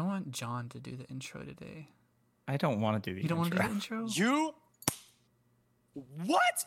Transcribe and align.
I 0.00 0.02
don't 0.02 0.08
want 0.12 0.32
John 0.32 0.70
to 0.70 0.80
do 0.80 0.96
the 0.96 1.04
intro 1.08 1.42
today. 1.42 1.88
I 2.48 2.56
don't 2.56 2.80
want 2.80 3.04
to 3.04 3.10
do 3.10 3.14
the 3.14 3.20
You 3.20 3.28
don't 3.28 3.36
want 3.36 3.52
to 3.52 3.58
do 3.58 3.62
the 3.62 3.70
intro. 3.70 4.06
intro? 4.06 4.08
You. 4.14 4.54
What? 6.24 6.64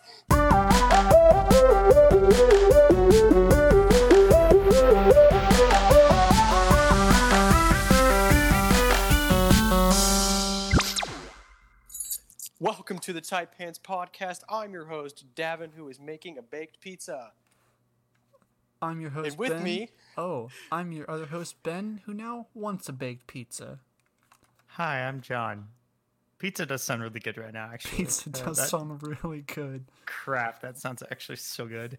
Welcome 12.60 13.00
to 13.00 13.14
the 13.14 13.20
Tight 13.20 13.58
Pants 13.58 13.80
Podcast. 13.80 14.42
I'm 14.48 14.74
your 14.74 14.86
host, 14.86 15.26
Davin, 15.34 15.74
who 15.76 15.90
is 15.90 16.00
making 16.00 16.38
a 16.38 16.44
baked 16.44 16.80
pizza. 16.82 17.32
I'm 18.84 19.02
your 19.02 19.10
host. 19.12 19.30
And 19.32 19.38
with 19.38 19.50
Ben. 19.52 19.64
me- 19.64 19.90
Oh, 20.18 20.50
I'm 20.72 20.92
your 20.92 21.10
other 21.10 21.26
host, 21.26 21.62
Ben, 21.64 22.02
who 22.06 22.14
now 22.14 22.48
wants 22.54 22.88
a 22.88 22.94
baked 22.94 23.26
pizza. 23.28 23.80
Hi, 24.68 25.08
I'm 25.08 25.22
John. 25.22 25.70
Pizza 26.38 26.66
does 26.66 26.84
sound 26.84 27.02
really 27.02 27.20
good 27.20 27.38
right 27.38 27.54
now, 27.54 27.70
actually. 27.74 27.98
Pizza 28.06 28.30
Uh, 28.30 28.46
does 28.46 28.58
that- 28.58 28.70
sound 28.70 29.02
really 29.02 29.42
good. 29.42 29.86
Crap, 30.06 30.62
that 30.62 30.78
sounds 30.78 31.02
actually 31.12 31.38
so 31.38 31.66
good. 31.66 31.98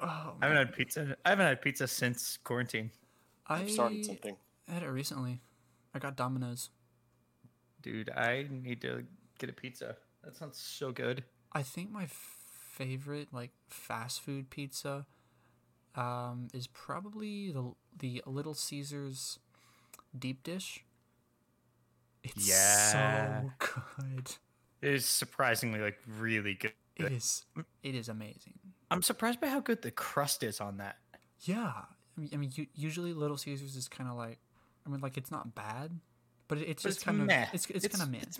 Oh, 0.00 0.06
I 0.06 0.46
haven't 0.46 0.56
man. 0.56 0.56
had 0.66 0.74
pizza. 0.74 1.16
I 1.24 1.28
haven't 1.30 1.46
had 1.46 1.62
pizza 1.62 1.86
since 1.86 2.36
quarantine. 2.42 2.90
I 3.46 3.60
I've 3.60 3.70
started 3.70 4.04
something. 4.04 4.36
I 4.68 4.72
had 4.72 4.82
it 4.82 4.88
recently. 4.88 5.40
I 5.94 5.98
got 6.00 6.16
Domino's. 6.16 6.70
Dude, 7.82 8.10
I 8.10 8.46
need 8.50 8.80
to 8.82 9.04
get 9.38 9.50
a 9.50 9.52
pizza. 9.52 9.96
That 10.24 10.34
sounds 10.36 10.56
so 10.58 10.90
good. 10.92 11.22
I 11.52 11.62
think 11.62 11.90
my 11.90 12.06
favorite 12.08 13.28
like 13.32 13.50
fast 13.68 14.22
food 14.22 14.50
pizza 14.50 15.06
um, 15.94 16.48
is 16.52 16.66
probably 16.66 17.50
the 17.52 17.72
the 17.98 18.22
Little 18.26 18.54
Caesars 18.54 19.38
deep 20.18 20.42
dish. 20.42 20.84
It's 22.22 22.48
Yeah. 22.48 23.42
so 23.42 23.52
good. 23.98 24.36
It 24.80 24.94
is 24.94 25.06
surprisingly 25.06 25.80
like 25.80 25.98
really 26.18 26.54
good. 26.54 26.72
It 26.96 27.12
is. 27.12 27.44
It 27.82 27.94
is 27.94 28.08
amazing. 28.08 28.54
I'm 28.90 29.02
surprised 29.02 29.40
by 29.40 29.48
how 29.48 29.60
good 29.60 29.82
the 29.82 29.90
crust 29.90 30.42
is 30.42 30.60
on 30.60 30.76
that. 30.76 30.98
Yeah, 31.40 31.72
I 32.16 32.20
mean, 32.20 32.30
I 32.32 32.36
mean 32.36 32.52
usually 32.74 33.12
Little 33.12 33.36
Caesars 33.36 33.74
is 33.74 33.88
kind 33.88 34.08
of 34.10 34.16
like, 34.16 34.38
I 34.86 34.90
mean, 34.90 35.00
like 35.00 35.16
it's 35.16 35.30
not 35.30 35.54
bad, 35.54 35.98
but 36.48 36.58
it's 36.58 36.82
But 36.82 36.90
just 36.90 37.04
kind 37.04 37.22
of 37.22 37.28
it's 37.52 37.66
it's, 37.70 37.88
kind 37.88 38.02
of 38.02 38.10
meh. 38.10 38.18
It's, 38.22 38.38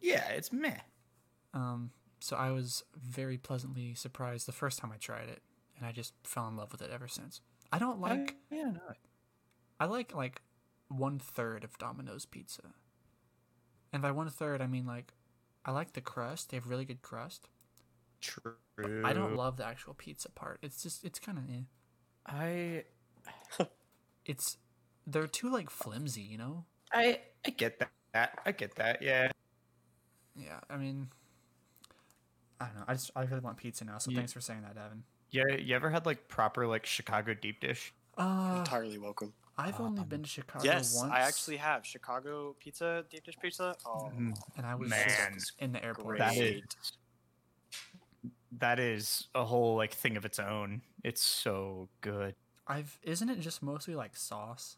yeah, 0.00 0.28
it's 0.30 0.52
meh. 0.52 0.78
Um, 1.54 1.90
so 2.20 2.36
I 2.36 2.50
was 2.50 2.82
very 2.96 3.36
pleasantly 3.36 3.94
surprised 3.94 4.46
the 4.48 4.52
first 4.52 4.78
time 4.78 4.90
I 4.92 4.96
tried 4.96 5.28
it, 5.28 5.42
and 5.82 5.88
I 5.88 5.92
just 5.92 6.14
fell 6.22 6.46
in 6.46 6.56
love 6.56 6.70
with 6.70 6.80
it 6.80 6.90
ever 6.92 7.08
since. 7.08 7.40
I 7.72 7.78
don't 7.80 8.00
like 8.00 8.36
I, 8.52 8.54
yeah, 8.54 8.70
no. 8.70 8.80
I 9.80 9.86
like 9.86 10.14
like 10.14 10.40
one 10.88 11.18
third 11.18 11.64
of 11.64 11.76
Domino's 11.76 12.24
pizza, 12.24 12.74
and 13.92 14.00
by 14.00 14.12
one 14.12 14.28
third 14.30 14.62
I 14.62 14.68
mean 14.68 14.86
like 14.86 15.12
I 15.64 15.72
like 15.72 15.94
the 15.94 16.00
crust. 16.00 16.50
They 16.50 16.56
have 16.56 16.68
really 16.68 16.84
good 16.84 17.02
crust. 17.02 17.48
True. 18.20 18.54
I 19.04 19.12
don't 19.12 19.34
love 19.34 19.56
the 19.56 19.66
actual 19.66 19.94
pizza 19.94 20.30
part. 20.30 20.60
It's 20.62 20.82
just 20.82 21.04
it's 21.04 21.18
kind 21.18 21.38
of 21.38 21.44
eh. 21.50 21.62
I 22.26 22.84
It's 24.24 24.56
they're 25.04 25.26
too 25.26 25.50
like 25.50 25.68
flimsy, 25.68 26.22
you 26.22 26.38
know. 26.38 26.64
I 26.92 27.18
I 27.44 27.50
get 27.50 27.80
that. 28.14 28.38
I 28.46 28.52
get 28.52 28.76
that. 28.76 29.02
Yeah. 29.02 29.30
Yeah, 30.36 30.60
I 30.70 30.76
mean, 30.76 31.08
I 32.60 32.66
don't 32.66 32.76
know. 32.76 32.84
I 32.86 32.92
just 32.94 33.10
I 33.16 33.22
really 33.24 33.40
want 33.40 33.56
pizza 33.56 33.84
now. 33.84 33.98
So 33.98 34.12
You- 34.12 34.16
thanks 34.16 34.32
for 34.32 34.40
saying 34.40 34.62
that, 34.62 34.76
Evan. 34.76 35.02
Yeah. 35.32 35.56
You 35.56 35.74
ever 35.74 35.90
had 35.90 36.06
like 36.06 36.28
proper 36.28 36.66
like 36.66 36.86
Chicago 36.86 37.34
deep 37.34 37.60
dish? 37.60 37.92
Uh, 38.16 38.56
Entirely 38.58 38.98
welcome. 38.98 39.32
I've 39.58 39.78
only 39.80 40.00
um, 40.00 40.08
been 40.08 40.22
to 40.22 40.28
Chicago 40.28 40.64
Yes, 40.64 40.96
once. 40.96 41.12
I 41.12 41.20
actually 41.20 41.58
have 41.58 41.84
Chicago 41.84 42.56
pizza, 42.58 43.04
deep 43.10 43.24
dish 43.24 43.36
pizza. 43.40 43.74
Oh, 43.84 44.10
Mm, 44.16 44.34
and 44.56 44.66
I 44.66 44.74
was 44.74 44.88
Man. 44.90 45.36
in 45.58 45.72
the 45.72 45.84
airport. 45.84 46.18
That 46.18 46.34
Great. 46.36 46.64
is 46.64 46.92
that 48.58 48.78
is 48.78 49.28
a 49.34 49.44
whole 49.44 49.76
like 49.76 49.92
thing 49.92 50.16
of 50.16 50.24
its 50.24 50.38
own. 50.38 50.82
It's 51.04 51.22
so 51.22 51.88
good. 52.00 52.34
I've 52.66 52.98
isn't 53.02 53.28
it 53.28 53.40
just 53.40 53.62
mostly 53.62 53.94
like 53.94 54.16
sauce? 54.16 54.76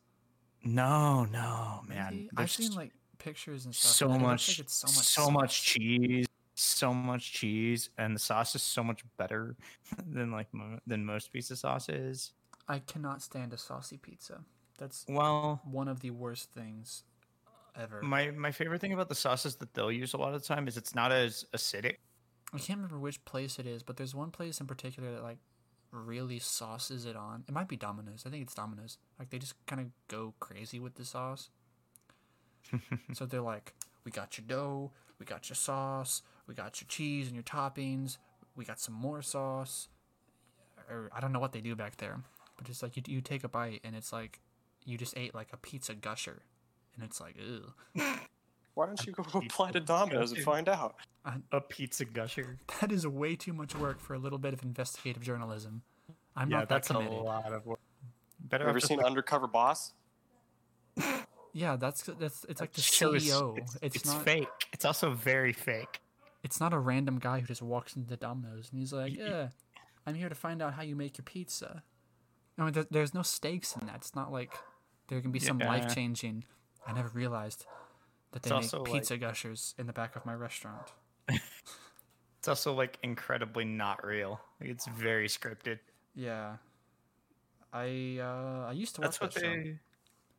No, 0.65 1.25
no, 1.25 1.83
man. 1.87 2.29
I've 2.37 2.51
seen 2.51 2.73
like 2.73 2.93
pictures 3.19 3.65
and 3.67 3.75
stuff. 3.75 3.93
so 3.93 4.11
and 4.11 4.23
much, 4.23 4.49
like 4.49 4.59
it's 4.61 4.75
so 4.75 4.87
much, 4.87 5.07
so 5.07 5.31
much 5.31 5.63
cheese, 5.63 6.27
so 6.55 6.95
much 6.95 7.33
cheese, 7.33 7.91
and 7.99 8.15
the 8.15 8.21
sauce 8.21 8.55
is 8.55 8.63
so 8.63 8.83
much 8.85 9.05
better 9.17 9.57
than 10.07 10.31
like 10.31 10.53
mo- 10.53 10.81
than 10.87 11.05
most 11.05 11.33
pizza 11.33 11.57
sauce 11.57 11.89
is. 11.89 12.33
I 12.69 12.79
cannot 12.79 13.23
stand 13.23 13.53
a 13.53 13.59
saucy 13.59 13.97
pizza. 13.99 14.41
That's 14.79 15.05
Well, 15.09 15.61
one 15.65 15.89
of 15.89 16.01
the 16.01 16.11
worst 16.11 16.51
things 16.53 17.05
ever. 17.79 18.03
my 18.03 18.31
my 18.31 18.51
favorite 18.53 18.81
thing 18.81 18.93
about 18.93 19.09
the 19.09 19.15
sauces 19.15 19.57
that 19.57 19.75
they'll 19.75 19.93
use 19.93 20.15
a 20.15 20.17
lot 20.17 20.35
of 20.35 20.41
the 20.43 20.47
time 20.47 20.69
is 20.69 20.77
it's 20.77 20.95
not 20.95 21.13
as 21.13 21.45
acidic. 21.55 21.97
I 22.53 22.59
can't 22.59 22.79
remember 22.79 22.99
which 22.99 23.25
place 23.25 23.59
it 23.59 23.67
is, 23.67 23.83
but 23.83 23.97
there's 23.97 24.15
one 24.15 24.31
place 24.31 24.61
in 24.61 24.67
particular 24.67 25.13
that 25.13 25.23
like 25.23 25.39
really 25.91 26.39
sauces 26.39 27.05
it 27.05 27.17
on. 27.17 27.45
It 27.49 27.53
might 27.55 27.69
be 27.69 27.77
Domino's. 27.77 28.25
I 28.27 28.31
think 28.31 28.43
it's 28.43 28.55
Domino's. 28.55 28.99
Like 29.19 29.31
they 29.31 29.39
just 29.39 29.55
kind 29.67 29.81
of 29.81 29.89
go 30.09 30.35
crazy 30.41 30.79
with 30.79 30.95
the 30.95 31.05
sauce. 31.05 31.51
so 33.13 33.27
they're 33.27 33.41
like, 33.41 33.75
"We 34.05 34.11
got 34.11 34.39
your 34.39 34.47
dough, 34.47 34.93
we 35.19 35.27
got 35.27 35.49
your 35.49 35.57
sauce, 35.57 36.23
we 36.47 36.55
got 36.55 36.81
your 36.81 36.89
cheese 36.89 37.27
and 37.27 37.35
your 37.35 37.43
toppings, 37.43 38.19
we 38.57 38.65
got 38.65 38.81
some 38.81 38.95
more 38.95 39.23
sauce." 39.23 39.89
Or 40.91 41.11
I 41.15 41.21
don't 41.21 41.33
know 41.33 41.41
what 41.41 41.53
they 41.53 41.61
do 41.61 41.75
back 41.75 41.97
there, 41.97 42.21
but 42.59 42.69
it's 42.69 42.83
like 42.83 42.97
you 42.97 43.03
you 43.07 43.21
take 43.21 43.45
a 43.45 43.49
bite 43.49 43.81
and 43.85 43.97
it's 43.97 44.13
like 44.13 44.41
you 44.85 44.99
just 44.99 45.17
ate 45.17 45.35
like 45.35 45.49
a 45.53 45.57
pizza 45.57 45.95
gusher, 45.95 46.43
and 46.95 47.05
it's 47.05 47.21
like, 47.21 47.37
ew. 47.37 47.73
Why 48.75 48.87
don't 48.87 49.07
you 49.07 49.13
go 49.13 49.25
apply 49.39 49.71
to 49.71 49.81
Domino's 49.81 50.33
and 50.33 50.43
find 50.43 50.69
out? 50.69 50.97
A 51.53 51.61
pizza 51.61 52.05
gusher. 52.05 52.59
That 52.81 52.91
is 52.91 53.07
way 53.07 53.37
too 53.37 53.53
much 53.53 53.75
work 53.77 54.01
for 54.01 54.15
a 54.15 54.19
little 54.19 54.39
bit 54.39 54.53
of 54.53 54.63
investigative 54.63 55.23
journalism. 55.23 55.83
I'm 56.37 56.51
yeah, 56.51 56.59
not 56.59 56.69
that 56.69 56.75
that's 56.87 56.91
a 56.91 56.99
lot 56.99 57.53
of 57.53 57.65
work. 57.65 57.79
Better 58.41 58.69
Ever 58.69 58.81
seen 58.81 58.99
like, 58.99 59.07
Undercover 59.07 59.47
Boss? 59.47 59.93
Yeah, 61.57 61.77
that's 61.77 62.03
that's 62.03 62.45
it's 62.49 62.61
like 62.61 62.73
the 62.73 62.81
that 62.81 62.85
show 62.85 63.13
CEO. 63.13 63.57
It's, 63.57 63.77
It's, 63.81 63.97
it's 63.97 64.07
not 64.07 64.25
fake. 64.25 64.49
It's 64.73 64.85
also 64.85 65.13
very 65.13 65.53
fake. 65.53 66.01
It's 66.45 66.61
not 66.61 66.73
a 66.73 66.79
random 66.79 67.19
guy 67.19 67.41
who 67.41 67.47
just 67.47 67.63
walks 67.63 67.97
into 67.97 68.17
Domino's 68.17 68.69
and 68.71 68.79
he's 68.79 68.93
like, 68.93 69.17
"Yeah, 69.17 69.49
I'm 70.07 70.15
here 70.15 70.29
to 70.29 70.35
find 70.37 70.63
out 70.63 70.75
how 70.75 70.83
you 70.83 70.95
make 70.95 71.19
your 71.19 71.25
pizza." 71.25 71.83
I 72.57 72.63
mean, 72.65 72.73
there, 72.73 72.87
there's 72.89 73.15
no 73.15 73.23
stakes 73.23 73.75
in 73.75 73.87
that. 73.89 73.97
It's 73.97 74.15
not 74.15 74.31
like 74.31 74.53
there 75.09 75.21
can 75.21 75.33
be 75.33 75.41
some 75.41 75.59
Yeah. 75.59 75.69
life 75.69 75.93
changing. 75.93 76.45
I 76.87 76.93
never 76.93 77.09
realized 77.09 77.67
that 78.31 78.43
they 78.43 78.49
It's 78.49 78.53
make 78.53 78.75
also, 78.75 78.83
like- 78.85 78.93
pizza 78.93 79.17
gushers 79.17 79.75
in 79.79 79.87
the 79.89 79.93
back 79.93 80.15
of 80.15 80.25
my 80.25 80.35
restaurant. 80.35 80.93
It's 82.39 82.49
also 82.49 82.75
like 82.75 82.99
incredibly 83.03 83.65
not 83.65 84.05
real. 84.05 84.39
Like, 84.61 84.69
it's 84.69 84.87
very 84.87 85.29
scripted. 85.29 85.79
Yeah, 86.15 86.59
I 87.73 88.19
uh, 88.21 88.67
I 88.69 88.73
used 88.73 88.95
to 88.97 89.01
watch 89.01 89.19
That's 89.19 89.21
what 89.23 89.35
that 89.35 89.41
show. 89.41 89.75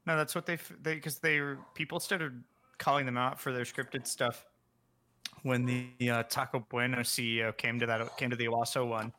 No, 0.05 0.15
that's 0.15 0.35
what 0.35 0.45
they 0.45 0.57
they 0.83 0.93
because 0.93 1.17
they 1.17 1.41
people 1.73 1.99
started 1.99 2.43
calling 2.77 3.07
them 3.07 3.17
out 3.17 3.39
for 3.39 3.51
their 3.51 3.63
scripted 3.65 4.05
stuff 4.05 4.45
when 5.43 5.65
the 5.65 6.09
uh, 6.09 6.23
Taco 6.23 6.65
Bueno 6.69 6.99
CEO 6.99 7.55
came 7.55 7.79
to 7.79 7.85
that 7.85 8.17
came 8.17 8.29
to 8.29 8.35
the 8.35 8.45
Owasso 8.47 8.87
one, 8.87 9.13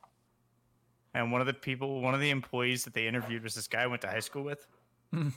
and 1.15 1.33
one 1.33 1.41
of 1.41 1.47
the 1.47 1.55
people, 1.55 2.01
one 2.01 2.15
of 2.15 2.21
the 2.21 2.31
employees 2.31 2.85
that 2.85 2.95
they 2.95 3.07
interviewed 3.07 3.43
was 3.43 3.55
this 3.55 3.69
guy 3.69 3.83
I 3.83 3.87
went 3.87 4.03
to 4.03 4.09
high 4.09 4.21
school 4.21 4.43
with. 4.43 4.67
Mm. 5.15 5.33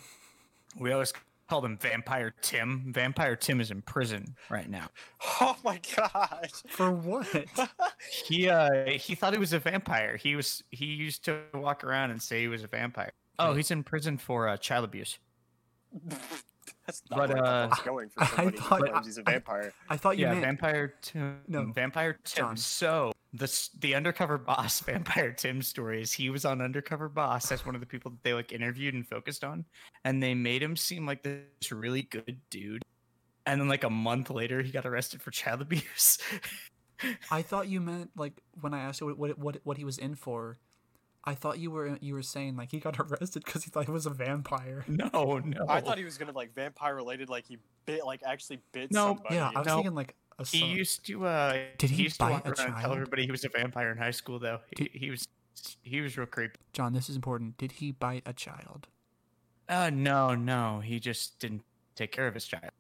we 0.80 0.92
always 0.92 1.14
called 1.48 1.66
him 1.66 1.78
Vampire 1.78 2.34
Tim. 2.42 2.92
Vampire 2.94 3.36
Tim 3.36 3.62
is 3.62 3.72
in 3.72 3.82
prison 3.82 4.36
right 4.50 4.70
now. 4.70 4.90
Oh 5.42 5.56
my 5.64 5.80
god! 5.96 6.50
For 6.68 6.92
what? 6.92 7.28
He 8.26 8.50
uh 8.50 8.86
he 8.86 9.16
thought 9.16 9.34
he 9.34 9.40
was 9.40 9.54
a 9.54 9.60
vampire. 9.60 10.18
He 10.18 10.36
was 10.36 10.64
he 10.70 10.86
used 10.86 11.24
to 11.26 11.40
walk 11.54 11.84
around 11.84 12.12
and 12.12 12.22
say 12.22 12.42
he 12.42 12.48
was 12.48 12.64
a 12.64 12.68
vampire. 12.68 13.12
Oh, 13.38 13.54
he's 13.54 13.72
in 13.72 13.84
prison 13.84 14.18
for 14.18 14.50
uh, 14.50 14.58
child 14.58 14.84
abuse. 14.86 15.18
That's 16.90 17.04
not 17.12 17.18
But, 17.18 17.30
where 17.30 17.46
uh, 17.46 17.68
the 17.68 17.82
going 17.86 18.10
for 18.10 18.24
I 18.24 18.26
somebody 18.28 18.58
who 18.58 18.64
thought- 18.64 18.80
claims 18.82 19.06
he's 19.06 19.18
a 19.20 19.24
vampire. 19.24 19.74
I 19.90 19.98
thought 19.98 20.18
you 20.18 20.26
yeah, 20.26 20.32
meant 20.32 20.46
vampire 20.46 20.96
Tim. 21.02 21.40
No, 21.48 21.66
vampire 21.72 22.14
Tim. 22.24 22.46
John. 22.46 22.58
So 22.58 23.12
the 23.32 23.70
the 23.80 23.94
undercover 23.94 24.40
boss 24.40 24.80
vampire 24.86 25.32
Tim 25.32 25.62
story 25.62 26.02
is 26.02 26.12
he 26.12 26.32
was 26.32 26.46
on 26.46 26.62
undercover 26.62 27.08
boss 27.10 27.52
as 27.52 27.64
one 27.64 27.76
of 27.76 27.82
the 27.82 27.88
people 27.88 28.10
that 28.12 28.24
they 28.24 28.34
like 28.34 28.52
interviewed 28.52 28.96
and 28.96 29.08
focused 29.08 29.44
on, 29.44 29.66
and 30.04 30.22
they 30.24 30.34
made 30.34 30.64
him 30.64 30.76
seem 30.76 31.06
like 31.06 31.22
this 31.22 31.72
really 31.72 32.02
good 32.02 32.40
dude. 32.50 32.82
And 33.46 33.62
then 33.62 33.68
like 33.68 33.84
a 33.84 33.90
month 33.90 34.32
later, 34.32 34.62
he 34.64 34.72
got 34.72 34.86
arrested 34.86 35.22
for 35.22 35.30
child 35.30 35.62
abuse. 35.68 36.18
I 37.30 37.44
thought 37.44 37.68
you 37.68 37.82
meant 37.82 38.10
like 38.18 38.42
when 38.62 38.74
I 38.74 38.80
asked 38.80 39.00
you 39.02 39.08
what 39.08 39.18
what 39.20 39.38
what, 39.38 39.58
what 39.64 39.78
he 39.78 39.86
was 39.86 40.00
in 40.00 40.16
for. 40.16 40.58
I 41.30 41.36
thought 41.36 41.60
you 41.60 41.70
were 41.70 41.96
you 42.02 42.16
were 42.16 42.24
saying 42.24 42.56
like 42.58 42.72
he 42.72 42.80
got 42.80 43.00
arrested 43.00 43.44
because 43.46 43.64
he 43.64 43.70
thought 43.70 43.86
he 43.86 43.92
was 43.92 44.08
a 44.08 44.10
vampire. 44.10 44.84
no, 44.88 45.38
no. 45.46 45.66
I 45.70 45.80
thought 45.80 46.00
he 46.00 46.04
was 46.04 46.18
gonna 46.18 46.32
like 46.32 46.56
vampire 46.56 46.96
related, 46.96 47.30
like 47.30 47.46
he 47.46 47.60
bit, 47.86 48.04
like 48.04 48.22
actually 48.26 48.60
bit 48.72 48.92
No, 48.92 49.14
somebody. 49.16 49.36
yeah, 49.36 49.52
I 49.56 49.60
was 49.60 49.68
no. 49.68 49.76
thinking 49.76 49.94
like 49.94 50.16
a 50.40 50.46
He 50.48 50.66
used 50.66 51.06
to. 51.06 51.28
uh 51.28 51.58
Did 51.78 51.92
he 51.92 52.02
used 52.04 52.16
to 52.16 52.26
bite 52.26 52.32
walk 52.32 52.48
a 52.48 52.52
around 52.54 52.68
and 52.74 52.78
tell 52.82 52.94
everybody 52.94 53.26
he 53.26 53.32
was 53.32 53.46
a 53.46 53.50
vampire 53.50 53.92
in 53.92 53.98
high 54.00 54.10
school, 54.12 54.40
though. 54.40 54.60
He, 54.76 54.90
he 54.92 55.12
was 55.12 55.28
he 55.84 56.02
was 56.02 56.18
real 56.18 56.26
creepy. 56.26 56.56
John, 56.74 56.94
this 56.94 57.10
is 57.10 57.16
important. 57.16 57.58
Did 57.58 57.74
he 57.74 57.92
bite 57.92 58.24
a 58.26 58.34
child? 58.34 58.88
Uh 59.68 59.92
no, 59.92 60.34
no, 60.34 60.80
he 60.80 61.00
just 61.00 61.38
didn't 61.40 61.62
take 61.96 62.12
care 62.12 62.26
of 62.28 62.34
his 62.34 62.46
child. 62.48 62.72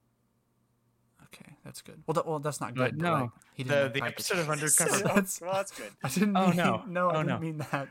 Okay, 1.34 1.54
that's 1.64 1.82
good. 1.82 2.02
Well, 2.08 2.14
that, 2.16 2.26
well, 2.28 2.40
that's 2.40 2.60
not 2.60 2.74
But 2.76 2.92
good. 2.94 3.02
no, 3.02 3.14
like, 3.14 3.30
he 3.54 3.64
the- 3.64 3.70
didn't 3.70 3.84
have 3.84 3.94
the 3.94 4.00
practice. 4.00 4.32
episode 4.32 4.42
of 4.42 4.50
Undercover- 4.90 5.04
That's- 5.04 5.42
well, 5.42 5.54
that's 5.54 5.72
good. 5.78 5.92
I 6.04 6.10
didn't. 6.10 6.34
Mean, 6.34 6.44
Oh, 6.44 6.48
mean, 6.48 6.58
no. 6.58 6.84
no, 6.88 7.10
I 7.10 7.14
Oh, 7.14 7.18
didn't 7.24 7.28
no. 7.28 7.40
mean 7.40 7.58
that. 7.72 7.88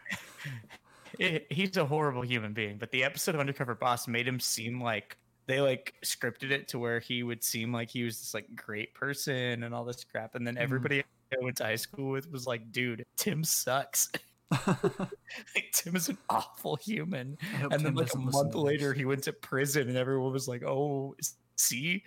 He- 1.19 1.41
he's 1.51 1.77
a 1.77 1.85
horrible 1.87 2.23
human 2.23 2.53
being, 2.53 2.79
but 2.79 2.91
the 2.91 3.05
episode 3.05 3.35
of 3.35 3.41
Undercover 3.41 3.75
Boss 3.75 4.07
made 4.09 4.27
him 4.29 4.39
seem 4.41 4.81
like 4.81 5.17
they 5.47 5.61
like 5.61 5.95
scripted 6.05 6.51
it 6.51 6.69
to 6.69 6.79
where 6.79 7.01
he 7.01 7.23
would 7.23 7.43
seem 7.43 7.73
like 7.73 7.89
he 7.91 8.03
was 8.05 8.19
this 8.19 8.35
like 8.35 8.55
great 8.55 8.95
person 8.95 9.63
and 9.63 9.75
all 9.75 9.85
this 9.85 10.05
crap, 10.05 10.35
and 10.35 10.47
then 10.47 10.57
Mhm. 10.57 10.61
everybody 10.61 11.01
I 11.33 11.37
went 11.43 11.57
to 11.59 11.65
high 11.65 11.77
school 11.77 12.11
with 12.11 12.31
was 12.31 12.47
like, 12.47 12.71
"Dude, 12.73 13.05
Tim 13.17 13.43
sucks. 13.45 14.11
like, 14.67 15.73
Tim 15.73 15.97
is 15.97 16.09
an 16.09 16.19
awful 16.29 16.77
human." 16.77 17.39
I 17.41 17.57
hope 17.57 17.73
and 17.73 17.85
then 17.85 17.95
like 17.95 18.13
a 18.15 18.19
month 18.19 18.55
later, 18.55 18.93
he 18.93 19.05
went 19.05 19.25
to 19.25 19.33
prison, 19.33 19.89
and 19.89 19.97
everyone 19.97 20.33
was 20.33 20.49
like, 20.49 20.63
"Oh, 20.63 21.17
see." 21.57 22.05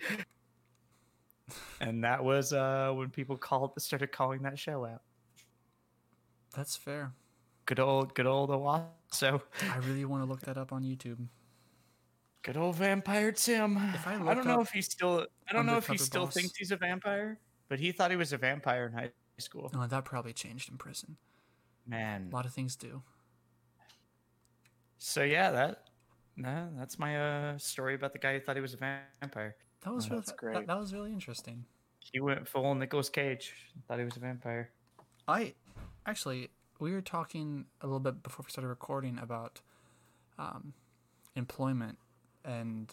And 1.80 2.02
that 2.04 2.22
was 2.22 2.52
uh 2.52 2.92
when 2.94 3.10
people 3.10 3.36
called 3.36 3.72
started 3.78 4.12
calling 4.12 4.42
that 4.42 4.58
show 4.58 4.84
out. 4.84 5.02
That's 6.54 6.76
fair. 6.76 7.12
Good 7.66 7.80
old, 7.80 8.14
good 8.14 8.26
old 8.26 8.50
Owasso. 8.50 9.40
I 9.62 9.76
really 9.78 10.04
want 10.04 10.22
to 10.22 10.28
look 10.28 10.40
that 10.42 10.58
up 10.58 10.72
on 10.72 10.82
YouTube. 10.82 11.26
Good 12.42 12.56
old 12.56 12.76
vampire 12.76 13.30
Tim. 13.30 13.76
If 13.94 14.06
I 14.06 14.14
I, 14.14 14.34
don't 14.34 14.46
know 14.46 14.60
if 14.60 14.70
he 14.70 14.82
still. 14.82 15.26
I 15.48 15.52
don't 15.52 15.64
know 15.64 15.76
if 15.76 15.86
he 15.86 15.96
still 15.96 16.24
Boss- 16.24 16.34
thinks 16.34 16.56
he's 16.56 16.72
a 16.72 16.76
vampire, 16.76 17.38
but 17.68 17.78
he 17.78 17.92
thought 17.92 18.10
he 18.10 18.16
was 18.16 18.32
a 18.32 18.36
vampire 18.36 18.86
in 18.86 18.92
high 18.92 19.10
school. 19.38 19.70
Oh, 19.74 19.86
that 19.86 20.04
probably 20.04 20.32
changed 20.32 20.70
in 20.70 20.76
prison. 20.76 21.16
Man. 21.86 22.28
A 22.30 22.34
lot 22.34 22.44
of 22.44 22.52
things 22.52 22.74
do. 22.74 23.02
So 24.98 25.22
yeah, 25.22 25.50
that. 25.52 25.84
Nah, 26.36 26.66
that's 26.76 26.98
my 26.98 27.16
uh 27.52 27.58
story 27.58 27.94
about 27.94 28.12
the 28.12 28.18
guy 28.18 28.34
who 28.34 28.40
thought 28.40 28.56
he 28.56 28.62
was 28.62 28.74
a 28.74 28.78
vampire. 29.20 29.54
That 29.84 29.92
was 29.92 30.06
Oh, 30.06 30.10
really, 30.10 30.20
that's 30.20 30.30
that- 30.30 30.38
great. 30.38 30.66
That, 30.66 30.78
was 30.78 30.92
really 30.94 31.12
interesting. 31.12 31.64
He 32.12 32.20
went 32.20 32.46
full 32.48 32.74
Nicolas 32.74 33.08
Cage. 33.08 33.52
Thought 33.88 33.98
he 33.98 34.04
was 34.04 34.16
a 34.16 34.20
vampire. 34.20 34.70
I 35.28 35.54
actually 36.06 36.50
we 36.80 36.92
were 36.92 37.00
talking 37.00 37.66
a 37.80 37.86
little 37.86 38.00
bit 38.00 38.22
before 38.22 38.44
we 38.44 38.50
started 38.50 38.68
recording 38.68 39.18
about 39.18 39.60
um, 40.38 40.72
employment, 41.36 41.98
and 42.44 42.92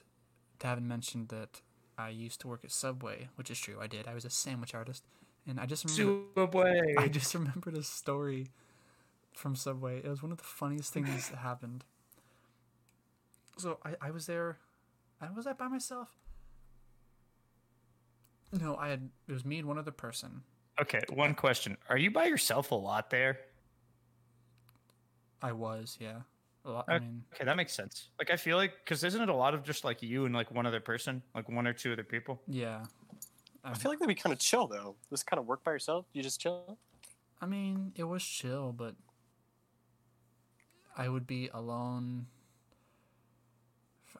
Davin 0.60 0.84
mentioned 0.84 1.30
that 1.30 1.62
I 1.98 2.10
used 2.10 2.40
to 2.42 2.48
work 2.48 2.64
at 2.64 2.72
Subway, 2.72 3.30
which 3.36 3.50
is 3.50 3.60
true. 3.60 3.78
I 3.82 3.88
did. 3.88 4.08
I 4.08 4.14
was 4.14 4.26
a 4.26 4.30
sandwich 4.30 4.76
artist, 4.76 5.04
and 5.48 5.60
I 5.60 5.66
just 5.66 5.86
remember 5.98 6.28
Subway. 6.36 6.96
I 7.00 7.08
just 7.08 7.34
remembered 7.34 7.76
a 7.76 7.84
story 7.84 8.50
from 9.34 9.56
Subway. 9.56 10.00
It 10.04 10.08
was 10.08 10.22
one 10.22 10.32
of 10.32 10.38
the 10.38 10.44
funniest 10.44 10.94
things 10.94 11.30
that 11.30 11.38
happened. 11.38 11.84
So 13.58 13.80
I, 13.84 13.96
I 14.02 14.12
was 14.12 14.26
there. 14.28 14.58
I 15.20 15.30
was 15.36 15.48
I 15.48 15.54
by 15.54 15.68
myself? 15.68 16.10
No, 18.52 18.76
I 18.78 18.90
had. 18.90 19.10
It 19.28 19.32
was 19.34 19.46
me 19.46 19.60
and 19.60 19.68
one 19.68 19.78
other 19.78 19.92
person. 19.92 20.42
Okay, 20.82 21.02
one 21.10 21.36
question: 21.36 21.78
Are 21.90 21.98
you 21.98 22.10
by 22.12 22.26
yourself 22.26 22.72
a 22.72 22.76
lot 22.76 23.10
there? 23.10 23.40
I 25.42 25.52
was, 25.52 25.98
yeah. 26.00 26.22
A 26.66 26.70
lot, 26.72 26.86
I 26.90 26.96
Okay. 26.96 27.06
mean, 27.06 27.24
Okay, 27.34 27.46
that 27.46 27.56
makes 27.56 27.74
sense. 27.74 28.10
Like 28.20 28.30
I 28.32 28.36
feel 28.36 28.58
like 28.58 28.74
because 28.84 29.04
isn't 29.04 29.22
it 29.22 29.30
a 29.30 29.34
lot 29.36 29.54
of 29.54 29.64
just 29.64 29.84
like 29.84 30.02
you 30.02 30.26
and 30.26 30.34
like 30.36 30.52
one 30.52 30.66
other 30.66 30.80
person, 30.82 31.22
like 31.34 31.48
one 31.48 31.66
or 31.68 31.74
two 31.74 31.94
other 31.94 32.04
people? 32.04 32.42
yeah. 32.48 32.84
I 33.62 33.74
feel 33.74 33.92
like 33.92 34.00
that'd 34.00 34.08
be 34.16 34.20
kind 34.20 34.32
of 34.34 34.40
chill 34.40 34.68
though. 34.68 34.96
Just 35.10 35.28
kind 35.28 35.38
of 35.38 35.46
work 35.46 35.64
by 35.66 35.72
yourself. 35.72 36.06
You 36.14 36.24
just 36.24 36.40
chill. 36.40 36.78
I 37.42 37.46
mean, 37.46 37.92
it 37.96 38.06
was 38.06 38.24
chill, 38.24 38.72
but 38.72 38.96
I 40.98 41.10
would 41.10 41.28
be 41.28 41.50
alone 41.54 42.28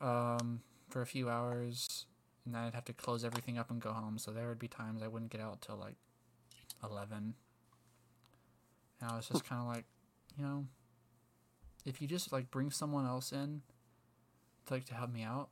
um, 0.02 0.62
for 0.90 1.02
a 1.02 1.06
few 1.06 1.30
hours, 1.30 2.06
and 2.46 2.54
then 2.54 2.62
I'd 2.64 2.74
have 2.74 2.86
to 2.86 2.94
close 2.94 3.24
everything 3.24 3.58
up 3.58 3.70
and 3.70 3.82
go 3.82 3.92
home. 3.94 4.18
So 4.18 4.32
there 4.32 4.48
would 4.48 4.60
be 4.60 4.68
times 4.68 5.02
I 5.04 5.08
wouldn't 5.08 5.32
get 5.32 5.42
out 5.42 5.62
till 5.62 5.76
like 5.78 5.96
eleven. 6.84 7.36
And 9.02 9.12
I 9.12 9.16
was 9.16 9.28
just 9.28 9.46
kind 9.46 9.62
of 9.62 9.68
like, 9.68 9.86
you 10.38 10.44
know, 10.44 10.66
if 11.86 12.02
you 12.02 12.08
just 12.08 12.32
like 12.32 12.52
bring 12.52 12.70
someone 12.72 13.06
else 13.06 13.32
in 13.32 13.62
to 14.66 14.74
like 14.74 14.86
to 14.86 14.94
help 14.94 15.12
me 15.12 15.24
out, 15.24 15.50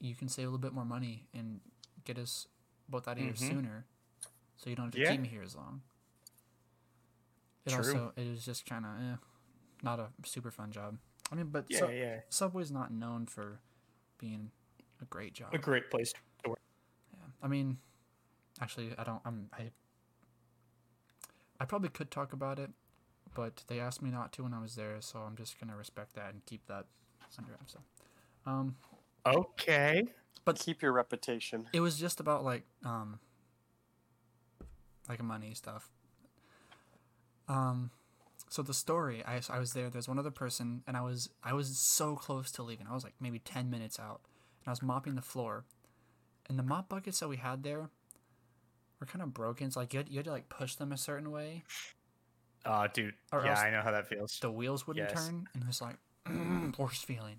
you 0.00 0.14
can 0.14 0.28
save 0.28 0.44
a 0.44 0.48
little 0.48 0.58
bit 0.58 0.72
more 0.72 0.84
money 0.84 1.28
and 1.34 1.60
get 2.04 2.18
us 2.18 2.46
both 2.88 3.06
out 3.08 3.16
of 3.18 3.22
here 3.22 3.32
Mhm. 3.32 3.38
sooner, 3.38 3.86
so 4.56 4.70
you 4.70 4.76
don't 4.76 4.86
have 4.86 4.94
to 4.94 5.00
Yeah. 5.00 5.12
keep 5.12 5.20
me 5.20 5.28
here 5.28 5.42
as 5.42 5.54
long. 5.54 5.82
It 7.66 7.70
True. 7.70 7.78
also 7.78 8.12
it 8.16 8.28
was 8.30 8.44
just 8.44 8.64
kind 8.64 8.86
of 8.86 9.00
eh, 9.00 9.16
not 9.82 10.00
a 10.00 10.10
super 10.24 10.50
fun 10.50 10.72
job. 10.72 10.98
I 11.30 11.34
mean, 11.34 11.50
but 11.50 11.66
Yeah, 11.68 11.78
Sub- 11.80 11.90
yeah. 11.90 12.20
Subway's 12.30 12.70
not 12.70 12.90
known 12.90 13.26
for 13.26 13.60
being 14.16 14.50
a 15.00 15.04
great 15.04 15.34
job. 15.34 15.52
A 15.54 15.58
great 15.58 15.90
place 15.90 16.12
to. 16.12 16.20
I 17.42 17.48
mean, 17.48 17.78
actually, 18.60 18.90
I 18.98 19.04
don't. 19.04 19.20
I'm. 19.24 19.48
I. 19.52 19.70
I 21.60 21.64
probably 21.64 21.88
could 21.88 22.10
talk 22.10 22.32
about 22.32 22.58
it, 22.58 22.70
but 23.34 23.64
they 23.66 23.80
asked 23.80 24.00
me 24.02 24.10
not 24.10 24.32
to 24.34 24.42
when 24.44 24.54
I 24.54 24.60
was 24.60 24.76
there, 24.76 24.96
so 25.00 25.20
I'm 25.20 25.36
just 25.36 25.58
gonna 25.58 25.76
respect 25.76 26.14
that 26.14 26.32
and 26.32 26.44
keep 26.46 26.66
that 26.68 26.86
under 27.38 27.50
wraps. 27.52 27.72
So, 27.74 27.80
um, 28.50 28.76
Okay. 29.26 30.04
But- 30.44 30.58
keep 30.58 30.80
your 30.80 30.92
reputation. 30.92 31.68
it 31.72 31.80
was 31.80 31.98
just 31.98 32.20
about 32.20 32.44
like 32.44 32.64
um, 32.84 33.18
like 35.08 35.22
money 35.22 35.52
stuff. 35.54 35.90
Um, 37.48 37.90
so 38.48 38.62
the 38.62 38.74
story, 38.74 39.22
I 39.26 39.40
I 39.50 39.58
was 39.58 39.72
there. 39.72 39.90
There's 39.90 40.08
one 40.08 40.18
other 40.18 40.30
person, 40.30 40.82
and 40.86 40.96
I 40.96 41.00
was 41.02 41.28
I 41.42 41.52
was 41.54 41.76
so 41.78 42.14
close 42.16 42.50
to 42.52 42.62
leaving. 42.62 42.86
I 42.88 42.94
was 42.94 43.04
like 43.04 43.14
maybe 43.20 43.38
ten 43.40 43.68
minutes 43.68 43.98
out, 43.98 44.20
and 44.62 44.68
I 44.68 44.70
was 44.70 44.80
mopping 44.82 45.16
the 45.16 45.22
floor, 45.22 45.64
and 46.48 46.58
the 46.58 46.62
mop 46.62 46.88
buckets 46.88 47.20
that 47.20 47.28
we 47.28 47.36
had 47.36 47.62
there 47.62 47.90
were 49.00 49.06
kind 49.06 49.22
of 49.22 49.32
broken. 49.34 49.70
So 49.70 49.80
like 49.80 49.92
you 49.92 49.98
had, 49.98 50.08
you 50.08 50.16
had 50.16 50.24
to 50.26 50.30
like 50.32 50.48
push 50.48 50.74
them 50.74 50.92
a 50.92 50.96
certain 50.96 51.30
way. 51.30 51.64
Oh, 52.66 52.86
dude. 52.92 53.14
Or 53.32 53.44
yeah, 53.44 53.58
I 53.58 53.70
know 53.70 53.80
how 53.82 53.92
that 53.92 54.08
feels. 54.08 54.38
the 54.40 54.50
wheels 54.50 54.86
wouldn't 54.86 55.08
Yes. 55.10 55.26
turn, 55.26 55.46
and 55.54 55.62
it 55.62 55.66
was 55.66 55.80
like 55.80 55.96
worst 56.78 57.04
feeling. 57.06 57.36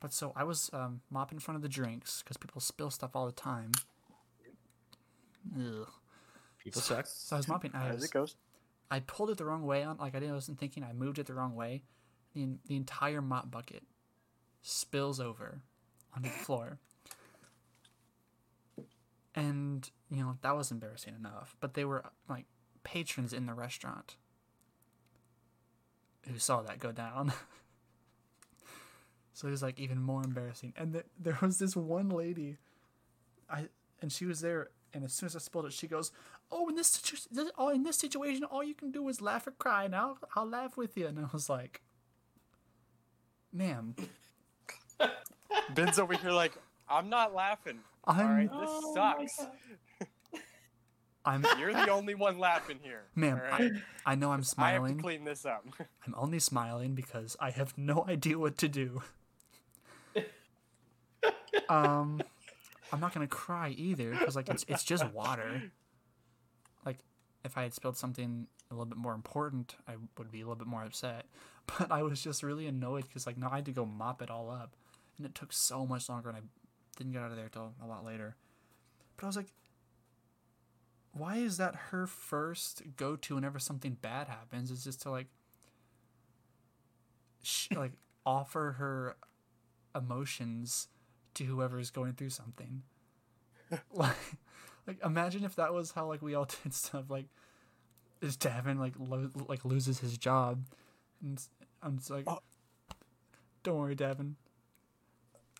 But 0.00 0.12
so 0.14 0.32
I 0.34 0.44
was 0.44 0.70
um, 0.72 1.02
mopping 1.10 1.36
in 1.36 1.40
front 1.40 1.56
of 1.56 1.62
the 1.62 1.68
drinks 1.68 2.22
because 2.22 2.36
people 2.38 2.60
spill 2.60 2.90
stuff 2.90 3.10
all 3.14 3.26
the 3.26 3.32
time. 3.32 3.72
Ugh. 5.58 5.86
People 6.58 6.80
suck. 6.80 7.06
So 7.06 7.36
I 7.36 7.38
was 7.38 7.48
mopping. 7.48 7.72
I, 7.74 7.88
As 7.88 7.96
was, 7.96 8.04
it 8.04 8.10
goes. 8.10 8.36
I 8.90 9.00
pulled 9.00 9.30
it 9.30 9.38
the 9.38 9.44
wrong 9.44 9.64
way 9.64 9.82
on. 9.82 9.98
Like 9.98 10.14
I 10.14 10.20
didn't, 10.20 10.34
wasn't 10.34 10.58
thinking. 10.58 10.82
I 10.84 10.92
moved 10.92 11.18
it 11.18 11.26
the 11.26 11.34
wrong 11.34 11.54
way. 11.54 11.82
The 12.34 12.48
the 12.66 12.76
entire 12.76 13.20
mop 13.22 13.50
bucket 13.50 13.82
spills 14.62 15.20
over 15.20 15.60
onto 16.16 16.28
the 16.28 16.34
floor. 16.34 16.78
And 19.34 19.88
you 20.10 20.22
know 20.22 20.38
that 20.42 20.56
was 20.56 20.70
embarrassing 20.70 21.14
enough. 21.14 21.56
But 21.60 21.74
they 21.74 21.84
were 21.84 22.04
like 22.28 22.46
patrons 22.82 23.32
in 23.32 23.46
the 23.46 23.54
restaurant 23.54 24.16
who 26.28 26.38
saw 26.38 26.62
that 26.62 26.78
go 26.78 26.92
down. 26.92 27.32
so 29.32 29.48
it 29.48 29.50
was 29.50 29.62
like 29.62 29.78
even 29.78 30.02
more 30.02 30.22
embarrassing. 30.22 30.72
And 30.76 30.92
th- 30.92 31.06
there 31.18 31.38
was 31.40 31.58
this 31.58 31.76
one 31.76 32.08
lady, 32.08 32.58
I 33.48 33.68
and 34.00 34.12
she 34.12 34.24
was 34.24 34.40
there. 34.40 34.70
And 34.92 35.04
as 35.04 35.12
soon 35.12 35.28
as 35.28 35.36
I 35.36 35.38
spilled 35.38 35.66
it, 35.66 35.72
she 35.72 35.86
goes, 35.86 36.10
"Oh, 36.50 36.68
in 36.68 36.74
this, 36.74 36.88
situ- 36.88 37.28
this 37.30 37.52
oh, 37.56 37.68
in 37.68 37.84
this 37.84 37.96
situation, 37.96 38.42
all 38.42 38.64
you 38.64 38.74
can 38.74 38.90
do 38.90 39.08
is 39.08 39.20
laugh 39.20 39.46
or 39.46 39.52
cry, 39.52 39.84
and 39.84 39.94
I'll 39.94 40.18
I'll 40.34 40.48
laugh 40.48 40.76
with 40.76 40.96
you." 40.96 41.06
And 41.06 41.16
I 41.20 41.28
was 41.32 41.48
like, 41.48 41.80
"Ma'am, 43.52 43.94
Ben's 45.74 45.98
over 45.98 46.14
here 46.14 46.32
like, 46.32 46.52
I'm 46.88 47.08
not 47.08 47.34
laughing. 47.34 47.80
All 48.04 48.14
I'm 48.16 48.28
right, 48.36 48.50
this 48.60 48.94
sucks. 48.94 49.46
I'm 51.24 51.44
You're 51.58 51.72
the 51.74 51.90
only 51.90 52.14
one 52.14 52.38
laughing 52.38 52.78
here. 52.82 53.02
ma'am. 53.14 53.38
all 53.44 53.58
right? 53.58 53.72
I, 54.06 54.12
I 54.12 54.14
know 54.14 54.32
I'm 54.32 54.42
smiling. 54.42 54.74
I 54.84 54.88
have 54.88 54.96
to 54.96 55.00
smiling. 55.00 55.00
clean 55.00 55.24
this 55.24 55.44
up. 55.44 55.66
I'm 56.06 56.14
only 56.16 56.38
smiling 56.38 56.94
because 56.94 57.36
I 57.38 57.50
have 57.50 57.76
no 57.76 58.06
idea 58.08 58.38
what 58.38 58.56
to 58.58 58.68
do. 58.68 59.02
um, 61.68 62.22
I'm 62.92 63.00
not 63.00 63.12
gonna 63.12 63.26
cry 63.26 63.68
either 63.76 64.10
because 64.12 64.34
like 64.36 64.48
it's 64.48 64.64
it's 64.68 64.82
just 64.84 65.04
water. 65.12 65.70
Like 66.86 66.98
if 67.44 67.56
I 67.58 67.62
had 67.64 67.74
spilled 67.74 67.96
something 67.96 68.46
a 68.70 68.74
little 68.74 68.86
bit 68.86 68.98
more 68.98 69.14
important, 69.14 69.76
I 69.86 69.92
would 70.18 70.30
be 70.32 70.40
a 70.40 70.44
little 70.44 70.56
bit 70.56 70.66
more 70.66 70.84
upset. 70.84 71.26
But 71.78 71.92
I 71.92 72.02
was 72.02 72.22
just 72.22 72.42
really 72.42 72.66
annoyed 72.66 73.04
because 73.04 73.26
like 73.26 73.36
now 73.36 73.50
I 73.52 73.56
had 73.56 73.66
to 73.66 73.72
go 73.72 73.84
mop 73.84 74.22
it 74.22 74.30
all 74.30 74.50
up, 74.50 74.74
and 75.18 75.26
it 75.26 75.34
took 75.34 75.52
so 75.52 75.86
much 75.86 76.08
longer, 76.08 76.30
and 76.30 76.38
I 76.38 76.40
didn't 77.00 77.14
get 77.14 77.22
out 77.22 77.30
of 77.30 77.38
there 77.38 77.48
till 77.48 77.72
a 77.82 77.86
lot 77.86 78.04
later. 78.04 78.36
But 79.16 79.24
I 79.24 79.26
was 79.26 79.36
like, 79.36 79.52
why 81.12 81.36
is 81.38 81.56
that 81.56 81.74
her 81.90 82.06
first 82.06 82.82
go 82.96 83.16
to 83.16 83.34
whenever 83.36 83.58
something 83.58 83.96
bad 84.02 84.28
happens? 84.28 84.70
Is 84.70 84.84
just 84.84 85.00
to 85.02 85.10
like 85.10 85.28
sh- 87.42 87.70
like 87.74 87.92
offer 88.26 88.76
her 88.78 89.16
emotions 89.94 90.88
to 91.34 91.44
whoever's 91.44 91.90
going 91.90 92.12
through 92.12 92.30
something. 92.30 92.82
like, 93.94 94.16
like 94.86 94.98
imagine 95.02 95.42
if 95.42 95.56
that 95.56 95.72
was 95.72 95.92
how 95.92 96.06
like 96.06 96.20
we 96.20 96.34
all 96.34 96.48
did 96.62 96.74
stuff. 96.74 97.04
Like, 97.08 97.26
is 98.20 98.36
Davin 98.36 98.78
like 98.78 98.92
lo- 98.98 99.30
like 99.48 99.64
loses 99.64 100.00
his 100.00 100.18
job, 100.18 100.64
and 101.22 101.42
I'm 101.82 101.96
just 101.96 102.10
like, 102.10 102.24
oh. 102.26 102.40
don't 103.62 103.78
worry, 103.78 103.96
Davin. 103.96 104.34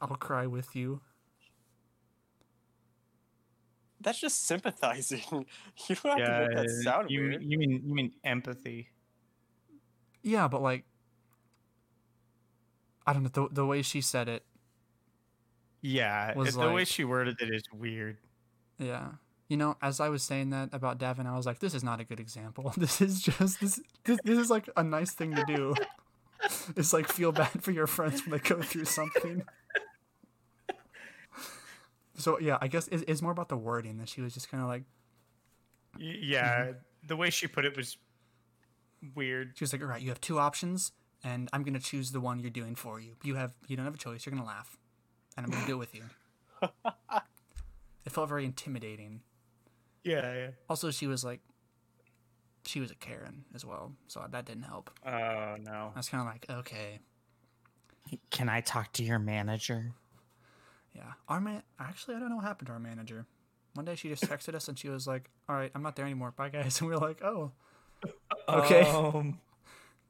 I'll 0.03 0.17
cry 0.17 0.47
with 0.47 0.77
you. 0.77 1.01
That's 4.01 4.19
just 4.19 4.47
sympathizing. 4.47 5.23
You 5.89 5.97
don't 5.97 6.19
have 6.19 6.27
to 6.27 6.49
make 6.49 6.57
that 6.57 6.71
sound 6.83 7.11
you, 7.11 7.21
weird. 7.21 7.43
you 7.43 7.59
mean 7.59 7.83
you 7.85 7.95
mean 7.95 8.13
empathy? 8.25 8.89
Yeah, 10.23 10.49
but 10.49 10.63
like, 10.63 10.85
I 13.07 13.13
don't 13.13 13.23
know 13.23 13.29
the 13.33 13.49
the 13.53 13.67
way 13.67 13.83
she 13.83 14.01
said 14.01 14.29
it. 14.29 14.45
Yeah, 15.83 16.35
Was 16.35 16.57
it- 16.57 16.61
the 16.61 16.71
way 16.73 16.85
she 16.85 17.05
worded 17.05 17.37
it 17.41 17.55
is 17.55 17.63
weird. 17.73 18.19
Yeah. 18.79 19.09
You 19.49 19.57
know, 19.57 19.77
as 19.83 19.99
I 19.99 20.09
was 20.11 20.23
saying 20.23 20.51
that 20.51 20.69
about 20.73 20.99
Davin, 21.01 21.27
I 21.27 21.37
was 21.37 21.45
like, 21.45 21.59
this 21.59 21.75
is 21.75 21.83
not 21.83 21.99
a 22.01 22.05
good 22.05 22.21
example. 22.21 22.73
This 22.79 23.01
is 23.01 23.21
just 23.21 23.61
this 23.61 23.81
this, 24.05 24.19
this 24.25 24.39
is 24.39 24.49
like 24.51 24.69
a 24.77 24.83
nice 24.85 25.13
thing 25.13 25.35
to 25.35 25.45
do. 25.45 25.75
It's 26.75 26.95
like 26.95 27.07
feel 27.07 27.33
bad 27.33 27.63
for 27.63 27.71
your 27.71 27.87
friends 27.87 28.23
when 28.25 28.31
they 28.31 28.39
go 28.49 28.63
through 28.63 28.87
something. 28.87 29.43
So 32.21 32.39
yeah, 32.41 32.59
I 32.61 32.69
guess 32.69 32.89
it, 32.89 33.05
it's 33.09 33.23
more 33.23 33.33
about 33.33 33.49
the 33.49 33.57
wording 33.57 33.99
that 33.99 34.09
she 34.09 34.21
was 34.21 34.35
just 34.35 34.51
kind 34.51 34.63
of 34.63 34.69
like 34.69 34.85
Y- 35.99 36.19
Yeah, 36.23 36.61
mm-hmm. 36.67 36.73
the 37.07 37.17
way 37.17 37.31
she 37.31 37.47
put 37.49 37.65
it 37.65 37.77
was 37.77 37.97
weird. 39.15 39.53
she 39.57 39.65
was 39.65 39.73
like, 39.73 39.83
all 39.83 39.89
right, 39.89 40.01
you 40.03 40.09
have 40.11 40.21
two 40.21 40.39
options, 40.39 40.93
and 41.25 41.49
I'm 41.53 41.63
gonna 41.63 41.81
choose 41.81 42.13
the 42.13 42.21
one 42.21 42.39
you're 42.39 42.51
doing 42.51 42.75
for 42.75 43.01
you. 43.01 43.17
You 43.25 43.35
have 43.37 43.53
you 43.67 43.77
don't 43.77 43.85
have 43.85 43.95
a 43.95 43.99
choice. 43.99 44.25
You're 44.27 44.35
gonna 44.35 44.47
laugh, 44.47 44.77
and 45.37 45.45
I'm 45.47 45.51
gonna 45.53 45.67
do 45.67 45.73
it 45.75 45.79
with 45.79 45.95
you. 45.95 46.03
it 48.05 48.13
felt 48.13 48.29
very 48.29 48.45
intimidating. 48.45 49.23
Yeah, 50.05 50.35
yeah. 50.35 50.49
Also, 50.69 50.91
she 50.91 51.07
was 51.07 51.25
like, 51.25 51.41
she 52.65 52.81
was 52.81 52.91
a 52.91 52.95
Karen 52.95 53.45
as 53.55 53.65
well, 53.65 53.93
so 54.09 54.25
that 54.31 54.45
didn't 54.47 54.63
help. 54.65 54.91
Oh 55.07 55.57
no. 55.61 55.93
I 55.95 55.99
was 55.99 56.09
kind 56.09 56.21
of 56.21 56.27
like, 56.27 56.47
okay, 56.61 57.01
Can 58.31 58.49
I 58.49 58.61
talk 58.61 58.93
to 58.95 59.03
your 59.03 59.19
manager? 59.19 59.93
Yeah. 60.95 61.13
Our 61.29 61.41
man, 61.41 61.63
actually, 61.79 62.17
I 62.17 62.21
don't 62.21 62.31
know 62.31 62.37
what 62.37 62.45
happened 62.45 62.67
to 62.69 62.73
our 62.73 62.79
manager. 62.81 63.27
One 63.75 63.85
day 63.85 63.95
she 63.95 64.09
just 64.09 64.25
texted 64.25 64.55
us 64.55 64.69
and 64.69 64.79
she 64.79 64.89
was 64.89 65.07
like, 65.07 65.31
"All 65.49 65.55
right, 65.57 65.71
I'm 65.75 65.83
not 65.83 65.95
there 65.97 66.05
anymore. 66.05 66.33
Bye, 66.37 66.49
guys." 66.49 66.79
And 66.81 66.89
we 66.91 66.95
were 66.97 67.01
like, 67.01 67.23
"Oh, 67.23 67.53
Okay. 68.49 68.83
Um, 68.83 69.39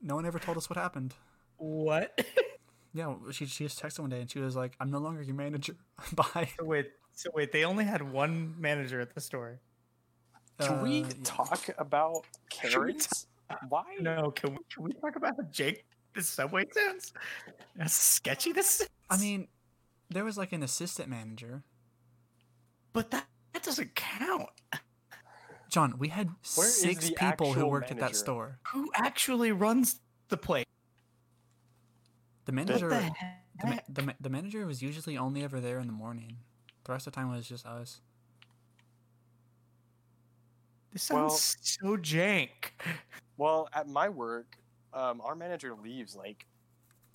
no 0.01 0.15
one 0.15 0.25
ever 0.27 0.39
told 0.39 0.57
us 0.57 0.69
what 0.71 0.77
happened." 0.79 1.15
what? 1.57 2.19
Yeah, 2.93 3.15
she 3.31 3.47
she 3.47 3.63
just 3.65 3.81
texted 3.81 4.01
one 4.01 4.11
day 4.11 4.21
and 4.21 4.29
she 4.29 4.41
was 4.41 4.57
like, 4.57 4.75
"I'm 4.81 4.91
no 4.91 4.99
longer 4.99 5.23
your 5.23 5.37
manager. 5.37 5.77
Bye." 6.13 6.49
so 6.59 6.65
wait, 6.65 6.91
so 7.15 7.31
wait. 7.33 7.53
They 7.53 7.65
only 7.65 7.85
had 7.85 8.03
one 8.03 8.57
manager 8.59 9.01
at 9.01 9.15
the 9.15 9.21
store. 9.21 9.61
Can 10.59 10.83
we 10.83 11.05
Uh, 11.05 11.07
yeah. 11.07 11.15
talk 11.23 11.71
about 11.79 12.25
Should 12.53 12.83
we 12.85 12.97
Why? 13.69 13.85
No, 14.01 14.33
can 14.33 14.55
we 14.55 14.59
can 14.75 14.83
we 14.83 14.93
talk 14.95 15.15
about 15.15 15.37
how 15.37 15.45
Jake 15.53 15.85
the 16.15 16.23
subway 16.23 16.67
sounds? 16.75 17.13
That's 17.77 17.95
sketchy. 17.95 18.51
This. 18.51 18.83
I 19.09 19.17
mean, 19.19 19.47
there 20.11 20.25
was 20.25 20.37
like 20.37 20.53
an 20.53 20.63
assistant 20.63 21.09
manager. 21.09 21.63
but 22.93 23.11
that 23.11 23.27
that 23.53 23.63
doesn't 23.63 23.95
count. 23.95 24.49
John, 25.69 25.95
we 25.99 26.09
had 26.09 26.29
Where 26.57 26.67
is 26.67 26.81
six 26.81 27.11
people 27.11 27.53
who 27.53 27.61
actual 27.61 27.71
worked 27.71 27.91
at 27.93 27.99
that 28.01 28.17
store. 28.17 28.59
Who 28.73 28.91
actually 28.97 29.53
runs 29.53 30.01
the 30.29 30.37
place? 30.37 30.67
The 32.47 32.53
manager, 32.53 32.89
the 32.89 32.95
the, 32.97 33.67
heck? 33.67 33.85
the, 33.89 34.03
ma- 34.03 34.13
the 34.21 34.29
manager 34.31 34.67
was 34.67 34.83
usually 34.83 35.17
only 35.17 35.45
ever 35.45 35.61
there 35.61 35.79
in 35.79 35.87
the 35.87 35.93
morning. 35.93 36.39
The 36.85 36.93
rest 36.93 37.07
of 37.07 37.13
the 37.13 37.17
time 37.21 37.31
was 37.31 37.47
just 37.47 37.65
us. 37.67 38.01
This 40.93 41.09
Well- 41.11 41.31
sounds 41.31 41.57
so 41.61 41.97
jank. 41.97 42.51
Well, 43.37 43.69
at 43.73 43.89
my 43.89 44.09
work, 44.09 44.57
um, 44.93 45.21
our 45.21 45.35
manager 45.37 45.75
leaves 45.75 46.17
like 46.17 46.47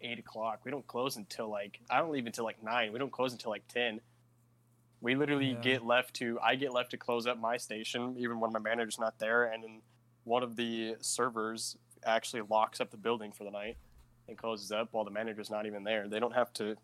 eight 0.02 0.20
o'clock. 0.20 0.62
We 0.64 0.72
don't 0.72 0.86
close 0.88 1.16
until 1.18 1.50
like 1.50 1.80
I 1.90 2.00
don't 2.00 2.12
leave 2.12 2.26
until 2.26 2.44
like 2.46 2.62
nine. 2.64 2.92
We 2.94 3.00
don't 3.00 3.12
close 3.12 3.32
until 3.32 3.52
like 3.52 3.68
ten. 3.68 4.02
We 5.02 5.16
literally 5.16 5.52
Yeah. 5.52 5.62
get 5.62 5.86
left 5.86 6.14
to 6.16 6.40
I 6.42 6.56
get 6.56 6.74
left 6.74 6.92
to 6.92 6.98
close 6.98 7.28
up 7.28 7.40
my 7.40 7.58
station 7.58 8.16
even 8.18 8.40
when 8.40 8.52
my 8.52 8.60
manager's 8.60 9.00
not 9.00 9.20
there, 9.20 9.46
and 9.46 9.64
then 9.64 9.82
one 10.24 10.42
of 10.44 10.56
the 10.56 10.96
servers 11.02 11.78
actually 12.06 12.42
locks 12.50 12.80
up 12.82 12.92
the 12.92 12.98
building 12.98 13.32
for 13.32 13.44
the 13.44 13.52
night 13.52 13.78
and 14.28 14.38
closes 14.38 14.72
up 14.72 14.90
while 14.92 15.04
the 15.04 15.12
manager's 15.12 15.50
not 15.52 15.66
even 15.66 15.84
there. 15.84 16.08
They 16.08 16.20
don't 16.20 16.34
have 16.34 16.52
to. 16.54 16.76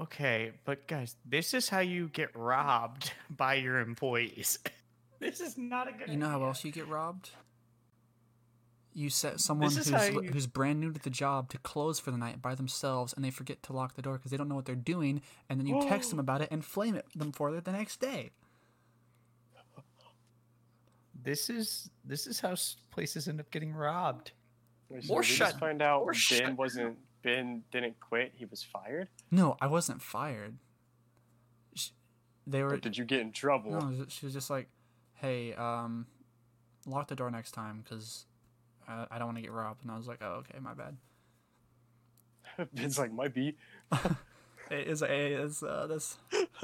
Okay, 0.00 0.52
but 0.64 0.86
guys, 0.86 1.16
this 1.24 1.54
is 1.54 1.68
how 1.68 1.80
you 1.80 2.08
get 2.08 2.34
robbed 2.36 3.12
by 3.30 3.54
your 3.54 3.80
employees. 3.80 4.58
this 5.18 5.40
is 5.40 5.58
not 5.58 5.88
a 5.88 5.92
good. 5.92 6.08
You 6.08 6.16
know 6.16 6.28
how 6.28 6.44
else 6.44 6.64
you 6.64 6.70
get 6.70 6.86
robbed? 6.88 7.30
You 8.94 9.10
set 9.10 9.38
someone 9.40 9.70
who's 9.70 9.88
you- 9.88 10.22
who's 10.32 10.46
brand 10.48 10.80
new 10.80 10.92
to 10.92 10.98
the 11.00 11.10
job 11.10 11.50
to 11.50 11.58
close 11.58 12.00
for 12.00 12.10
the 12.10 12.16
night 12.18 12.42
by 12.42 12.54
themselves, 12.56 13.12
and 13.12 13.24
they 13.24 13.30
forget 13.30 13.62
to 13.64 13.72
lock 13.72 13.94
the 13.94 14.02
door 14.02 14.14
because 14.16 14.30
they 14.32 14.36
don't 14.36 14.48
know 14.48 14.54
what 14.56 14.64
they're 14.64 14.74
doing, 14.74 15.22
and 15.48 15.60
then 15.60 15.66
you 15.66 15.80
text 15.82 16.10
them 16.10 16.18
about 16.18 16.40
it 16.40 16.48
and 16.50 16.64
flame 16.64 16.94
it 16.96 17.06
them 17.14 17.30
for 17.30 17.54
it 17.54 17.64
the 17.64 17.72
next 17.72 18.00
day. 18.00 18.30
This 21.22 21.50
is 21.50 21.90
this 22.04 22.26
is 22.26 22.40
how 22.40 22.54
places 22.90 23.28
end 23.28 23.40
up 23.40 23.50
getting 23.50 23.72
robbed. 23.72 24.32
So 25.02 25.14
Or 25.14 25.22
shut- 25.22 25.48
just 25.50 25.58
find 25.60 25.82
out 25.82 26.02
or 26.02 26.12
Ben 26.12 26.14
shut- 26.14 26.56
wasn't 26.56 26.98
Ben 27.22 27.64
didn't 27.70 27.98
quit. 28.00 28.32
He 28.36 28.44
was 28.46 28.62
fired. 28.62 29.08
No, 29.30 29.56
I 29.60 29.66
wasn't 29.66 30.00
fired. 30.00 30.58
Sh- 31.74 31.90
They 32.46 32.62
were 32.62 32.70
But 32.70 32.82
did 32.82 32.96
you 32.96 33.04
get 33.04 33.20
in 33.20 33.32
trouble? 33.32 33.72
no. 33.72 34.06
She 34.08 34.24
was 34.24 34.32
just 34.32 34.48
like, 34.48 34.70
"Hey, 35.14 35.52
um, 35.54 36.06
lock 36.86 37.08
the 37.08 37.16
door 37.16 37.30
next 37.30 37.50
time 37.52 37.82
because 37.82 38.24
I, 38.88 39.06
I 39.10 39.18
don't 39.18 39.28
want 39.28 39.38
to 39.38 39.42
get 39.42 39.52
robbed." 39.52 39.82
And 39.82 39.92
I 39.92 39.96
was 39.96 40.08
like, 40.08 40.18
"Oh, 40.22 40.42
okay, 40.48 40.58
my 40.60 40.74
bad." 40.74 40.96
Ben's 42.72 42.98
like 42.98 43.12
might 43.12 43.34
be. 43.34 43.56
It 44.70 44.86
is 44.88 45.02
it 45.02 45.10
is 45.10 45.62
uh, 45.62 45.86
this 45.86 46.18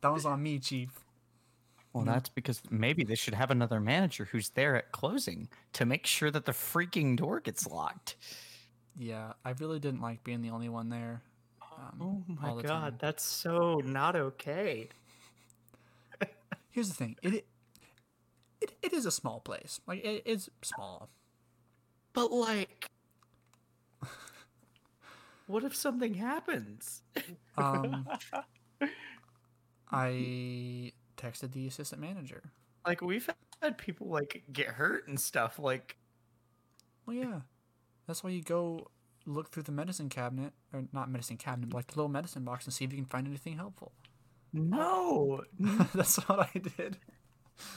that 0.00 0.08
was 0.12 0.26
on 0.26 0.42
me, 0.42 0.58
chief. 0.58 0.90
Well, 1.92 2.04
Mhm. 2.04 2.06
that's 2.06 2.28
because 2.28 2.62
maybe 2.70 3.04
they 3.04 3.14
should 3.14 3.34
have 3.34 3.50
another 3.50 3.80
manager 3.80 4.26
who's 4.26 4.50
there 4.50 4.76
at 4.76 4.92
closing 4.92 5.48
to 5.74 5.86
make 5.86 6.06
sure 6.06 6.30
that 6.30 6.44
the 6.46 6.52
freaking 6.52 7.16
door 7.16 7.40
gets 7.40 7.66
locked. 7.66 8.16
Yeah, 8.96 9.32
I 9.44 9.50
really 9.52 9.78
didn't 9.80 10.00
like 10.00 10.24
being 10.24 10.42
the 10.42 10.50
only 10.50 10.68
one 10.68 10.88
there. 10.88 11.22
Um, 11.76 12.00
Oh 12.00 12.24
my 12.28 12.52
the 12.52 12.62
god, 12.62 12.94
time. 12.94 12.98
that's 12.98 13.22
so 13.24 13.80
not 13.84 14.16
okay. 14.16 14.88
Here's 16.70 16.88
the 16.88 16.94
thing. 16.94 17.16
It 17.22 17.46
it, 18.60 18.72
it 18.82 18.92
is 18.92 19.06
a 19.06 19.10
small 19.10 19.40
place. 19.40 19.80
Like 19.86 20.04
it 20.04 20.22
is 20.26 20.50
small. 20.62 21.08
But 22.18 22.32
like, 22.32 22.90
what 25.46 25.62
if 25.62 25.76
something 25.76 26.14
happens? 26.14 27.02
Um 27.56 28.06
I 29.90 30.92
texted 31.16 31.52
the 31.52 31.66
assistant 31.66 32.00
manager. 32.00 32.52
Like 32.86 33.02
we've 33.02 33.28
had 33.60 33.78
people 33.78 34.08
like 34.08 34.44
get 34.52 34.66
hurt 34.66 35.06
and 35.08 35.18
stuff. 35.18 35.58
Like, 35.58 35.96
Well, 37.06 37.16
yeah. 37.16 37.40
That's 38.06 38.22
why 38.24 38.30
you 38.30 38.42
go 38.42 38.88
look 39.26 39.50
through 39.50 39.64
the 39.64 39.72
medicine 39.72 40.08
cabinet 40.08 40.52
or 40.72 40.84
not 40.92 41.10
medicine 41.10 41.36
cabinet, 41.36 41.70
but 41.70 41.76
like 41.76 41.86
the 41.88 41.96
little 41.96 42.08
medicine 42.08 42.44
box 42.44 42.64
and 42.64 42.72
see 42.74 42.84
if 42.84 42.92
you 42.92 42.98
can 42.98 43.06
find 43.06 43.28
anything 43.28 43.56
helpful. 43.56 43.92
no, 44.52 45.42
That's 45.94 46.16
what 46.28 46.40
I 46.54 46.58
did. 46.76 46.98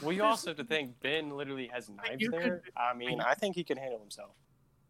Well, 0.02 0.12
you 0.12 0.24
also 0.24 0.52
have 0.52 0.58
to 0.58 0.64
think 0.64 1.00
Ben 1.02 1.30
literally 1.32 1.68
has 1.74 1.90
knives 1.90 2.16
you 2.20 2.30
could- 2.32 2.42
there. 2.42 2.62
I 2.78 2.94
mean, 2.94 3.20
I 3.22 3.34
think 3.34 3.56
he 3.56 3.64
can 3.64 3.78
handle 3.78 4.00
himself. 4.00 4.32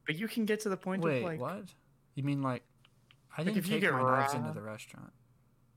but 0.05 0.15
you 0.15 0.27
can 0.27 0.45
get 0.45 0.59
to 0.61 0.69
the 0.69 0.77
point 0.77 1.01
Wait, 1.03 1.19
of 1.19 1.23
like, 1.23 1.39
what? 1.39 1.73
You 2.15 2.23
mean 2.23 2.41
like 2.41 2.63
I 3.37 3.41
Like, 3.41 3.45
didn't 3.45 3.57
if 3.59 3.67
you 3.67 3.73
take 3.75 3.81
get 3.81 3.93
my 3.93 4.01
knives 4.01 4.33
into 4.33 4.45
robbed- 4.47 4.57
the 4.57 4.61
restaurant. 4.61 5.13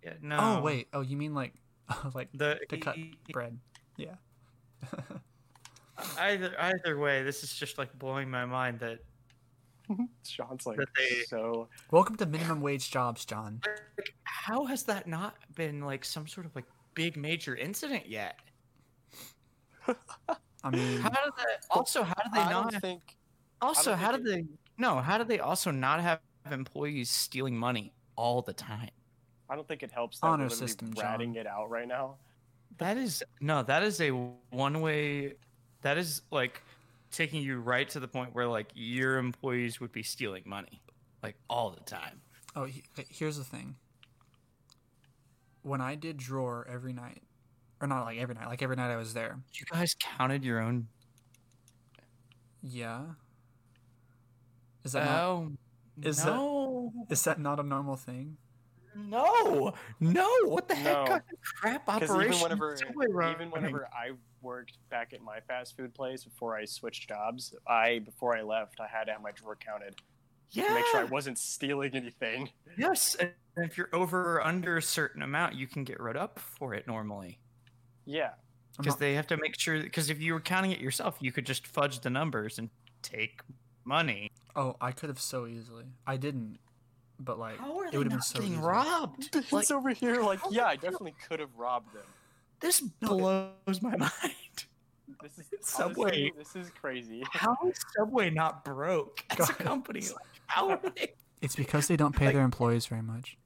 yeah, 0.03 0.15
oh, 0.15 0.19
no. 0.27 0.37
Oh 0.41 0.61
wait, 0.63 0.89
oh 0.93 1.01
you 1.03 1.17
mean 1.17 1.35
like 1.35 1.55
oh, 1.91 2.11
like 2.15 2.29
the 2.35 2.59
to 2.69 2.79
cut 2.79 2.97
bread. 3.31 3.59
Yeah. 3.97 4.17
either 6.19 6.55
either 6.59 6.99
way, 6.99 7.23
this 7.23 7.43
is 7.45 7.55
just 7.55 7.79
like 7.79 7.97
blowing 7.99 8.31
my 8.31 8.45
mind 8.45 8.81
that 8.81 8.99
Sean's 10.27 10.67
like 10.67 10.79
That 10.79 10.89
they- 10.97 11.23
so. 11.29 11.69
Welcome 11.91 12.17
to 12.17 12.27
minimum 12.27 12.61
wage 12.61 12.91
jobs, 12.91 13.25
John. 13.25 13.61
like, 13.97 14.15
how 14.25 14.65
has 14.65 14.85
that 14.85 15.07
not 15.07 15.37
been 15.55 15.81
like 15.83 16.05
some 16.05 16.27
sort 16.27 16.47
of 16.47 16.55
like 16.57 16.65
big 16.95 17.17
major 17.17 17.55
incident 17.55 18.09
yet? 18.09 18.39
I 20.65 20.71
mean, 20.71 21.01
How 21.01 21.11
did 21.11 21.33
that? 21.37 21.65
Also, 21.71 22.03
how 22.03 22.15
do 22.15 22.31
they 22.33 22.41
I 22.41 22.51
not? 22.51 22.75
think. 22.81 23.03
also, 23.61 23.95
how 23.95 24.13
think 24.13 24.25
did 24.25 24.35
they? 24.35 24.45
No, 24.79 24.97
how 25.01 25.19
do 25.19 25.25
they 25.25 25.39
also 25.41 25.71
not 25.71 26.01
have 26.01 26.21
employees 26.51 27.11
stealing 27.11 27.57
money 27.57 27.93
all 28.17 28.43
the 28.43 28.53
time? 28.53 28.91
I 29.49 29.57
don't 29.57 29.69
think 29.69 29.83
it 29.83 29.91
helps 29.93 30.21
that 30.21 30.27
Honor 30.27 30.45
literally 30.45 30.67
system, 30.69 30.93
ratting 30.97 31.35
John. 31.35 31.41
it 31.43 31.47
out 31.47 31.71
right 31.71 31.87
now. 31.87 32.17
That 32.79 32.97
is 32.97 33.23
no. 33.41 33.63
That 33.63 33.83
is 33.83 34.01
a 34.01 34.11
one 34.51 34.81
way. 34.81 35.35
That 35.83 35.99
is 35.99 36.23
like 36.31 36.63
taking 37.13 37.43
you 37.43 37.61
right 37.61 37.89
to 37.91 38.01
the 38.01 38.09
point 38.09 38.35
where 38.35 38.49
like 38.49 38.69
your 38.75 39.19
employees 39.19 39.81
would 39.81 39.93
be 39.93 40.03
stealing 40.03 40.43
money, 40.47 40.81
like 41.23 41.37
all 41.49 41.71
the 41.71 41.81
time. 41.85 42.21
oh, 42.57 42.65
he- 42.65 42.83
here's 43.11 43.37
the 43.37 43.45
thing. 43.45 43.77
When 45.63 45.81
I 45.81 45.95
did 45.95 46.17
drawer 46.17 46.67
every 46.69 46.93
night, 46.93 47.23
or 47.85 47.87
not 47.87 48.05
like 48.05 48.19
every 48.19 48.35
night, 48.35 48.49
like 48.49 48.63
every 48.63 48.77
night 48.77 48.91
I 48.91 48.97
was 48.97 49.15
there. 49.15 49.39
You 49.53 49.67
guys 49.71 49.95
counted 49.95 50.45
your 50.45 50.61
own. 50.61 50.89
Yeah. 52.63 53.03
Is 54.85 54.93
that 54.93 55.05
not, 55.05 55.21
Oh 55.21 55.53
is 56.03 56.25
no! 56.25 56.93
is 57.09 57.23
that 57.25 57.39
not 57.39 57.61
a 57.61 57.63
normal 57.63 57.97
thing? 57.97 58.37
No, 58.97 59.75
no. 60.01 60.29
What 60.45 60.69
the 60.69 60.75
heck? 60.75 60.95
No. 60.95 61.05
kind 61.05 61.23
of 61.33 61.41
crap 61.43 61.89
operation? 61.89 62.33
even 62.33 62.43
whenever, 62.43 62.75
is 62.75 62.81
Subway 62.81 63.07
running? 63.11 63.35
even 63.35 63.51
whenever 63.51 63.89
I 63.93 64.13
worked 64.41 64.79
back 64.89 65.13
at 65.13 65.21
my 65.21 65.41
fast 65.41 65.77
food 65.77 65.95
place 65.95 66.25
before 66.25 66.57
I 66.57 66.65
switched 66.65 67.09
jobs, 67.09 67.55
I 67.67 68.01
before 68.01 68.37
I 68.37 68.43
left, 68.43 68.81
I 68.81 68.87
had 68.87 69.05
to 69.05 69.13
have 69.13 69.23
my 69.23 69.33
drawer 69.33 69.57
counted 69.57 69.97
yeah, 70.51 70.69
to 70.69 70.75
make 70.75 70.87
sure 70.87 71.01
I 71.01 71.05
wasn't 71.05 71.39
stealing 71.39 71.95
anything. 71.95 72.51
yes. 72.79 73.17
And 73.19 73.33
if 73.57 73.77
you're 73.77 73.91
over 73.93 74.37
or 74.37 74.47
under 74.47 74.77
a 74.77 74.83
certain 74.83 75.23
amount, 75.23 75.55
you 75.55 75.67
can 75.67 75.85
get 75.85 76.01
wrote 76.01 76.17
up 76.17 76.39
for 76.39 76.75
it 76.75 76.87
normally. 76.87 77.39
Yeah, 78.07 78.31
because 78.77 78.97
they 78.97 79.15
have 79.15 79.27
to 79.29 79.37
make 79.37 79.59
sure 79.59 79.81
because 79.83 80.11
if 80.11 80.21
you 80.21 80.33
were 80.35 80.41
counting 80.41 80.73
it 80.73 80.81
yourself 80.81 81.17
you 81.21 81.33
could 81.33 81.47
just 81.47 81.67
fudge 81.67 82.01
the 82.01 82.11
numbers 82.11 82.59
and 82.59 82.69
take 83.03 83.41
money 83.85 84.31
oh, 84.57 84.77
I 84.81 84.93
could 84.93 85.09
have 85.09 85.21
so 85.21 85.47
easily. 85.47 85.85
I 86.07 86.17
didn't, 86.17 86.59
but 87.19 87.39
like 87.39 87.59
how 87.59 87.77
are 87.79 87.87
it 87.87 87.93
they 87.93 87.99
would 87.99 88.07
have 88.07 88.11
been 88.13 88.17
not 88.19 88.25
so 88.25 88.39
getting 88.39 88.53
easy. 88.55 88.63
robbed 88.63 89.31
it's 89.35 89.53
like 89.53 89.71
over 89.71 89.91
here. 89.91 90.23
Like, 90.23 90.39
yeah, 90.51 90.67
I 90.67 90.77
the 90.77 90.83
hell- 90.83 90.93
definitely 90.93 91.15
could 91.29 91.41
have 91.41 91.55
robbed 91.57 91.93
them. 91.95 92.07
this 92.61 92.81
blows 92.81 93.83
my 93.83 93.97
mind 93.97 94.13
This 95.23 95.39
is 95.39 95.47
Subway. 95.61 96.31
honestly, 96.31 96.33
This 96.39 96.57
is 96.57 96.71
crazy. 96.71 97.23
how 97.33 97.57
is 97.67 97.81
subway 97.97 98.31
not 98.31 98.65
broke 98.65 99.25
as 99.31 99.51
a 99.51 99.53
God. 99.55 99.59
company 99.59 100.01
like, 100.01 100.27
how 100.47 100.71
are 100.71 100.81
they 100.97 101.15
It's 101.43 101.57
because 101.57 101.89
they 101.89 101.97
don't 101.97 102.15
pay 102.15 102.27
Like- 102.27 102.35
their 102.35 102.45
employees 102.45 102.87
very 102.87 103.03
much. 103.03 103.37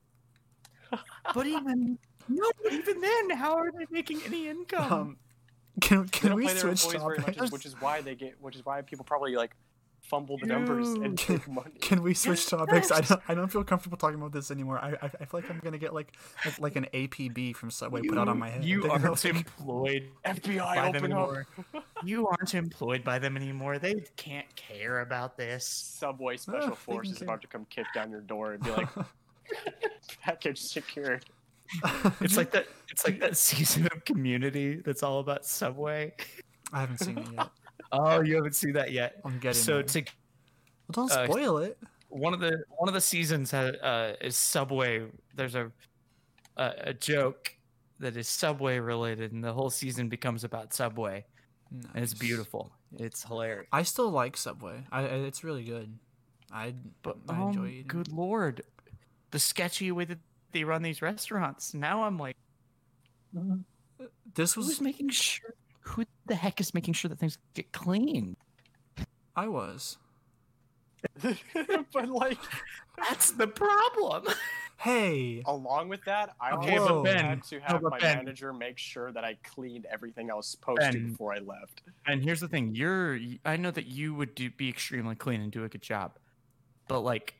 but 1.34 1.46
even 1.46 1.98
no 2.28 2.50
but 2.62 2.72
even 2.72 3.00
then 3.00 3.30
how 3.30 3.56
are 3.56 3.70
they 3.72 3.86
making 3.90 4.20
any 4.26 4.48
income 4.48 4.92
Um, 4.92 5.16
can 5.80 6.08
can 6.08 6.34
we 6.34 6.48
switch 6.48 6.84
employees 6.84 7.02
very 7.02 7.18
much, 7.18 7.36
topics? 7.36 7.52
which 7.52 7.66
is 7.66 7.80
why 7.80 8.00
they 8.00 8.14
get, 8.16 8.34
which 8.40 8.56
is 8.56 8.64
why 8.64 8.82
people 8.82 9.04
probably 9.04 9.36
like 9.36 9.52
fumble 10.02 10.38
the 10.38 10.46
numbers 10.46 10.88
and 10.88 11.16
Dude. 11.16 11.18
take 11.18 11.48
money. 11.48 11.70
Can 11.80 12.02
we 12.02 12.14
switch 12.14 12.46
topics? 12.50 12.90
I 12.90 13.00
don't. 13.02 13.20
I 13.28 13.34
don't 13.34 13.46
feel 13.46 13.62
comfortable 13.62 13.96
talking 13.98 14.18
about 14.18 14.32
this 14.32 14.50
anymore. 14.50 14.78
I. 14.80 14.92
I, 14.92 15.04
I 15.04 15.08
feel 15.24 15.28
like 15.40 15.48
I'm 15.50 15.60
gonna 15.60 15.78
get 15.78 15.94
like 15.94 16.16
like, 16.44 16.58
like 16.58 16.76
an 16.76 16.86
APB 16.94 17.54
from 17.54 17.70
Subway 17.70 18.02
put 18.02 18.18
out 18.18 18.26
on 18.28 18.38
my 18.40 18.48
head. 18.48 18.64
you 18.64 18.80
They're 18.82 18.90
gonna, 18.98 19.08
aren't 19.10 19.24
like- 19.24 19.34
employed 19.58 20.08
FBI, 20.24 20.58
by 20.58 20.74
them 20.90 20.96
open 20.96 20.96
up. 20.96 21.04
anymore 21.04 21.46
you 22.04 22.26
aren't 22.26 22.54
employed 22.54 23.04
by 23.04 23.18
them 23.20 23.36
anymore 23.36 23.78
they 23.78 24.02
can't 24.16 24.52
care 24.56 25.00
about 25.00 25.36
this 25.36 25.64
Subway 25.66 26.38
Special 26.38 26.70
they 26.70 26.74
Force 26.74 27.10
is 27.10 27.22
about 27.22 27.40
to 27.42 27.46
come 27.46 27.66
kick 27.70 27.86
down 27.94 28.10
your 28.10 28.20
door 28.22 28.54
and 28.54 28.64
be 28.64 28.70
like, 28.70 28.88
package 30.22 30.58
secured. 30.60 31.24
It's 32.20 32.36
like 32.36 32.50
that. 32.52 32.66
It's 32.90 33.04
like 33.04 33.20
that 33.20 33.36
season 33.48 33.86
of 33.92 34.04
Community 34.04 34.76
that's 34.84 35.02
all 35.02 35.20
about 35.20 35.44
Subway. 35.44 36.14
I 36.72 36.80
haven't 36.80 36.98
seen 36.98 37.18
it 37.18 37.26
yet. 37.36 37.48
Oh, 37.90 38.20
you 38.20 38.34
haven't 38.36 38.54
seen 38.54 38.74
that 38.74 38.92
yet. 38.92 39.14
I'm 39.24 39.38
getting 39.38 39.54
so 39.54 39.76
there. 39.76 39.82
to 39.82 40.00
Well, 40.00 41.08
don't 41.08 41.10
uh, 41.10 41.24
spoil 41.24 41.56
it. 41.56 41.78
one 42.10 42.34
of 42.34 42.40
the 42.40 42.62
one 42.76 42.86
of 42.86 42.92
the 42.92 43.00
seasons 43.00 43.50
has, 43.52 43.76
uh, 43.76 44.14
is 44.20 44.36
Subway. 44.36 45.06
There's 45.34 45.54
a, 45.54 45.72
a 46.58 46.72
a 46.78 46.92
joke 46.92 47.54
that 47.98 48.14
is 48.18 48.28
Subway 48.28 48.78
related, 48.78 49.32
and 49.32 49.42
the 49.42 49.54
whole 49.54 49.70
season 49.70 50.10
becomes 50.10 50.44
about 50.44 50.74
Subway, 50.74 51.24
and 51.70 52.04
it's 52.04 52.12
beautiful. 52.12 52.72
It's 52.98 53.24
hilarious. 53.24 53.68
I 53.72 53.84
still 53.84 54.10
like 54.10 54.36
Subway. 54.36 54.84
I, 54.92 55.04
it's 55.04 55.42
really 55.42 55.64
good. 55.64 55.98
I 56.52 56.74
But 57.02 57.16
I 57.28 57.40
oh, 57.40 57.64
eating. 57.66 57.84
good 57.86 58.12
lord, 58.12 58.62
the 59.30 59.38
sketchy 59.38 59.90
way 59.92 60.04
that 60.04 60.18
they 60.52 60.64
run 60.64 60.82
these 60.82 61.02
restaurants. 61.02 61.74
Now 61.74 62.04
I'm 62.04 62.18
like, 62.18 62.36
This 64.34 64.54
who's 64.54 64.66
was 64.66 64.80
making 64.80 65.10
sure? 65.10 65.54
Who 65.80 66.04
the 66.26 66.34
heck 66.34 66.60
is 66.60 66.74
making 66.74 66.94
sure 66.94 67.08
that 67.08 67.18
things 67.18 67.38
get 67.54 67.72
clean? 67.72 68.36
I 69.36 69.48
was. 69.48 69.98
but 71.22 72.08
like, 72.08 72.38
That's 72.96 73.32
the 73.32 73.46
problem. 73.46 74.24
Hey, 74.80 75.42
along 75.44 75.88
with 75.88 76.04
that, 76.04 76.36
I 76.40 76.52
Okay, 76.52 76.76
but 76.76 76.82
also 76.82 77.02
Ben- 77.02 77.24
had 77.24 77.42
to 77.46 77.58
have 77.58 77.82
but 77.82 77.90
my 77.90 77.98
Ben- 77.98 78.18
manager 78.18 78.52
make 78.52 78.78
sure 78.78 79.10
that 79.10 79.24
I 79.24 79.36
cleaned 79.42 79.86
everything 79.90 80.30
I 80.30 80.34
was 80.34 80.46
supposed 80.46 80.92
to 80.92 81.00
before 81.00 81.34
I 81.34 81.38
left. 81.38 81.82
And 82.06 82.22
here's 82.22 82.38
the 82.38 82.46
thing: 82.46 82.76
you're. 82.76 83.18
I 83.44 83.56
know 83.56 83.72
that 83.72 83.86
you 83.86 84.14
would 84.14 84.36
do, 84.36 84.50
be 84.50 84.68
extremely 84.68 85.16
clean 85.16 85.40
and 85.40 85.50
do 85.50 85.64
a 85.64 85.68
good 85.68 85.82
job, 85.82 86.16
but 86.86 87.00
like, 87.00 87.34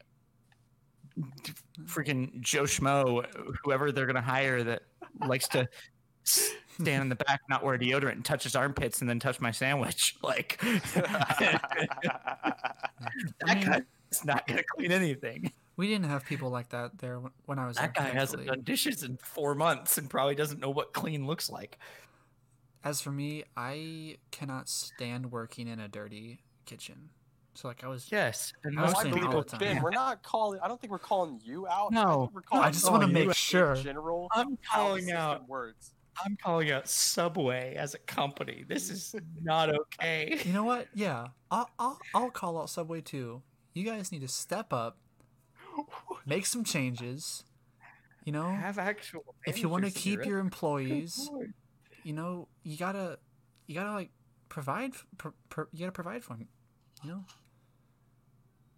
freaking 1.85 2.41
Joe 2.41 2.65
Schmo, 2.65 3.25
whoever 3.65 3.93
they're 3.93 4.07
gonna 4.07 4.21
hire 4.21 4.63
that 4.65 4.83
likes 5.27 5.49
to 5.49 5.69
stand 6.25 7.03
in 7.03 7.09
the 7.09 7.17
back, 7.17 7.41
not 7.49 7.65
wear 7.65 7.79
deodorant, 7.79 8.13
and 8.13 8.25
touch 8.25 8.45
his 8.45 8.55
armpits, 8.57 9.01
and 9.01 9.09
then 9.11 9.19
touch 9.19 9.41
my 9.41 9.51
sandwich, 9.51 10.17
like 10.23 10.61
that 13.41 13.85
not 14.25 14.47
gonna 14.47 14.63
clean 14.77 14.93
anything. 14.93 15.53
we 15.77 15.87
didn't 15.87 16.07
have 16.07 16.25
people 16.25 16.51
like 16.51 16.69
that 16.71 16.99
there 16.99 17.21
when- 17.47 17.59
I 17.59 17.67
was 17.67 17.77
That 17.77 17.95
there. 17.95 18.05
guy 18.05 18.11
hasn't 18.11 18.47
done 18.47 18.63
dishes 18.63 19.03
in 19.03 19.17
four 19.19 19.55
months 19.55 19.99
and 19.99 20.09
probably 20.09 20.35
doesn't 20.35 20.61
know 20.61 20.71
what 20.71 20.93
clean 20.93 21.27
looks 21.27 21.51
like. 21.51 21.79
As 22.85 23.01
for 23.01 23.11
me, 23.11 23.45
I 23.57 24.17
cannot 24.31 24.69
stand 24.69 25.31
working 25.33 25.69
in 25.69 25.79
a 25.81 25.89
dirty 25.89 26.41
kitchen. 26.65 27.11
So 27.59 27.67
like 27.67 27.83
I 27.83 27.89
was. 27.89 28.07
Yes, 28.13 28.53
and 28.63 28.79
I 28.79 28.83
was 28.83 28.93
most 28.93 29.07
all 29.07 29.13
people. 29.13 29.43
the 29.43 29.49
time. 29.49 29.59
Ben, 29.59 29.83
we're 29.83 29.91
not 29.91 30.23
calling. 30.23 30.61
I 30.63 30.69
don't 30.69 30.81
think 30.81 30.93
we're 30.93 31.01
calling 31.01 31.41
you 31.43 31.67
out. 31.67 31.89
I 31.91 32.05
No. 32.05 32.31
think 32.33 32.45
I 32.53 32.71
just 32.71 32.89
want 32.89 33.03
to 33.03 33.09
make 33.09 33.35
sure. 33.35 33.75
in 33.75 33.83
general. 33.83 34.29
I'm 34.33 34.57
calling 34.73 35.11
out 35.11 35.49
works. 35.49 35.91
I'm 36.25 36.37
calling 36.41 36.71
out 36.71 36.89
Subway 36.89 37.75
as 37.75 37.95
a 37.95 37.99
company. 37.99 38.65
This 38.69 38.91
is 38.91 39.13
not 39.43 39.71
okay. 39.75 40.39
You 40.45 40.53
know 40.53 40.63
what? 40.63 40.87
Yeah, 40.95 41.29
I'll 41.51 41.69
I'll, 41.81 41.99
I'll 42.15 42.31
call 42.31 42.61
out 42.61 42.71
Subway 42.71 43.01
too. 43.01 43.43
You 43.75 43.83
guys 43.85 44.13
need 44.13 44.21
to 44.21 44.29
step 44.29 44.73
up, 44.73 44.99
make 46.27 46.47
some 46.47 46.63
changes. 46.63 47.43
You 48.25 48.31
know, 48.33 48.49
Have 48.51 48.79
actual. 48.79 49.35
if 49.47 49.61
you 49.61 49.69
want 49.69 49.85
to 49.85 49.91
keep 49.91 50.25
your 50.25 50.39
employees, 50.39 51.29
you 52.05 52.13
know, 52.13 52.47
you 52.63 52.77
gotta, 52.77 53.19
you 53.67 53.75
gotta 53.75 53.93
like 53.95 54.11
provide. 54.49 54.91
f- 54.95 55.07
Pr- 55.17 55.29
pr- 55.49 55.63
you 55.73 55.81
gotta 55.81 55.93
provide 55.93 56.23
for 56.23 56.35
them. 56.35 56.47
You 57.03 57.11
know, 57.11 57.25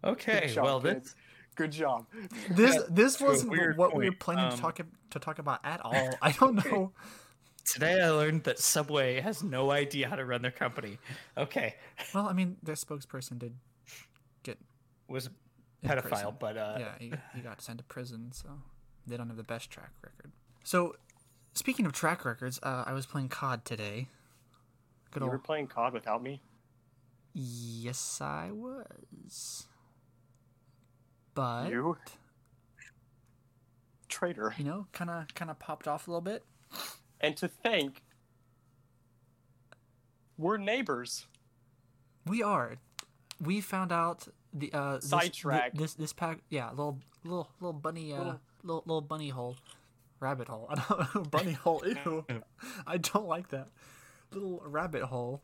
Okay, 0.03 0.41
Good 0.47 0.53
job, 0.55 0.63
well, 0.65 0.81
kids. 0.81 1.03
this 1.03 1.15
Good 1.55 1.71
job. 1.71 2.05
this 2.49 2.75
Yeah, 2.75 2.81
this 2.89 3.19
wasn't 3.21 3.51
weird 3.51 3.77
what 3.77 3.95
we 3.95 4.09
were 4.09 4.15
planning 4.15 4.45
Um, 4.45 4.51
to 4.51 4.57
talk 4.57 4.79
to 5.11 5.19
talk 5.19 5.39
about 5.39 5.59
at 5.63 5.81
all. 5.85 6.09
I 6.21 6.31
don't 6.31 6.55
know. 6.65 6.91
today 7.65 8.01
I 8.01 8.09
learned 8.09 8.43
that 8.45 8.57
Subway 8.57 9.19
has 9.21 9.43
no 9.43 9.69
idea 9.71 10.07
how 10.09 10.15
to 10.15 10.25
run 10.25 10.41
their 10.41 10.51
company. 10.51 10.97
Okay, 11.37 11.75
Well, 12.13 12.27
I 12.27 12.33
mean, 12.33 12.57
their 12.63 12.75
spokesperson 12.75 13.37
did 13.37 13.53
get 14.43 14.57
was 15.07 15.27
a 15.27 15.29
in 15.83 15.89
pedophile, 15.89 16.37
but 16.39 16.57
uh, 16.57 16.77
yeah, 16.79 16.93
he, 16.99 17.11
he 17.35 17.41
got 17.41 17.61
sent 17.61 17.79
to 17.79 17.83
prison, 17.83 18.31
so 18.31 18.47
they 19.05 19.17
don't 19.17 19.27
have 19.27 19.37
the 19.37 19.43
best 19.43 19.69
track 19.69 19.91
record. 20.03 20.31
So, 20.63 20.95
speaking 21.53 21.85
of 21.85 21.91
track 21.91 22.23
records, 22.23 22.59
uh, 22.63 22.83
I 22.87 22.93
was 22.93 23.05
playing 23.05 23.29
COD 23.29 23.65
today. 23.65 24.07
Good 25.11 25.23
You 25.23 25.29
were 25.29 25.37
playing 25.39 25.67
COD 25.67 25.93
without 25.93 26.23
me. 26.23 26.41
Yes, 27.33 28.19
I 28.21 28.51
was. 28.51 29.67
But 31.33 31.69
You 31.69 31.97
traitor. 34.09 34.53
you 34.57 34.65
know, 34.65 34.87
kind 34.91 35.09
of 35.09 35.33
kind 35.33 35.49
of 35.51 35.59
popped 35.59 35.87
off 35.87 36.07
a 36.07 36.11
little 36.11 36.21
bit. 36.21 36.43
And 37.19 37.37
to 37.37 37.47
think, 37.47 38.01
we're 40.37 40.57
neighbors. 40.57 41.27
We 42.25 42.41
are. 42.43 42.75
We 43.39 43.61
found 43.61 43.91
out 43.91 44.27
the 44.53 44.71
uh 44.73 44.95
this, 44.95 45.09
This 45.73 45.93
this 45.93 46.13
pack, 46.13 46.39
yeah, 46.49 46.69
little 46.69 46.99
little 47.23 47.49
little 47.59 47.73
bunny 47.73 48.13
uh 48.13 48.17
Little- 48.17 48.39
little 48.63 48.83
little 48.85 49.01
bunny 49.01 49.29
hole, 49.29 49.55
rabbit 50.19 50.47
hole. 50.47 50.67
I 50.69 50.75
don't 50.75 51.15
know 51.15 51.21
bunny 51.23 51.53
hole. 51.53 51.83
Ew, 52.05 52.25
I 52.85 52.97
don't 52.97 53.27
like 53.27 53.49
that 53.49 53.69
little 54.31 54.61
rabbit 54.65 55.03
hole. 55.03 55.41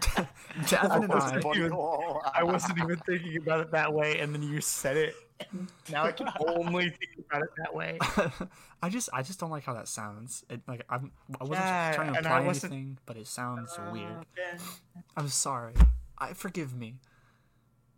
Davin 0.64 1.04
and 1.04 1.12
I. 1.12 1.38
even- 1.56 1.72
I 2.34 2.42
wasn't 2.42 2.78
even 2.78 2.96
thinking 2.98 3.36
about 3.38 3.60
it 3.60 3.70
that 3.72 3.92
way, 3.92 4.18
and 4.20 4.34
then 4.34 4.42
you 4.42 4.60
said 4.60 4.96
it. 4.96 5.14
Now 5.90 6.04
I 6.04 6.12
can 6.12 6.28
only 6.46 6.90
think 6.90 7.26
about 7.28 7.42
it 7.42 7.48
that 7.58 7.74
way. 7.74 7.98
I 8.82 8.88
just 8.88 9.08
I 9.12 9.22
just 9.22 9.40
don't 9.40 9.50
like 9.50 9.64
how 9.64 9.74
that 9.74 9.88
sounds. 9.88 10.44
It 10.48 10.60
like 10.68 10.84
I'm 10.88 11.10
I 11.40 11.44
wasn't 11.44 11.58
Yeah, 11.66 11.92
trying 11.94 12.12
to 12.12 12.18
and 12.18 12.26
imply 12.26 12.44
anything, 12.44 12.98
but 13.04 13.16
it 13.16 13.26
sounds 13.26 13.76
weird. 13.92 14.12
Uh, 14.12 14.24
Ben, 14.36 14.58
I'm 15.16 15.28
sorry. 15.28 15.74
I 16.18 16.34
forgive 16.34 16.72
me. 16.74 16.96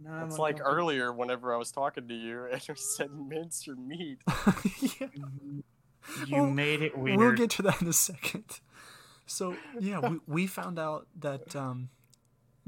no, 0.03 0.11
I'm 0.13 0.29
It's 0.29 0.39
like 0.39 0.57
uncomfortable. 0.57 0.79
earlier 0.79 1.13
whenever 1.13 1.53
I 1.55 1.59
was 1.59 1.71
talking 1.71 2.09
to 2.09 2.15
you 2.15 2.47
and 2.51 2.67
you 2.67 2.75
said 2.75 3.11
mince 3.13 3.69
or 3.69 3.77
meat. 3.77 4.19
yeah. 5.01 5.09
You 5.15 5.63
Well, 6.31 6.47
made 6.47 6.81
it 6.83 6.97
weird. 6.97 7.19
We'll 7.19 7.33
get 7.33 7.51
to 7.51 7.63
that 7.63 7.83
in 7.83 7.89
a 7.89 7.93
second. 7.93 8.61
So 9.27 9.57
yeah, 9.81 9.99
we, 9.99 10.21
we 10.27 10.47
found 10.47 10.79
out 10.79 11.07
that 11.19 11.55
um, 11.57 11.91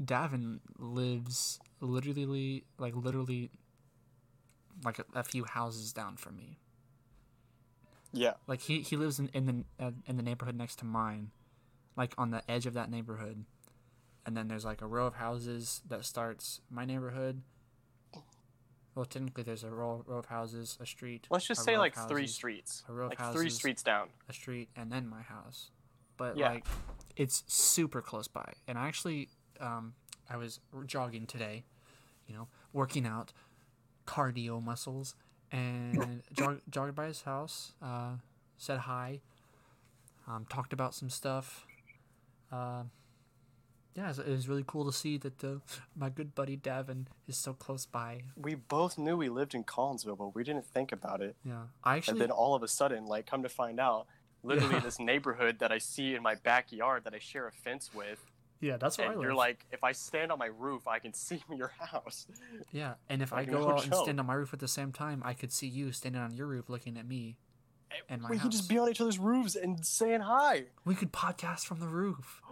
Davin 0.03 0.59
lives 0.77 1.59
literally 1.79 2.65
like 2.77 2.95
literally 2.95 3.49
like 4.83 4.99
a, 4.99 5.05
a 5.15 5.23
few 5.23 5.45
houses 5.45 5.93
down 5.93 6.17
from 6.17 6.37
me. 6.37 6.59
Yeah. 8.11 8.33
Like 8.47 8.61
he, 8.61 8.81
he 8.81 8.95
lives 8.97 9.19
in 9.19 9.29
in 9.33 9.45
the 9.45 9.85
uh, 9.85 9.91
in 10.05 10.17
the 10.17 10.23
neighborhood 10.23 10.55
next 10.55 10.77
to 10.79 10.85
mine, 10.85 11.31
like 11.95 12.13
on 12.17 12.31
the 12.31 12.49
edge 12.49 12.65
of 12.65 12.73
that 12.73 12.89
neighborhood, 12.89 13.45
and 14.25 14.35
then 14.35 14.47
there's 14.47 14.65
like 14.65 14.81
a 14.81 14.87
row 14.87 15.05
of 15.07 15.15
houses 15.15 15.81
that 15.87 16.05
starts 16.05 16.61
my 16.69 16.85
neighborhood. 16.85 17.41
Well, 18.95 19.05
technically, 19.05 19.43
there's 19.43 19.63
a 19.63 19.69
row, 19.69 20.03
row 20.05 20.17
of 20.17 20.25
houses, 20.25 20.77
a 20.81 20.85
street. 20.85 21.27
Let's 21.29 21.45
just 21.45 21.63
say 21.63 21.77
like 21.77 21.95
three 22.09 22.27
streets, 22.27 22.83
a 22.89 22.93
row 22.93 23.05
of 23.05 23.17
like 23.17 23.33
three 23.33 23.49
streets 23.49 23.83
down. 23.83 24.09
a 24.27 24.33
street, 24.33 24.69
and 24.75 24.91
then 24.91 25.07
my 25.07 25.21
house. 25.21 25.69
But 26.19 26.37
Yeah. 26.37 26.49
like, 26.49 26.67
it's 27.15 27.43
super 27.47 28.01
close 28.01 28.27
by. 28.27 28.53
And 28.67 28.77
I 28.77 28.87
actually, 28.87 29.29
um, 29.59 29.95
I 30.29 30.37
was 30.37 30.59
jogging 30.85 31.25
today, 31.25 31.63
you 32.27 32.35
know, 32.35 32.47
working 32.73 33.07
out, 33.07 33.33
cardio 34.05 34.61
muscles, 34.61 35.15
and 35.51 36.21
jog, 36.33 36.61
jogged 36.69 36.93
by 36.93 37.07
his 37.07 37.23
house. 37.23 37.73
Uh, 37.81 38.17
said 38.57 38.81
hi. 38.81 39.21
Um, 40.27 40.45
talked 40.47 40.73
about 40.73 40.93
some 40.93 41.09
stuff. 41.09 41.65
Uh, 42.51 42.83
yeah, 43.95 44.05
it 44.05 44.07
was, 44.09 44.19
it 44.19 44.29
was 44.29 44.47
really 44.47 44.63
cool 44.67 44.85
to 44.85 44.93
see 44.93 45.17
that 45.17 45.43
uh, 45.43 45.55
my 45.95 46.09
good 46.09 46.35
buddy 46.35 46.55
Davin 46.57 47.05
is 47.27 47.37
so 47.37 47.53
close 47.53 47.85
by. 47.85 48.21
We 48.35 48.55
both 48.55 48.97
knew 48.97 49.17
we 49.17 49.29
lived 49.29 49.55
in 49.55 49.63
Collinsville, 49.63 50.17
but 50.17 50.35
we 50.35 50.43
didn't 50.43 50.65
think 50.65 50.91
about 50.91 51.21
it. 51.21 51.35
Yeah, 51.43 51.63
I 51.83 51.97
actually. 51.97 52.11
and 52.13 52.21
then 52.21 52.31
all 52.31 52.53
of 52.55 52.61
a 52.61 52.67
sudden, 52.67 53.05
like, 53.05 53.25
come 53.25 53.41
to 53.43 53.49
find 53.49 53.79
out, 53.79 54.05
literally 54.43 54.75
Yeah. 54.75 54.79
this 54.81 54.99
neighborhood 54.99 55.59
that 55.59 55.71
I 55.71 55.77
see 55.77 56.15
in 56.15 56.23
my 56.23 56.35
backyard 56.35 57.03
that 57.05 57.13
I 57.13 57.19
share 57.19 57.47
a 57.47 57.51
fence 57.51 57.91
with, 57.93 58.23
yeah, 58.61 58.77
that's 58.77 58.97
where 58.97 59.07
I 59.07 59.11
and 59.11 59.19
live. 59.19 59.25
you're 59.27 59.35
like, 59.35 59.65
if 59.71 59.83
I 59.83 59.91
stand 59.93 60.31
on 60.31 60.37
my 60.39 60.47
roof, 60.47 60.87
I 60.87 60.99
can 60.99 61.13
see 61.25 61.41
your 61.55 61.71
house. 61.79 62.27
Yeah, 62.71 62.95
and 63.09 63.21
if 63.21 63.31
Like, 63.31 63.47
I 63.47 63.51
go 63.51 63.59
no 63.61 63.71
out 63.73 63.85
and 63.85 63.95
stand 63.95 64.19
on 64.19 64.25
my 64.25 64.33
roof 64.33 64.53
at 64.53 64.59
the 64.59 64.67
same 64.67 64.91
time, 64.91 65.21
I 65.25 65.33
could 65.33 65.51
see 65.51 65.67
you 65.67 65.91
standing 65.91 66.21
on 66.21 66.33
your 66.33 66.47
roof 66.47 66.69
looking 66.69 66.97
at 66.97 67.07
me. 67.07 67.37
Eh, 67.91 67.95
and 68.09 68.21
my 68.21 68.29
we 68.29 68.37
could 68.37 68.51
just 68.51 68.69
be 68.69 68.77
on 68.77 68.89
each 68.89 69.01
other's 69.01 69.17
roofs 69.17 69.55
and 69.55 69.83
saying 69.85 70.21
hi. 70.21 70.65
We 70.85 70.93
could 70.95 71.11
podcast 71.13 71.61
from 71.65 71.79
the 71.79 71.87
roof. 71.87 72.41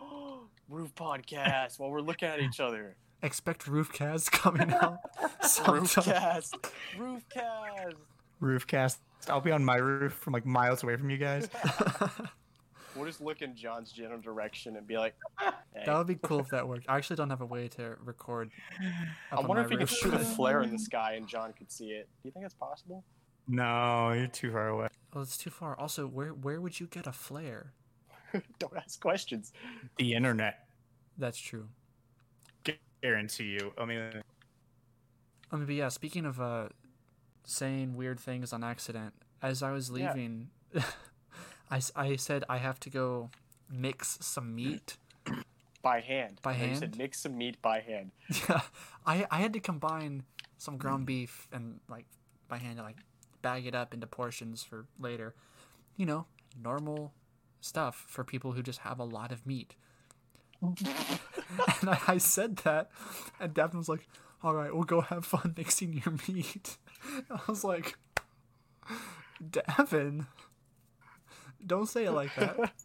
Roof 0.69 0.93
podcast 0.95 1.79
while 1.79 1.89
we're 1.91 2.01
looking 2.01 2.27
at 2.27 2.41
each 2.41 2.59
other. 2.59 2.97
Expect 3.23 3.65
roofcast 3.67 4.31
coming 4.31 4.73
out. 4.73 4.97
Roofcast. 5.41 6.53
Roofcast. 6.97 7.93
Roofcast. 8.41 8.97
I'll 9.29 9.41
be 9.41 9.51
on 9.51 9.63
my 9.63 9.77
roof 9.77 10.13
from 10.13 10.33
like 10.33 10.45
miles 10.45 10.83
away 10.83 10.95
from 10.95 11.09
you 11.09 11.17
guys. 11.17 11.49
We'll 12.97 13.05
just 13.05 13.21
look 13.21 13.41
in 13.43 13.55
John's 13.55 13.91
general 13.91 14.19
direction 14.19 14.75
and 14.75 14.87
be 14.87 14.97
like, 14.97 15.15
hey. 15.39 15.83
that 15.85 15.97
would 15.97 16.07
be 16.07 16.15
cool 16.15 16.39
if 16.39 16.49
that 16.49 16.67
worked. 16.67 16.85
I 16.89 16.97
actually 16.97 17.17
don't 17.17 17.29
have 17.29 17.41
a 17.41 17.45
way 17.45 17.67
to 17.69 17.95
record. 18.03 18.49
I 19.31 19.39
wonder 19.39 19.61
my 19.61 19.65
if 19.65 19.69
we 19.69 19.77
could 19.77 19.89
shoot 19.89 20.13
a 20.15 20.19
flare 20.19 20.63
in 20.63 20.71
the 20.71 20.79
sky 20.79 21.13
and 21.13 21.27
John 21.27 21.53
could 21.53 21.71
see 21.71 21.91
it. 21.91 22.09
Do 22.23 22.27
you 22.27 22.31
think 22.31 22.43
that's 22.43 22.55
possible? 22.55 23.03
No, 23.47 24.13
you're 24.13 24.27
too 24.27 24.51
far 24.51 24.69
away. 24.69 24.87
Well, 25.13 25.23
it's 25.23 25.37
too 25.37 25.51
far. 25.51 25.79
Also, 25.79 26.07
where 26.07 26.29
where 26.29 26.59
would 26.59 26.79
you 26.79 26.87
get 26.87 27.07
a 27.07 27.13
flare? 27.13 27.73
Don't 28.59 28.75
ask 28.75 28.99
questions. 28.99 29.53
The 29.97 30.13
internet. 30.13 30.67
That's 31.17 31.37
true. 31.37 31.67
Guarantee 33.01 33.57
you. 33.61 33.73
I 33.77 33.85
mean, 33.85 33.99
I 35.51 35.55
mean, 35.55 35.65
but 35.65 35.75
yeah. 35.75 35.89
Speaking 35.89 36.25
of 36.25 36.41
uh, 36.41 36.69
saying 37.47 37.95
weird 37.95 38.19
things 38.19 38.53
on 38.53 38.63
accident, 38.63 39.15
as 39.41 39.63
I 39.63 39.71
was 39.71 39.89
Yeah. 39.89 40.13
leaving, 40.13 40.49
I 41.71 42.15
said 42.17 42.43
I 42.47 42.57
have 42.57 42.79
to 42.81 42.89
go 42.91 43.29
mix 43.69 44.19
some 44.21 44.53
meat. 44.53 44.97
By 45.81 46.01
hand. 46.01 46.39
By 46.43 46.51
And 46.53 46.61
You 46.61 46.67
hand? 46.67 46.79
said 46.79 46.97
mix 46.97 47.19
some 47.21 47.37
meat 47.37 47.61
by 47.61 47.79
hand. 47.79 48.11
Yeah, 48.49 48.61
I 49.05 49.25
I 49.31 49.37
had 49.39 49.53
to 49.53 49.59
combine 49.61 50.23
some 50.57 50.77
ground 50.77 51.05
beef 51.05 51.47
and 51.51 51.79
like 51.87 52.05
by 52.49 52.57
hand 52.57 52.79
like 52.79 52.97
bag 53.41 53.65
it 53.65 53.73
up 53.75 53.93
into 53.93 54.07
portions 54.07 54.63
for 54.63 54.85
later. 54.99 55.33
You 55.95 56.05
know, 56.05 56.25
normal 56.61 57.13
stuff 57.61 58.05
for 58.07 58.23
people 58.25 58.51
who 58.53 58.61
just 58.63 58.79
have 58.79 58.99
a 58.99 59.03
lot 59.05 59.31
of 59.31 59.45
meat. 59.45 59.75
and 60.61 61.89
I, 61.89 61.99
I 62.07 62.17
said 62.17 62.57
that, 62.57 62.89
and 63.39 63.53
Devin 63.53 63.77
was 63.77 63.87
like, 63.87 64.07
"All 64.43 64.53
right, 64.55 64.73
we'll 64.73 64.83
go 64.83 65.01
have 65.01 65.25
fun 65.25 65.53
mixing 65.55 65.93
your 65.93 66.15
meat." 66.27 66.77
I 67.29 67.39
was 67.47 67.63
like, 67.63 67.95
"Devin, 69.51 70.25
don't 71.65 71.87
say 71.87 72.05
it 72.05 72.11
like 72.11 72.33
that." 72.35 72.57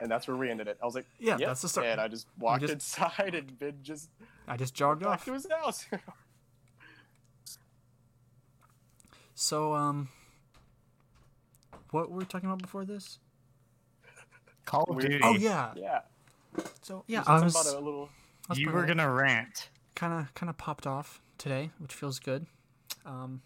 And 0.00 0.08
that's 0.08 0.28
where 0.28 0.36
we 0.36 0.48
ended 0.48 0.68
it. 0.68 0.78
I 0.80 0.86
was 0.86 0.94
like, 0.94 1.06
Yeah, 1.18 1.38
yep. 1.38 1.48
that's 1.48 1.62
the 1.62 1.68
start. 1.68 1.88
And 1.88 2.00
I 2.00 2.06
just 2.06 2.28
walked 2.38 2.60
just- 2.60 2.72
inside 2.72 3.34
and 3.34 3.58
Ben 3.58 3.78
just 3.82 4.10
I 4.46 4.56
just 4.56 4.72
jogged 4.72 5.02
off. 5.02 5.24
to 5.24 5.32
his 5.32 5.46
house. 5.50 5.86
So, 9.34 9.72
um, 9.72 10.08
what 11.92 12.10
were 12.10 12.18
we 12.18 12.24
talking 12.24 12.48
about 12.48 12.60
before 12.60 12.84
this? 12.84 13.20
Call 14.64 14.82
of 14.90 14.98
Duty. 14.98 15.20
Oh 15.22 15.36
yeah. 15.36 15.72
yeah. 15.76 16.00
So 16.82 17.04
yeah, 17.06 17.22
I 17.24 17.40
was 17.44 17.54
about 17.54 17.80
a 17.80 17.84
little. 17.84 18.08
you 18.56 18.68
were 18.70 18.84
gonna 18.84 19.08
rant. 19.08 19.68
Kind 19.98 20.12
of 20.12 20.32
kind 20.34 20.48
of 20.48 20.56
popped 20.56 20.86
off 20.86 21.20
today, 21.38 21.70
which 21.78 21.92
feels 21.92 22.20
good. 22.20 22.46
Um, 23.04 23.42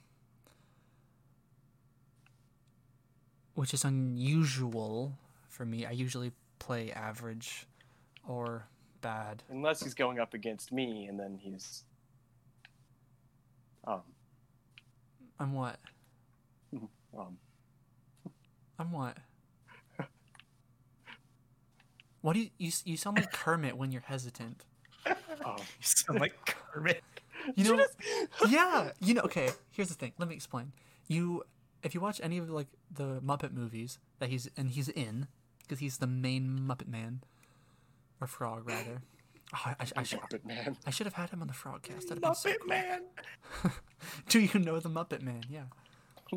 which 3.54 3.72
is 3.72 3.84
unusual 3.84 5.14
for 5.48 5.64
me. 5.64 5.86
I 5.86 5.92
usually 5.92 6.32
play 6.58 6.92
average 6.92 7.66
or 8.28 8.66
bad. 9.00 9.42
Unless 9.48 9.82
he's 9.82 9.94
going 9.94 10.18
up 10.18 10.34
against 10.34 10.72
me, 10.72 11.06
and 11.06 11.18
then 11.18 11.38
he's. 11.40 11.84
Um, 13.86 14.02
I'm 15.40 15.54
what? 15.54 15.78
um, 17.18 17.38
I'm 18.78 18.92
what? 18.92 19.16
What 22.20 22.34
do 22.34 22.40
you 22.40 22.50
you, 22.58 22.70
you 22.84 22.96
sound 22.96 23.16
like 23.16 23.32
Kermit 23.32 23.76
when 23.76 23.90
you're 23.90 24.02
hesitant? 24.02 24.64
Um, 25.06 25.56
You 25.58 25.62
sound 25.80 26.20
like 26.20 26.34
Kermit. 26.46 27.02
You 27.56 27.76
know, 27.76 27.84
yeah, 28.48 28.92
you 29.00 29.14
know. 29.14 29.22
Okay, 29.22 29.50
here's 29.72 29.88
the 29.88 29.94
thing. 29.96 30.12
Let 30.16 30.28
me 30.28 30.34
explain. 30.36 30.70
You, 31.08 31.42
if 31.82 31.92
you 31.92 32.00
watch 32.00 32.20
any 32.22 32.38
of 32.38 32.48
like 32.48 32.68
the 32.88 33.20
Muppet 33.20 33.52
movies 33.52 33.98
that 34.20 34.28
he's 34.28 34.48
and 34.56 34.70
he's 34.70 34.88
in, 34.88 35.26
because 35.58 35.80
he's 35.80 35.98
the 35.98 36.06
main 36.06 36.60
Muppet 36.68 36.86
Man, 36.86 37.20
or 38.20 38.28
frog 38.28 38.68
rather. 38.68 39.02
Oh, 39.52 39.58
I, 39.66 39.70
I, 39.80 39.86
I 39.96 40.02
should 40.04 40.20
Muppet 40.20 40.44
Man. 40.44 40.76
I 40.86 40.90
should 40.90 41.06
have 41.06 41.14
had 41.14 41.30
him 41.30 41.40
on 41.42 41.48
the 41.48 41.52
Frogcast. 41.52 42.06
That'd 42.06 42.20
been 42.22 42.32
so 42.36 42.48
Muppet 42.50 42.58
cool. 42.60 42.68
Man. 42.68 43.02
Do 44.28 44.38
you 44.38 44.60
know 44.60 44.78
the 44.78 44.88
Muppet 44.88 45.22
Man? 45.22 45.42
Yeah. 45.50 45.62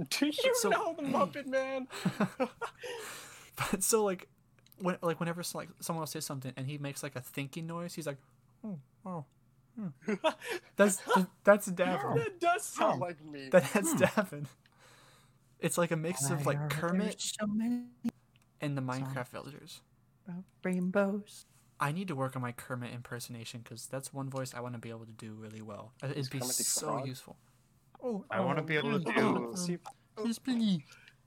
Do 0.10 0.26
you 0.26 0.56
So- 0.56 0.70
know 0.70 0.96
the 0.98 1.04
Muppet 1.04 1.46
Man? 1.46 1.88
But 3.72 3.84
so 3.84 4.04
like, 4.04 4.28
when 4.80 4.98
like 5.04 5.20
whenever 5.20 5.44
like 5.54 5.70
someone 5.82 6.02
will 6.02 6.08
say 6.08 6.20
something 6.20 6.52
and 6.58 6.66
he 6.68 6.78
makes 6.80 7.04
like 7.04 7.16
a 7.16 7.22
thinking 7.22 7.68
noise, 7.68 7.94
he's 7.94 8.08
like, 8.08 8.18
oh, 8.66 8.80
oh. 9.06 9.26
hmm." 9.76 10.14
That's 10.76 11.02
that's 11.44 11.68
Davin. 11.70 12.16
that 12.16 12.40
does 12.40 12.64
sound 12.64 13.00
like 13.00 13.24
me. 13.24 13.50
That 13.52 13.64
that's 13.74 13.94
Davin. 13.94 14.46
It's 15.60 15.78
like 15.78 15.92
a 15.92 15.96
mix 15.96 16.30
of 16.30 16.46
like 16.46 16.70
Kermit 16.70 17.20
So 17.22 17.48
many 17.48 17.84
and 18.62 18.78
the 18.78 18.82
Minecraft 18.82 19.30
villagers. 19.30 19.82
rainbows. 20.64 21.46
I 21.80 21.92
need 21.92 22.08
to 22.08 22.16
work 22.16 22.36
on 22.36 22.42
my 22.42 22.52
Kermit 22.54 22.94
impersonation 22.94 23.62
because 23.64 23.86
that's 23.88 24.14
one 24.14 24.30
voice 24.30 24.54
I 24.54 24.62
want 24.62 24.74
to 24.76 24.80
be 24.80 24.90
able 24.90 25.06
to 25.06 25.12
do 25.12 25.34
really 25.34 25.62
well. 25.62 25.92
Uh, 26.02 26.08
It'd 26.08 26.30
be 26.30 26.40
Kermit 26.40 26.54
so 26.56 26.88
Frog? 26.88 27.08
useful. 27.08 27.36
Oh, 28.04 28.24
I 28.32 28.40
want 28.40 28.58
to 28.60 28.64
be 28.64 28.78
able 28.78 29.00
to 29.00 29.04
do. 29.14 29.14
Oh, 29.52 29.56
see, 29.56 29.78
Miss 30.24 30.40
Piggy. 30.40 30.84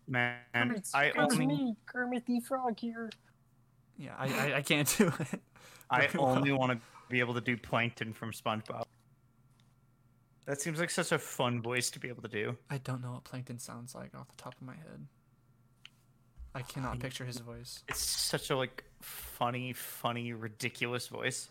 Man, 0.06 0.36
Kermit's- 0.54 0.94
I 0.94 1.10
Kermit's 1.10 1.34
only 1.34 1.46
me, 1.46 1.76
Kermit 1.86 2.24
the 2.26 2.40
Frog 2.40 2.78
here. 2.80 3.10
Yeah, 3.98 4.14
I, 4.18 4.26
I, 4.52 4.56
I 4.58 4.62
can't 4.62 4.92
do 4.96 5.08
it. 5.18 5.40
I 5.90 6.00
very 6.06 6.12
well. 6.18 6.28
only 6.36 6.52
want 6.52 6.72
to 6.72 6.78
be 7.08 7.20
able 7.20 7.34
to 7.34 7.40
do 7.40 7.56
Plankton 7.56 8.12
from 8.12 8.32
SpongeBob. 8.32 8.84
That 10.46 10.60
seems 10.60 10.78
like 10.80 10.90
such 10.90 11.12
a 11.12 11.18
fun 11.18 11.60
voice 11.60 11.90
to 11.90 11.98
be 11.98 12.08
able 12.08 12.22
to 12.22 12.28
do. 12.28 12.56
I 12.70 12.78
don't 12.78 13.02
know 13.02 13.12
what 13.12 13.24
Plankton 13.24 13.58
sounds 13.58 13.94
like 13.94 14.14
off 14.14 14.28
the 14.28 14.42
top 14.42 14.54
of 14.60 14.66
my 14.66 14.74
head. 14.74 15.06
I 16.54 16.62
cannot 16.62 16.98
picture 16.98 17.24
his 17.24 17.38
voice. 17.38 17.84
It's 17.88 18.00
such 18.00 18.50
a 18.50 18.56
like 18.56 18.84
funny, 19.00 19.72
funny, 19.74 20.32
ridiculous 20.32 21.06
voice. 21.08 21.48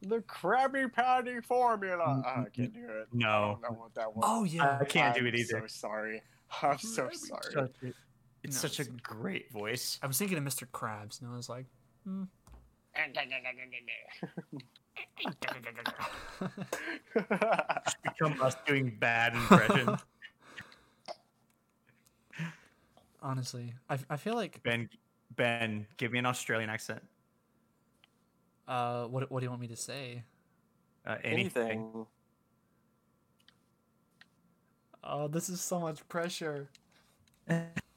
The 0.00 0.20
Krabby 0.20 0.90
Patty 0.92 1.40
formula. 1.40 2.22
Ah, 2.24 2.42
I 2.46 2.48
can't 2.48 2.72
do 2.72 2.80
it. 2.88 3.08
I 3.12 3.16
No, 3.16 3.58
don't 3.60 3.72
know 3.72 3.78
what 3.80 3.94
that 3.94 4.14
was. 4.14 4.24
Oh 4.26 4.44
yeah, 4.44 4.78
I 4.80 4.84
can't 4.84 5.14
do 5.14 5.20
I'm 5.22 5.26
it 5.26 5.34
either. 5.34 5.60
So 5.60 5.66
sorry. 5.66 6.22
I'm 6.62 6.78
so 6.78 7.08
sorry. 7.12 7.42
Such 7.52 7.70
a- 7.82 7.92
it's 8.44 8.62
No, 8.62 8.68
such 8.68 8.78
a 8.80 8.84
great 9.02 9.50
voice. 9.50 9.98
I 10.00 10.06
was 10.06 10.16
thinking 10.16 10.38
of 10.38 10.44
Mr. 10.44 10.64
Krabs, 10.72 11.20
and 11.20 11.28
I 11.30 11.36
was 11.36 11.48
like, 11.48 11.66
hmm. 12.04 12.22
Become 18.02 18.42
us 18.42 18.56
doing 18.66 18.96
bad 18.98 19.34
impressions. 19.34 20.00
honestly, 23.22 23.74
I, 23.88 23.98
I 24.10 24.16
feel 24.16 24.34
like 24.34 24.62
ben, 24.62 24.88
Ben, 25.36 25.86
give 25.96 26.12
me 26.12 26.18
an 26.18 26.26
Australian 26.26 26.70
accent. 26.70 27.02
uh, 28.66 29.04
what 29.04 29.30
what 29.30 29.40
do 29.40 29.44
you 29.44 29.50
want 29.50 29.62
me 29.62 29.68
to 29.68 29.76
say? 29.76 30.22
Uh, 31.06 31.16
anything. 31.24 31.62
Anything. 31.62 32.06
Oh, 35.04 35.28
this 35.28 35.48
is 35.48 35.60
so 35.60 35.80
much 35.80 36.06
pressure. 36.08 36.68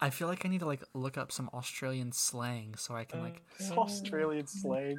I 0.00 0.10
feel 0.10 0.28
like 0.28 0.44
I 0.44 0.48
need 0.48 0.60
to 0.60 0.66
like 0.66 0.82
look 0.92 1.16
up 1.16 1.32
some 1.32 1.48
Australian 1.54 2.12
slang 2.12 2.74
so 2.76 2.94
I 2.94 3.04
can 3.04 3.20
like. 3.22 3.42
It's 3.58 3.70
Australian 3.70 4.46
slang. 4.46 4.96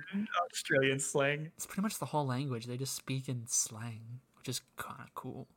Australian 0.51 0.99
slang. 0.99 1.51
It's 1.55 1.65
pretty 1.67 1.81
much 1.83 1.99
the 1.99 2.07
whole 2.07 2.25
language. 2.25 2.65
They 2.65 2.77
just 2.77 2.95
speak 2.95 3.29
in 3.29 3.43
slang, 3.45 4.21
which 4.37 4.49
is 4.49 4.61
kind 4.75 5.01
of 5.01 5.13
cool. 5.13 5.47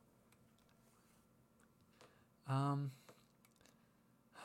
Um. 2.47 2.91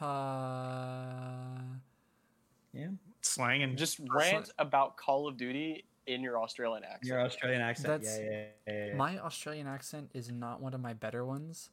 Uh, 0.00 1.62
Yeah. 2.72 2.88
Slang 3.22 3.62
and 3.62 3.76
just 3.78 3.98
Just 3.98 4.10
rant 4.10 4.50
about 4.58 4.96
Call 4.96 5.26
of 5.26 5.36
Duty 5.36 5.84
in 6.06 6.22
your 6.22 6.40
Australian 6.40 6.84
accent. 6.84 7.04
your 7.04 7.20
Australian 7.20 7.60
accent. 7.62 7.86
That's- 8.02 8.18
yeah, 8.18 8.24
yeah, 8.30 8.46
yeah, 8.66 8.86
yeah. 8.88 8.94
my 8.94 9.18
Australian 9.18 9.66
accent 9.66 10.10
is 10.14 10.30
not 10.30 10.60
one 10.60 10.74
of 10.74 10.80
my 10.80 10.92
better 10.92 11.24
ones. 11.24 11.70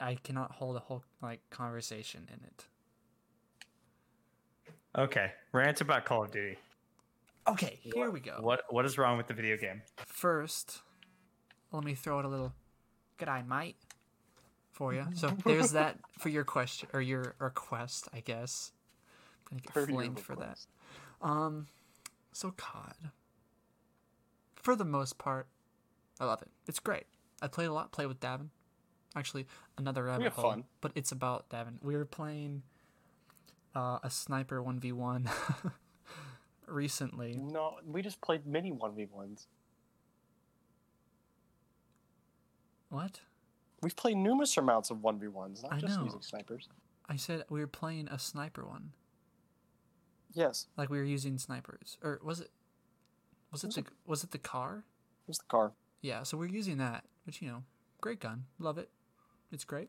I 0.00 0.16
cannot 0.16 0.52
hold 0.52 0.76
a 0.76 0.80
whole 0.80 1.04
like 1.22 1.40
conversation 1.50 2.28
in 2.28 2.44
it. 2.44 2.64
Okay. 4.96 5.32
Rant 5.52 5.80
about 5.80 6.04
Call 6.04 6.24
of 6.24 6.30
Duty. 6.30 6.56
Okay, 7.46 7.78
here 7.82 8.10
we 8.10 8.20
go. 8.20 8.38
What 8.40 8.62
what 8.70 8.86
is 8.86 8.96
wrong 8.96 9.18
with 9.18 9.26
the 9.26 9.34
video 9.34 9.56
game? 9.56 9.82
First, 10.06 10.80
let 11.72 11.84
me 11.84 11.94
throw 11.94 12.18
out 12.18 12.24
a 12.24 12.28
little 12.28 12.54
"G'day, 13.18 13.46
might 13.46 13.76
for 14.72 14.94
you. 14.94 15.06
So 15.14 15.28
there's 15.44 15.72
that 15.72 15.98
for 16.18 16.28
your 16.30 16.44
question 16.44 16.88
or 16.92 17.00
your 17.00 17.34
request, 17.38 18.08
I 18.12 18.20
guess. 18.20 18.72
I'm 19.50 19.58
gonna 19.58 19.62
get 19.62 19.72
Per 19.74 19.86
flamed 19.86 20.20
for 20.20 20.36
that. 20.36 20.58
Um, 21.20 21.66
so 22.32 22.50
COD. 22.50 23.10
For 24.56 24.74
the 24.74 24.84
most 24.84 25.18
part, 25.18 25.46
I 26.18 26.24
love 26.24 26.40
it. 26.40 26.48
It's 26.66 26.80
great. 26.80 27.04
I 27.42 27.48
played 27.48 27.68
a 27.68 27.72
lot. 27.72 27.92
Play 27.92 28.06
with 28.06 28.20
Davin. 28.20 28.48
Actually, 29.16 29.46
another 29.78 30.04
rabbit 30.04 30.32
hole. 30.32 30.50
fun. 30.50 30.64
But 30.80 30.92
it's 30.94 31.12
about 31.12 31.48
Davin. 31.48 31.74
We 31.82 31.96
were 31.96 32.04
playing 32.04 32.62
uh, 33.74 33.98
a 34.02 34.10
sniper 34.10 34.62
one 34.62 34.80
v 34.80 34.92
one 34.92 35.28
recently. 36.66 37.36
No, 37.40 37.76
we 37.86 38.02
just 38.02 38.20
played 38.20 38.46
mini 38.46 38.72
1v1s. 38.72 39.46
What? 42.88 43.20
We've 43.82 43.96
played 43.96 44.16
numerous 44.16 44.56
amounts 44.56 44.90
of 44.90 44.98
1v1s, 44.98 45.62
not 45.62 45.72
I 45.72 45.78
just 45.78 45.98
know. 45.98 46.04
using 46.04 46.22
snipers. 46.22 46.68
I 47.08 47.16
said 47.16 47.44
we 47.50 47.60
were 47.60 47.66
playing 47.66 48.08
a 48.08 48.18
sniper 48.18 48.64
one. 48.66 48.92
Yes, 50.32 50.66
Like 50.76 50.90
we 50.90 50.98
were 50.98 51.04
using 51.04 51.38
snipers, 51.38 51.96
or 52.02 52.18
was 52.24 52.40
it? 52.40 52.50
Was 53.52 53.62
it 53.62 53.68
Was 53.68 53.74
the 53.76 53.84
was 54.04 54.24
it 54.24 54.30
the 54.32 54.38
Kar? 54.38 54.82
Was 55.28 55.38
the 55.38 55.44
Kar. 55.48 55.72
Yeah, 56.00 56.24
so 56.24 56.36
we're 56.36 56.46
using 56.48 56.78
that, 56.78 57.04
which 57.24 57.40
you 57.40 57.46
know, 57.48 57.62
great 58.00 58.18
gun, 58.18 58.46
love 58.58 58.76
it, 58.76 58.88
it's 59.54 59.64
great. 59.64 59.88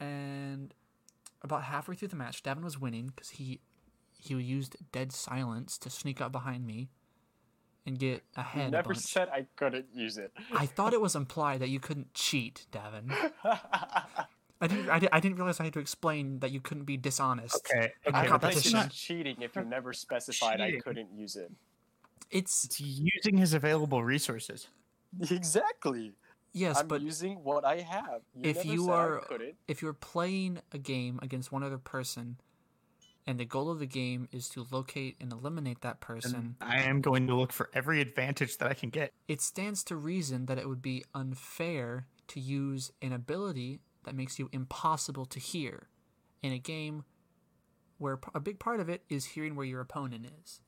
And 0.00 0.72
about 1.42 1.64
halfway 1.64 1.94
through 1.94 2.08
the 2.08 2.16
match, 2.16 2.42
Davin 2.42 2.62
was 2.62 2.78
winning 2.78 3.06
because 3.14 3.30
he 3.30 3.60
he 4.20 4.34
used 4.34 4.76
dead 4.92 5.12
silence 5.12 5.76
to 5.78 5.90
sneak 5.90 6.20
up 6.20 6.32
behind 6.32 6.66
me 6.66 6.88
and 7.86 7.98
get 7.98 8.22
You 8.36 8.40
ahead. 8.42 8.68
a 8.68 8.70
never 8.70 8.94
bunch. 8.94 9.04
said 9.04 9.28
I 9.28 9.46
couldn't 9.56 9.86
use 9.94 10.16
it. 10.16 10.32
I 10.54 10.64
thought 10.66 10.92
it 10.94 11.00
was 11.00 11.14
implied 11.14 11.60
that 11.60 11.68
you 11.68 11.78
couldn't 11.80 12.14
cheat, 12.14 12.66
Davin. 12.72 13.10
I 14.60 14.66
didn't. 14.66 14.88
I, 14.88 14.98
di- 14.98 15.08
I 15.12 15.20
didn't 15.20 15.36
realize 15.36 15.60
I 15.60 15.64
had 15.64 15.72
to 15.74 15.80
explain 15.80 16.38
that 16.40 16.50
you 16.50 16.60
couldn't 16.60 16.84
be 16.84 16.96
dishonest. 16.96 17.56
Okay. 17.70 17.92
In 18.06 18.14
I 18.14 18.20
Okay. 18.20 18.26
the 18.28 18.32
but 18.32 18.40
that's 18.40 18.56
it's 18.56 18.70
competition. 18.72 18.72
not- 18.72 18.82
not 18.84 18.92
cheating 18.92 19.36
if 19.42 19.56
you 19.56 19.64
never 19.64 19.92
specified 19.92 20.60
I 20.60 20.78
couldn't 20.78 21.10
use 21.14 21.36
it. 21.36 21.50
It's 22.30 22.64
It's 22.64 22.80
using 22.80 23.36
his 23.36 23.52
available 23.52 24.02
resources. 24.02 24.68
Exactly. 25.30 26.12
Yes, 26.54 26.80
I'm 26.80 26.88
but 26.88 27.02
using 27.02 27.44
what 27.44 27.64
I 27.64 27.80
have. 27.80 28.22
You 28.34 28.42
if 28.50 28.56
never 28.58 28.68
you 28.68 28.84
said 28.84 28.92
I 28.92 28.96
are 28.96 29.20
couldn't. 29.28 29.54
if 29.68 29.82
you're 29.82 29.92
playing 29.92 30.60
a 30.72 30.78
game 30.78 31.18
against 31.22 31.52
one 31.52 31.62
other 31.62 31.78
person 31.78 32.38
and 33.26 33.38
the 33.40 33.44
goal 33.44 33.70
of 33.70 33.78
the 33.78 33.86
game 33.86 34.28
is 34.32 34.48
to 34.50 34.66
locate 34.70 35.16
and 35.20 35.32
eliminate 35.32 35.80
that 35.82 36.00
person 36.00 36.34
And 36.34 36.54
I 36.60 36.82
am 36.82 37.00
going 37.00 37.26
to 37.26 37.34
look 37.34 37.52
for 37.52 37.70
every 37.74 38.00
advantage 38.00 38.58
that 38.58 38.68
I 38.70 38.74
can 38.74 38.90
get. 38.90 39.12
it 39.28 39.40
stands 39.40 39.82
to 39.84 39.96
reason 39.96 40.46
that 40.46 40.58
it 40.58 40.68
would 40.68 40.82
be 40.82 41.04
unfair 41.14 42.06
to 42.28 42.40
use 42.40 42.90
an 43.02 43.12
ability 43.12 43.80
that 44.04 44.14
makes 44.14 44.38
you 44.38 44.48
impossible 44.52 45.24
to 45.26 45.38
hear 45.40 45.88
in 46.42 46.52
a 46.52 46.58
game 46.58 47.04
where 47.98 48.18
a 48.34 48.40
big 48.40 48.58
part 48.58 48.80
of 48.80 48.88
it 48.90 49.02
is 49.08 49.24
hearing 49.24 49.56
where 49.56 49.66
your 49.66 49.80
opponent 49.80 50.26
is 50.42 50.60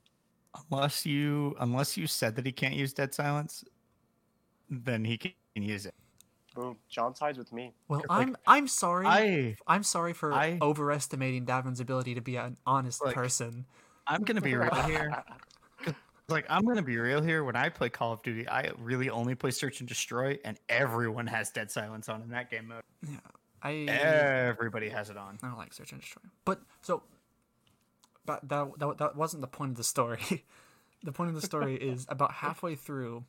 Unless 0.71 1.05
you 1.05 1.55
unless 1.59 1.97
you 1.97 2.07
said 2.07 2.35
that 2.35 2.45
he 2.45 2.51
can't 2.51 2.73
use 2.73 2.91
dead 2.93 3.13
silence, 3.13 3.63
then 4.69 5.05
he 5.05 5.17
can 5.17 5.31
use 5.63 5.85
it. 5.85 5.93
Boom. 6.55 6.77
John 6.89 7.13
sides 7.13 7.37
with 7.37 7.53
me. 7.53 7.73
well 7.87 8.01
i'm 8.09 8.35
i'm 8.47 8.67
sorry 8.67 9.05
I 9.05 9.55
i'm 9.67 9.83
sorry 9.83 10.13
for 10.13 10.33
I- 10.33 10.57
overestimating 10.59 11.45
davin's 11.45 11.79
ability 11.79 12.15
to 12.15 12.21
be 12.21 12.35
an 12.37 12.57
honest 12.65 13.05
Like, 13.05 13.13
person 13.13 13.65
I'm 14.07 14.23
gonna 14.23 14.41
be 14.41 14.55
real 14.55 14.73
here. 14.83 15.23
Like 16.29 16.45
I'm 16.49 16.65
gonna 16.65 16.81
be 16.81 16.97
real 16.97 17.21
here. 17.21 17.43
When 17.45 17.55
I 17.55 17.69
play 17.69 17.87
Call 17.89 18.11
of 18.11 18.21
Duty, 18.21 18.49
I 18.49 18.71
really 18.79 19.09
only 19.09 19.33
play 19.33 19.51
Search 19.51 19.79
and 19.79 19.87
Destroy, 19.87 20.37
and 20.43 20.59
everyone 20.67 21.25
has 21.27 21.51
dead 21.51 21.71
silence 21.71 22.09
on 22.09 22.21
in 22.21 22.29
that 22.31 22.51
game 22.51 22.67
mode. 22.67 22.81
Yeah, 23.09 23.19
i 23.63 23.73
Everybody 23.73 24.89
has 24.89 25.09
it 25.09 25.15
on. 25.15 25.39
I 25.41 25.47
don't 25.47 25.57
like 25.57 25.71
search 25.73 25.93
and 25.93 26.01
destroy. 26.01 26.23
But 26.43 26.59
so, 26.81 27.03
but 28.25 28.47
that 28.49 28.67
that, 28.79 28.97
that 28.97 29.15
wasn't 29.15 29.39
the 29.39 29.47
point 29.47 29.71
of 29.71 29.77
the 29.77 29.85
story. 29.85 30.19
the 31.03 31.13
point 31.13 31.29
of 31.29 31.35
the 31.35 31.47
story 31.47 31.75
is 31.91 32.05
about 32.09 32.33
halfway 32.33 32.75
through. 32.75 33.23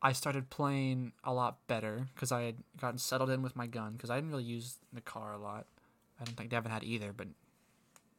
I 0.00 0.12
started 0.12 0.50
playing 0.50 1.12
a 1.24 1.32
lot 1.32 1.58
better 1.66 2.06
because 2.14 2.30
I 2.30 2.42
had 2.42 2.56
gotten 2.80 2.98
settled 2.98 3.30
in 3.30 3.42
with 3.42 3.56
my 3.56 3.66
gun 3.66 3.94
because 3.94 4.10
I 4.10 4.16
didn't 4.16 4.30
really 4.30 4.44
use 4.44 4.76
the 4.92 5.00
Kar 5.00 5.32
a 5.32 5.38
lot. 5.38 5.66
I 6.20 6.24
don't 6.24 6.36
think 6.36 6.50
Devin 6.50 6.70
had 6.70 6.84
either, 6.84 7.12
but 7.12 7.28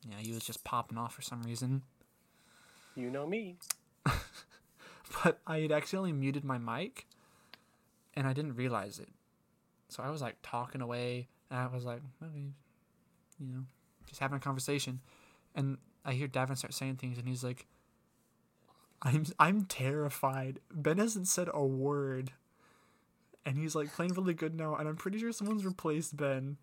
yeah, 0.08 0.18
he 0.20 0.32
was 0.32 0.44
just 0.44 0.64
popping 0.64 0.98
off 0.98 1.14
for 1.14 1.22
some 1.22 1.44
reason. 1.44 1.84
You 2.96 3.10
know 3.10 3.26
me. 3.28 3.56
But 5.24 5.40
I 5.48 5.60
had 5.60 5.72
accidentally 5.72 6.14
muted 6.14 6.44
my 6.44 6.58
mic, 6.58 7.08
and 8.14 8.28
I 8.28 8.34
didn't 8.34 8.56
realize 8.56 9.00
it. 9.00 9.10
So 9.90 10.04
I 10.04 10.10
was 10.10 10.22
like 10.22 10.36
talking 10.44 10.82
away, 10.82 11.28
and 11.50 11.60
I 11.60 11.68
was 11.68 11.84
like, 11.84 12.02
okay, 12.24 12.52
you 13.40 13.48
know, 13.48 13.64
just 14.06 14.20
having 14.20 14.38
a 14.38 14.40
conversation, 14.40 15.00
and 15.56 15.78
I 16.06 16.14
hear 16.14 16.28
Davin 16.28 16.58
start 16.58 16.74
saying 16.74 16.98
things, 16.98 17.18
and 17.18 17.28
he's 17.28 17.44
like, 17.44 17.66
"I'm 19.02 19.26
I'm 19.40 19.66
terrified." 19.66 20.60
Ben 20.72 20.98
hasn't 20.98 21.28
said 21.28 21.50
a 21.54 21.66
word, 21.66 22.32
and 23.46 23.58
he's 23.58 23.76
like 23.76 23.94
playing 23.94 24.14
really 24.14 24.34
good 24.34 24.56
now, 24.56 24.76
and 24.76 24.88
I'm 24.88 24.96
pretty 24.96 25.20
sure 25.20 25.32
someone's 25.32 25.66
replaced 25.66 26.18
Ben. 26.18 26.58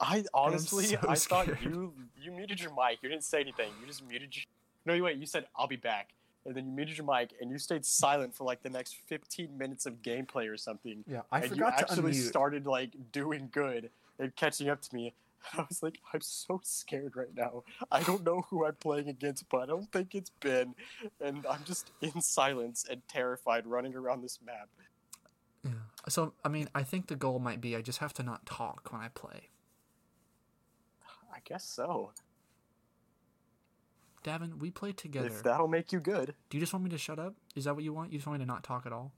I 0.00 0.24
honestly, 0.32 0.84
so 0.86 0.98
I 1.08 1.14
thought 1.16 1.62
you 1.62 1.92
you 2.20 2.30
muted 2.32 2.60
your 2.60 2.70
mic. 2.70 2.98
You 3.02 3.08
didn't 3.08 3.24
say 3.24 3.40
anything. 3.40 3.70
You 3.80 3.86
just 3.86 4.06
muted 4.06 4.36
your. 4.36 4.44
No, 4.86 5.02
wait. 5.02 5.18
You 5.18 5.26
said 5.26 5.46
I'll 5.56 5.66
be 5.66 5.76
back, 5.76 6.10
and 6.44 6.54
then 6.54 6.66
you 6.66 6.72
muted 6.72 6.98
your 6.98 7.06
mic, 7.06 7.34
and 7.40 7.50
you 7.50 7.58
stayed 7.58 7.84
silent 7.84 8.34
for 8.34 8.44
like 8.44 8.62
the 8.62 8.70
next 8.70 8.96
15 9.06 9.58
minutes 9.58 9.86
of 9.86 10.02
gameplay 10.02 10.52
or 10.52 10.56
something. 10.56 11.04
Yeah, 11.06 11.22
I 11.32 11.40
and 11.40 11.56
you 11.56 11.64
actually 11.64 12.12
started 12.12 12.66
like 12.66 12.90
doing 13.12 13.48
good 13.52 13.90
and 14.18 14.34
catching 14.36 14.68
up 14.68 14.80
to 14.82 14.94
me. 14.94 15.14
I 15.54 15.64
was 15.68 15.82
like, 15.82 15.98
I'm 16.12 16.20
so 16.20 16.60
scared 16.62 17.16
right 17.16 17.34
now. 17.34 17.62
I 17.90 18.02
don't 18.02 18.24
know 18.24 18.42
who 18.50 18.66
I'm 18.66 18.74
playing 18.74 19.08
against, 19.08 19.48
but 19.48 19.62
I 19.62 19.66
don't 19.66 19.90
think 19.92 20.14
it's 20.14 20.30
Ben, 20.40 20.74
and 21.20 21.46
I'm 21.46 21.64
just 21.64 21.90
in 22.00 22.20
silence 22.20 22.84
and 22.88 23.02
terrified, 23.08 23.66
running 23.66 23.94
around 23.94 24.22
this 24.22 24.38
map. 24.44 24.68
Yeah. 25.64 25.72
So 26.08 26.34
I 26.44 26.48
mean, 26.48 26.68
I 26.74 26.82
think 26.82 27.08
the 27.08 27.16
goal 27.16 27.38
might 27.38 27.60
be 27.60 27.76
I 27.76 27.82
just 27.82 27.98
have 27.98 28.12
to 28.14 28.22
not 28.22 28.46
talk 28.46 28.88
when 28.92 29.00
I 29.00 29.08
play. 29.08 29.50
I 31.34 31.38
guess 31.44 31.64
so. 31.64 32.12
Davin, 34.24 34.58
we 34.58 34.70
play 34.70 34.92
together. 34.92 35.28
If 35.28 35.42
that'll 35.42 35.68
make 35.68 35.92
you 35.92 36.00
good. 36.00 36.34
Do 36.50 36.56
you 36.56 36.60
just 36.60 36.72
want 36.72 36.84
me 36.84 36.90
to 36.90 36.98
shut 36.98 37.18
up? 37.18 37.34
Is 37.54 37.64
that 37.64 37.74
what 37.74 37.84
you 37.84 37.92
want? 37.92 38.12
You 38.12 38.18
just 38.18 38.26
want 38.26 38.40
me 38.40 38.44
to 38.44 38.48
not 38.48 38.64
talk 38.64 38.84
at 38.84 38.92
all? 38.92 39.12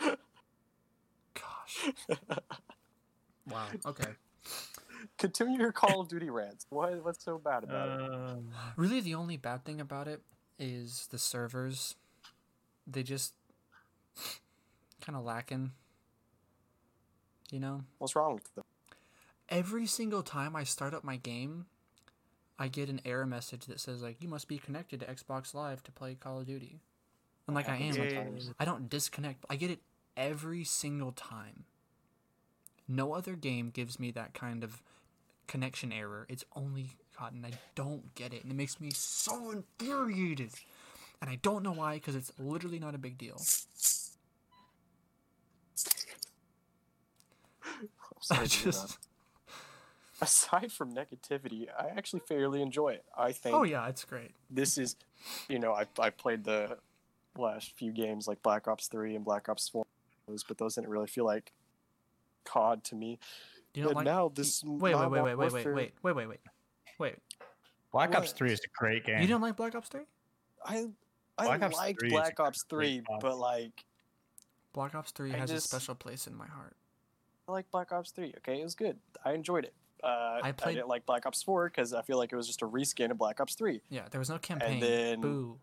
Gosh. 0.00 1.90
wow. 3.50 3.66
Okay. 3.86 4.10
Continue 5.18 5.58
your 5.58 5.72
Call 5.72 6.00
of 6.00 6.08
Duty 6.08 6.30
rants. 6.30 6.66
What, 6.70 7.04
what's 7.04 7.24
so 7.24 7.38
bad 7.38 7.64
about 7.64 8.00
it? 8.00 8.14
Um, 8.14 8.48
Really, 8.76 9.00
the 9.00 9.14
only 9.14 9.36
bad 9.36 9.64
thing 9.64 9.80
about 9.80 10.06
it 10.08 10.22
is 10.58 11.08
the 11.10 11.18
servers. 11.18 11.96
They 12.86 13.02
just 13.02 13.34
kind 15.00 15.16
of 15.16 15.24
lacking. 15.24 15.72
You 17.50 17.60
know, 17.60 17.84
What's 17.98 18.14
wrong 18.14 18.34
with 18.34 18.54
them? 18.54 18.64
every 19.48 19.86
single 19.86 20.22
time 20.22 20.54
I 20.54 20.64
start 20.64 20.92
up 20.92 21.02
my 21.02 21.16
game, 21.16 21.64
I 22.58 22.68
get 22.68 22.90
an 22.90 23.00
error 23.06 23.24
message 23.24 23.64
that 23.66 23.80
says 23.80 24.02
like 24.02 24.20
you 24.20 24.28
must 24.28 24.48
be 24.48 24.58
connected 24.58 25.00
to 25.00 25.06
Xbox 25.06 25.54
Live 25.54 25.82
to 25.84 25.92
play 25.92 26.14
Call 26.14 26.40
of 26.40 26.46
Duty. 26.46 26.80
And 27.46 27.54
like 27.54 27.68
I 27.70 27.76
am, 27.76 27.94
like. 27.96 28.42
I 28.60 28.66
don't 28.66 28.90
disconnect. 28.90 29.46
I 29.48 29.56
get 29.56 29.70
it 29.70 29.78
every 30.16 30.64
single 30.64 31.12
time. 31.12 31.64
No 32.88 33.12
other 33.12 33.36
game 33.36 33.70
gives 33.70 34.00
me 34.00 34.10
that 34.12 34.32
kind 34.34 34.64
of 34.64 34.82
connection 35.46 35.92
error. 35.92 36.26
It's 36.28 36.44
only 36.56 36.90
and 37.20 37.44
I 37.44 37.50
don't 37.74 38.14
get 38.14 38.32
it, 38.32 38.42
and 38.44 38.52
it 38.52 38.54
makes 38.54 38.80
me 38.80 38.90
so 38.92 39.50
infuriated. 39.50 40.52
And 41.20 41.28
I 41.28 41.36
don't 41.42 41.64
know 41.64 41.72
why, 41.72 41.94
because 41.94 42.14
it's 42.14 42.30
literally 42.38 42.78
not 42.78 42.94
a 42.94 42.98
big 42.98 43.18
deal. 43.18 43.40
I 48.30 48.44
just, 48.46 48.98
aside 50.20 50.70
from 50.72 50.94
negativity, 50.94 51.66
I 51.76 51.88
actually 51.96 52.20
fairly 52.20 52.62
enjoy 52.62 52.90
it. 52.90 53.04
I 53.16 53.32
think 53.32 53.54
Oh 53.54 53.64
yeah, 53.64 53.88
it's 53.88 54.04
great. 54.04 54.32
this 54.50 54.78
is, 54.78 54.96
you 55.48 55.58
know, 55.58 55.72
I 55.72 55.86
I 55.98 56.10
played 56.10 56.44
the 56.44 56.78
last 57.36 57.72
few 57.76 57.92
games 57.92 58.28
like 58.28 58.42
Black 58.42 58.68
Ops 58.68 58.88
Three 58.88 59.14
and 59.14 59.24
Black 59.24 59.48
Ops 59.48 59.68
Four, 59.68 59.84
but 60.46 60.58
those 60.58 60.74
didn't 60.74 60.90
really 60.90 61.06
feel 61.06 61.24
like 61.24 61.52
COD 62.48 62.84
to 62.84 62.94
me. 62.94 63.18
You 63.74 63.82
don't 63.84 63.90
And 63.90 63.96
like 63.96 64.04
now 64.06 64.30
this 64.34 64.64
wait, 64.64 64.94
wait, 64.94 65.08
wait, 65.10 65.22
wait, 65.22 65.36
wait, 65.36 65.52
wait, 65.52 65.64
wait, 65.66 65.92
wait, 66.02 66.16
wait, 66.16 66.26
wait, 66.28 66.40
wait. 66.98 67.14
Black 67.92 68.14
Ops 68.14 68.32
Three 68.32 68.52
is 68.52 68.60
a 68.60 68.68
great 68.78 69.04
game. 69.04 69.20
You 69.20 69.28
don't 69.28 69.40
like 69.40 69.56
Black 69.56 69.74
Ops 69.74 69.88
Three? 69.88 70.02
I 70.64 70.86
I 71.38 71.44
Black 71.44 71.62
Ops 71.62 71.76
liked 71.76 72.00
3 72.00 72.10
Black 72.10 72.40
Ops 72.40 72.64
Three, 72.68 73.02
but 73.20 73.38
like 73.38 73.84
Black 74.72 74.94
Ops 74.94 75.12
Three 75.12 75.32
I 75.32 75.36
has 75.38 75.50
just- 75.50 75.66
a 75.66 75.68
special 75.68 75.94
place 75.94 76.26
in 76.26 76.34
my 76.34 76.46
heart. 76.46 76.76
I 77.46 77.52
like 77.52 77.70
Black 77.70 77.92
Ops 77.92 78.10
Three. 78.10 78.34
Okay, 78.38 78.60
it 78.60 78.64
was 78.64 78.74
good. 78.74 78.98
I 79.24 79.32
enjoyed 79.32 79.64
it. 79.64 79.72
Uh, 80.02 80.06
I 80.06 80.48
I, 80.48 80.52
played- 80.52 80.74
didn't 80.74 80.88
like 80.88 81.06
Black 81.06 81.24
Ops 81.26 81.42
Four 81.42 81.68
because 81.68 81.94
I 81.94 82.02
feel 82.02 82.18
like 82.18 82.32
it 82.32 82.36
was 82.36 82.46
just 82.46 82.62
a 82.62 82.66
reskin 82.66 83.10
of 83.10 83.18
Black 83.18 83.40
Ops 83.40 83.54
Three. 83.54 83.80
Yeah, 83.88 84.06
there 84.10 84.18
was 84.18 84.28
no 84.30 84.38
campaign. 84.38 84.80
then- 84.80 85.20
Boo. 85.20 85.58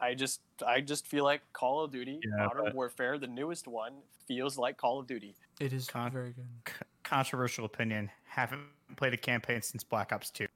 I 0.00 0.14
just 0.14 0.40
I 0.66 0.80
just 0.80 1.06
feel 1.06 1.24
like 1.24 1.40
Call 1.52 1.84
of 1.84 1.90
Duty 1.90 2.20
Yeah, 2.24 2.46
Modern 2.46 2.64
but- 2.66 2.74
Warfare, 2.74 3.18
the 3.18 3.26
newest 3.26 3.66
one, 3.66 3.94
feels 4.26 4.56
like 4.58 4.76
Call 4.76 4.98
of 5.00 5.06
Duty. 5.06 5.34
It 5.60 5.72
is 5.72 5.86
Con- 5.88 6.10
very 6.12 6.32
good. 6.32 6.46
C- 6.68 6.74
controversial 7.02 7.64
opinion. 7.64 8.10
Haven't 8.26 8.62
played 8.96 9.14
a 9.14 9.16
campaign 9.16 9.62
since 9.62 9.82
Black 9.82 10.12
Ops 10.12 10.30
Two. 10.30 10.46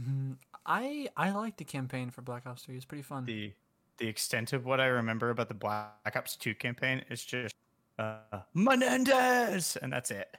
Mhm. 0.00 0.36
I 0.64 1.08
I 1.16 1.30
like 1.32 1.56
the 1.56 1.64
campaign 1.64 2.10
for 2.10 2.22
Black 2.22 2.46
Ops 2.46 2.62
Three. 2.64 2.76
It's 2.76 2.84
pretty 2.84 3.02
fun. 3.02 3.24
The 3.24 3.52
the 3.98 4.06
extent 4.06 4.52
of 4.52 4.64
what 4.64 4.80
I 4.80 4.86
remember 4.86 5.30
about 5.30 5.48
the 5.48 5.54
Black 5.54 6.14
Ops 6.14 6.36
Two 6.36 6.54
campaign 6.54 7.04
is 7.10 7.24
just 7.24 7.54
uh, 7.98 8.18
Menendez, 8.54 9.76
and 9.76 9.92
that's 9.92 10.10
it. 10.12 10.36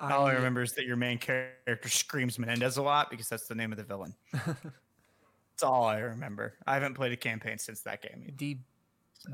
All 0.00 0.26
I 0.26 0.32
remember 0.32 0.62
is 0.62 0.72
that 0.72 0.84
your 0.84 0.96
main 0.96 1.16
character 1.18 1.88
screams 1.88 2.36
Menendez 2.36 2.76
a 2.76 2.82
lot 2.82 3.08
because 3.08 3.28
that's 3.28 3.46
the 3.46 3.54
name 3.54 3.70
of 3.70 3.78
the 3.78 3.84
villain. 3.84 4.12
That's 5.52 5.62
all 5.62 5.84
I 5.84 5.98
remember. 5.98 6.54
I 6.66 6.74
haven't 6.74 6.94
played 6.94 7.12
a 7.12 7.16
campaign 7.16 7.58
since 7.58 7.82
that 7.82 8.02
game. 8.02 8.32
the 8.36 8.58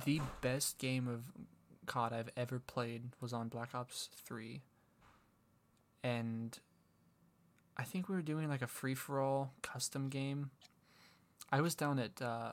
the 0.05 0.21
best 0.43 0.79
game 0.79 1.09
of 1.09 1.33
COD 1.87 2.13
I've 2.13 2.31
ever 2.37 2.59
played 2.59 3.05
was 3.21 3.33
on 3.33 3.49
Black 3.49 3.75
Ops 3.75 4.11
Three, 4.25 4.63
and 6.03 6.59
I 7.77 7.85
think 7.85 8.09
we 8.09 8.15
were 8.15 8.23
doing 8.23 8.49
like 8.49 8.63
a 8.63 8.67
free 8.67 8.95
for 8.95 9.21
all 9.21 9.55
custom 9.63 10.09
game. 10.09 10.51
I 11.51 11.61
was 11.63 11.75
down 11.75 11.99
at 11.99 12.21
uh, 12.21 12.53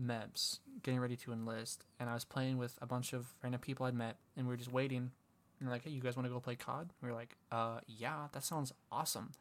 MEPS 0.00 0.58
getting 0.82 0.98
ready 0.98 1.16
to 1.16 1.32
enlist, 1.32 1.84
and 2.00 2.10
I 2.10 2.14
was 2.14 2.24
playing 2.24 2.58
with 2.58 2.78
a 2.82 2.86
bunch 2.86 3.12
of 3.12 3.34
random 3.42 3.60
people 3.60 3.86
I'd 3.86 3.94
met, 3.94 4.16
and 4.36 4.46
we 4.46 4.52
were 4.52 4.56
just 4.56 4.72
waiting. 4.72 5.12
And 5.60 5.68
they're 5.68 5.74
like, 5.74 5.84
"Hey, 5.84 5.90
you 5.90 6.00
guys 6.00 6.16
want 6.16 6.26
to 6.26 6.32
go 6.32 6.40
play 6.40 6.56
COD?" 6.56 6.90
We 7.00 7.08
were 7.08 7.14
like, 7.14 7.36
"Uh, 7.52 7.80
yeah, 7.86 8.26
that 8.32 8.42
sounds 8.42 8.72
awesome." 8.90 9.32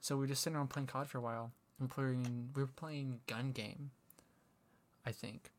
So 0.00 0.16
we 0.16 0.22
were 0.22 0.26
just 0.26 0.42
sitting 0.42 0.56
around 0.56 0.68
playing 0.68 0.88
COD 0.88 1.08
for 1.08 1.18
a 1.18 1.20
while. 1.20 1.52
And 1.80 1.88
playing, 1.88 2.50
we 2.54 2.62
were 2.62 2.68
playing 2.68 3.20
gun 3.26 3.52
game, 3.52 3.90
I 5.06 5.12
think. 5.12 5.50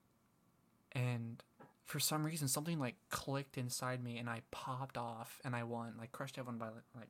And 0.92 1.42
for 1.84 2.00
some 2.00 2.24
reason, 2.24 2.48
something 2.48 2.80
like 2.80 2.96
clicked 3.10 3.58
inside 3.58 4.04
me, 4.04 4.20
and 4.20 4.30
I 4.30 4.42
popped 4.52 4.98
off, 4.98 5.42
and 5.44 5.56
I 5.56 5.64
won. 5.64 5.96
Like 5.98 6.12
crushed 6.12 6.38
everyone 6.38 6.60
by 6.60 6.68
like, 6.96 7.10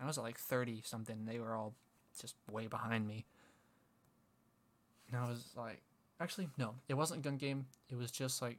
I 0.00 0.06
was 0.06 0.16
at 0.16 0.24
like 0.24 0.38
thirty 0.38 0.80
something. 0.84 1.24
They 1.24 1.40
were 1.40 1.54
all 1.54 1.74
just 2.18 2.36
way 2.50 2.68
behind 2.68 3.06
me. 3.06 3.26
And 5.10 5.20
I 5.20 5.28
was 5.28 5.50
like, 5.56 5.82
actually, 6.20 6.48
no, 6.56 6.76
it 6.88 6.94
wasn't 6.94 7.22
gun 7.22 7.36
game. 7.36 7.66
It 7.90 7.96
was 7.96 8.10
just 8.10 8.40
like 8.40 8.58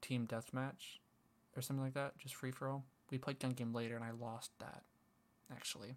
team 0.00 0.26
deathmatch 0.26 0.98
or 1.56 1.62
something 1.62 1.84
like 1.84 1.94
that, 1.94 2.18
just 2.18 2.34
free 2.34 2.50
for 2.50 2.68
all. 2.68 2.84
We 3.10 3.18
played 3.18 3.38
gun 3.38 3.50
game 3.50 3.74
later, 3.74 3.96
and 3.96 4.04
I 4.04 4.10
lost 4.10 4.50
that, 4.60 4.82
actually. 5.52 5.96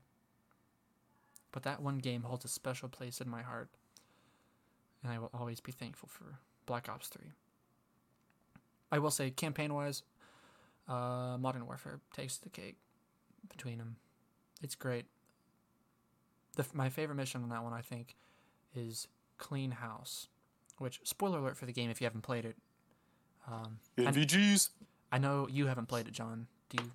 But 1.56 1.64
that 1.64 1.82
one 1.82 2.00
game 2.00 2.24
holds 2.24 2.44
a 2.44 2.50
special 2.50 2.90
place 2.90 3.22
in 3.22 3.30
my 3.30 3.42
heart, 3.42 3.70
and 5.02 5.10
I 5.10 5.20
will 5.20 5.30
always 5.34 5.62
be 5.62 5.72
thankful 5.72 6.10
for 6.12 6.38
Black 6.66 6.90
Ops 6.90 7.08
3. 7.08 7.32
I 8.92 9.00
will 9.00 9.10
say, 9.10 9.30
campaign 9.30 9.74
wise, 9.74 10.04
uh, 10.90 11.38
Modern 11.40 11.66
Warfare 11.66 12.02
takes 12.14 12.36
the 12.40 12.50
cake 12.50 12.76
between 13.48 13.78
them. 13.78 13.96
It's 14.62 14.76
great. 14.76 15.06
The, 16.58 16.66
my 16.74 16.90
favorite 16.90 17.16
mission 17.16 17.42
on 17.42 17.48
that 17.52 17.64
one, 17.64 17.72
I 17.72 17.82
think, 17.82 18.18
is 18.76 19.08
Clean 19.38 19.72
House, 19.72 20.28
which, 20.80 21.00
spoiler 21.06 21.40
alert 21.40 21.56
for 21.56 21.66
the 21.66 21.74
game 21.74 21.90
if 21.90 22.02
you 22.02 22.06
haven't 22.06 22.24
played 22.24 22.44
it. 22.44 22.58
Um, 23.50 23.80
and 23.96 24.14
NVGs. 24.14 24.72
I 25.10 25.20
know 25.20 25.48
you 25.50 25.68
haven't 25.68 25.86
played 25.86 26.06
it, 26.06 26.12
John. 26.12 26.48
Do 26.70 26.84
you? 26.84 26.92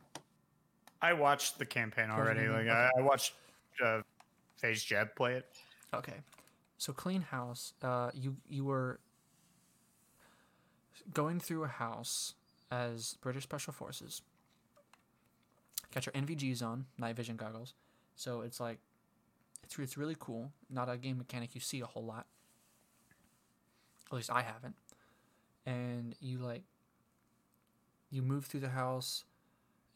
I 1.00 1.14
watched 1.14 1.58
the 1.58 1.64
campaign 1.64 2.10
already. 2.10 2.46
Like 2.46 2.68
I, 2.68 2.90
I 2.98 3.00
watched 3.00 3.32
uh, 3.82 4.02
FaZe 4.60 4.84
Jev 4.84 5.14
play 5.16 5.34
it. 5.34 5.46
Okay. 5.94 6.20
So 6.78 6.92
clean 6.92 7.22
house. 7.22 7.72
Uh, 7.82 8.10
you 8.14 8.36
you 8.48 8.64
were 8.64 9.00
going 11.12 11.40
through 11.40 11.64
a 11.64 11.68
house 11.68 12.34
as 12.70 13.16
British 13.20 13.44
Special 13.44 13.72
Forces. 13.72 14.22
Got 15.94 16.06
your 16.06 16.12
NVGs 16.12 16.62
on, 16.62 16.86
night 16.98 17.16
vision 17.16 17.36
goggles. 17.36 17.74
So 18.14 18.42
it's 18.42 18.60
like, 18.60 18.78
it's 19.64 19.78
it's 19.78 19.96
really 19.96 20.16
cool. 20.18 20.52
Not 20.68 20.88
a 20.88 20.96
game 20.96 21.18
mechanic 21.18 21.54
you 21.54 21.60
see 21.60 21.80
a 21.80 21.86
whole 21.86 22.04
lot. 22.04 22.26
At 24.10 24.16
least 24.16 24.30
I 24.30 24.42
haven't. 24.42 24.76
And 25.66 26.14
you 26.20 26.38
like. 26.38 26.62
You 28.12 28.22
move 28.22 28.46
through 28.46 28.60
the 28.60 28.70
house, 28.70 29.24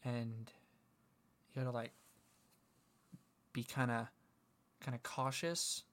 and 0.05 0.51
you 1.53 1.63
gotta 1.63 1.75
like. 1.75 1.93
Be 3.53 3.63
kind 3.63 3.91
of 3.91 4.09
kind 4.85 4.95
of 4.95 5.03
cautious 5.03 5.85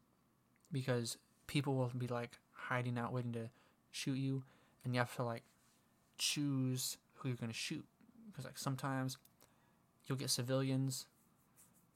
because 0.71 1.17
people 1.47 1.75
will 1.75 1.91
be 1.97 2.07
like 2.07 2.37
hiding 2.51 2.97
out 2.97 3.11
waiting 3.11 3.33
to 3.33 3.49
shoot 3.91 4.17
you 4.17 4.43
and 4.83 4.93
you 4.93 4.99
have 4.99 5.15
to 5.15 5.23
like 5.23 5.43
choose 6.17 6.97
who 7.15 7.29
you're 7.29 7.37
going 7.37 7.51
to 7.51 7.57
shoot. 7.57 7.85
Because 8.27 8.45
like 8.45 8.57
sometimes 8.57 9.17
you'll 10.05 10.17
get 10.17 10.29
civilians 10.29 11.05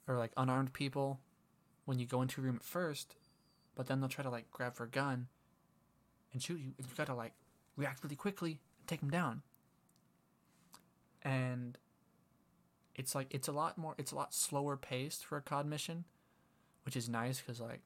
or 0.08 0.18
like 0.18 0.32
unarmed 0.38 0.74
people 0.74 1.20
when 1.86 2.00
you 2.00 2.06
go 2.06 2.22
into 2.22 2.42
a 2.42 2.44
room 2.44 2.56
at 2.56 2.64
first 2.64 3.16
but 3.76 3.88
then 3.88 4.00
they'll 4.00 4.10
try 4.10 4.24
to 4.24 4.30
like 4.30 4.50
grab 4.52 4.76
for 4.76 4.86
a 4.86 4.90
gun 4.90 5.28
and 6.34 6.42
shoot 6.42 6.60
you 6.60 6.72
and 6.78 6.88
you 6.88 6.96
got 6.96 7.08
to 7.08 7.14
like 7.14 7.34
react 7.76 8.04
really 8.04 8.16
quickly 8.16 8.60
and 8.80 8.88
take 8.88 9.02
them 9.02 9.10
down. 9.10 9.42
And 11.22 11.78
it's 12.96 13.14
like 13.14 13.28
it's 13.32 13.48
a 13.48 13.52
lot 13.52 13.78
more 13.78 13.94
it's 13.98 14.12
a 14.12 14.16
lot 14.16 14.34
slower 14.34 14.78
paced 14.78 15.26
for 15.26 15.38
a 15.38 15.42
cod 15.42 15.66
mission 15.66 16.06
which 16.86 16.96
is 16.96 17.10
nice 17.10 17.40
because 17.40 17.60
like 17.60 17.82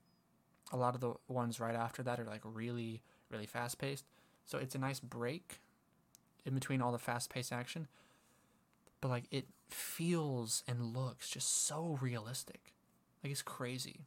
a 0.71 0.77
lot 0.77 0.95
of 0.95 1.01
the 1.01 1.13
ones 1.27 1.59
right 1.59 1.75
after 1.75 2.03
that 2.03 2.19
are 2.19 2.25
like 2.25 2.41
really 2.43 3.01
really 3.29 3.45
fast 3.45 3.77
paced 3.77 4.05
so 4.45 4.57
it's 4.57 4.75
a 4.75 4.79
nice 4.79 4.99
break 4.99 5.59
in 6.45 6.53
between 6.53 6.81
all 6.81 6.91
the 6.91 6.99
fast 6.99 7.29
paced 7.29 7.51
action 7.51 7.88
but 9.01 9.09
like 9.09 9.25
it 9.31 9.45
feels 9.69 10.63
and 10.67 10.95
looks 10.95 11.29
just 11.29 11.65
so 11.65 11.97
realistic 12.01 12.73
like 13.23 13.31
it's 13.31 13.41
crazy 13.41 14.01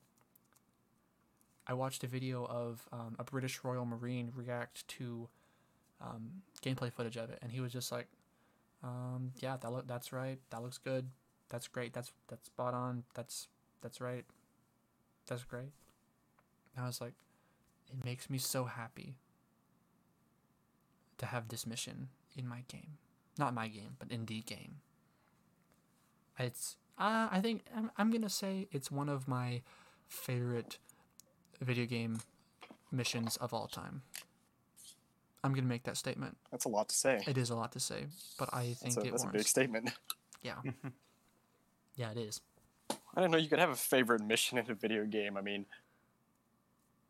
i 1.66 1.72
watched 1.72 2.05
a 2.05 2.07
video 2.07 2.44
of 2.46 2.87
um, 2.92 3.16
a 3.18 3.24
british 3.24 3.61
royal 3.64 3.85
marine 3.85 4.33
react 4.35 4.87
to 4.88 5.28
um, 6.00 6.42
gameplay 6.64 6.92
footage 6.92 7.16
of 7.16 7.31
it 7.31 7.38
and 7.42 7.52
he 7.52 7.61
was 7.61 7.72
just 7.72 7.92
like 7.92 8.09
um, 8.83 9.33
yeah, 9.38 9.57
that 9.57 9.70
look 9.70 9.87
that's 9.87 10.12
right. 10.12 10.38
That 10.50 10.62
looks 10.62 10.78
good. 10.78 11.09
That's 11.48 11.68
great. 11.68 11.92
That's 11.92 12.12
that's 12.28 12.46
spot 12.46 12.74
on. 12.74 13.05
That's 13.14 13.48
that's 13.81 14.00
right. 14.00 14.24
That's 15.26 15.44
great. 15.44 15.72
And 16.76 16.85
I 16.85 16.87
was 16.87 17.00
like, 17.00 17.14
it 17.88 18.04
makes 18.04 18.30
me 18.30 18.38
so 18.38 18.64
happy 18.64 19.14
to 21.18 21.26
have 21.26 21.48
this 21.48 21.66
mission 21.66 22.08
in 22.37 22.48
my 22.48 22.64
game. 22.68 22.98
Not 23.38 23.54
my 23.54 23.68
game, 23.68 23.96
but 23.98 24.11
in 24.11 24.26
the 24.26 24.40
game. 24.40 24.76
It's 26.38 26.76
uh, 26.98 27.28
I 27.30 27.40
think 27.40 27.62
I'm, 27.74 27.90
I'm 27.96 28.11
gonna 28.11 28.28
say 28.28 28.68
it's 28.72 28.90
one 28.90 29.08
of 29.08 29.28
my 29.28 29.62
favorite 30.08 30.78
video 31.61 31.86
game 31.86 32.20
missions 32.90 33.36
of 33.36 33.55
all 33.55 33.66
time. 33.66 34.03
I'm 35.44 35.55
gonna 35.55 35.66
make 35.66 35.84
that 35.84 35.97
statement. 35.97 36.36
That's 36.51 36.64
a 36.64 36.68
lot 36.68 36.88
to 36.88 36.94
say. 36.94 37.20
It 37.26 37.38
is 37.38 37.51
a 37.51 37.57
lot 37.57 37.72
to 37.72 37.80
say, 37.80 38.07
but 38.38 38.53
I 38.53 38.74
think 38.74 38.94
That's, 38.94 38.97
a, 38.97 39.01
it 39.01 39.11
that's 39.11 39.24
a 39.24 39.28
big 39.28 39.47
statement. 39.47 39.92
Yeah. 40.42 40.57
yeah, 41.97 42.11
it 42.11 42.18
is. 42.18 42.40
I 43.14 43.20
don't 43.20 43.30
know 43.30 43.38
you 43.38 43.48
could 43.48 43.58
have 43.58 43.70
a 43.70 43.76
favorite 43.76 44.22
mission 44.22 44.58
in 44.58 44.70
a 44.70 44.74
video 44.74 45.04
game. 45.04 45.36
I 45.36 45.40
mean, 45.42 45.66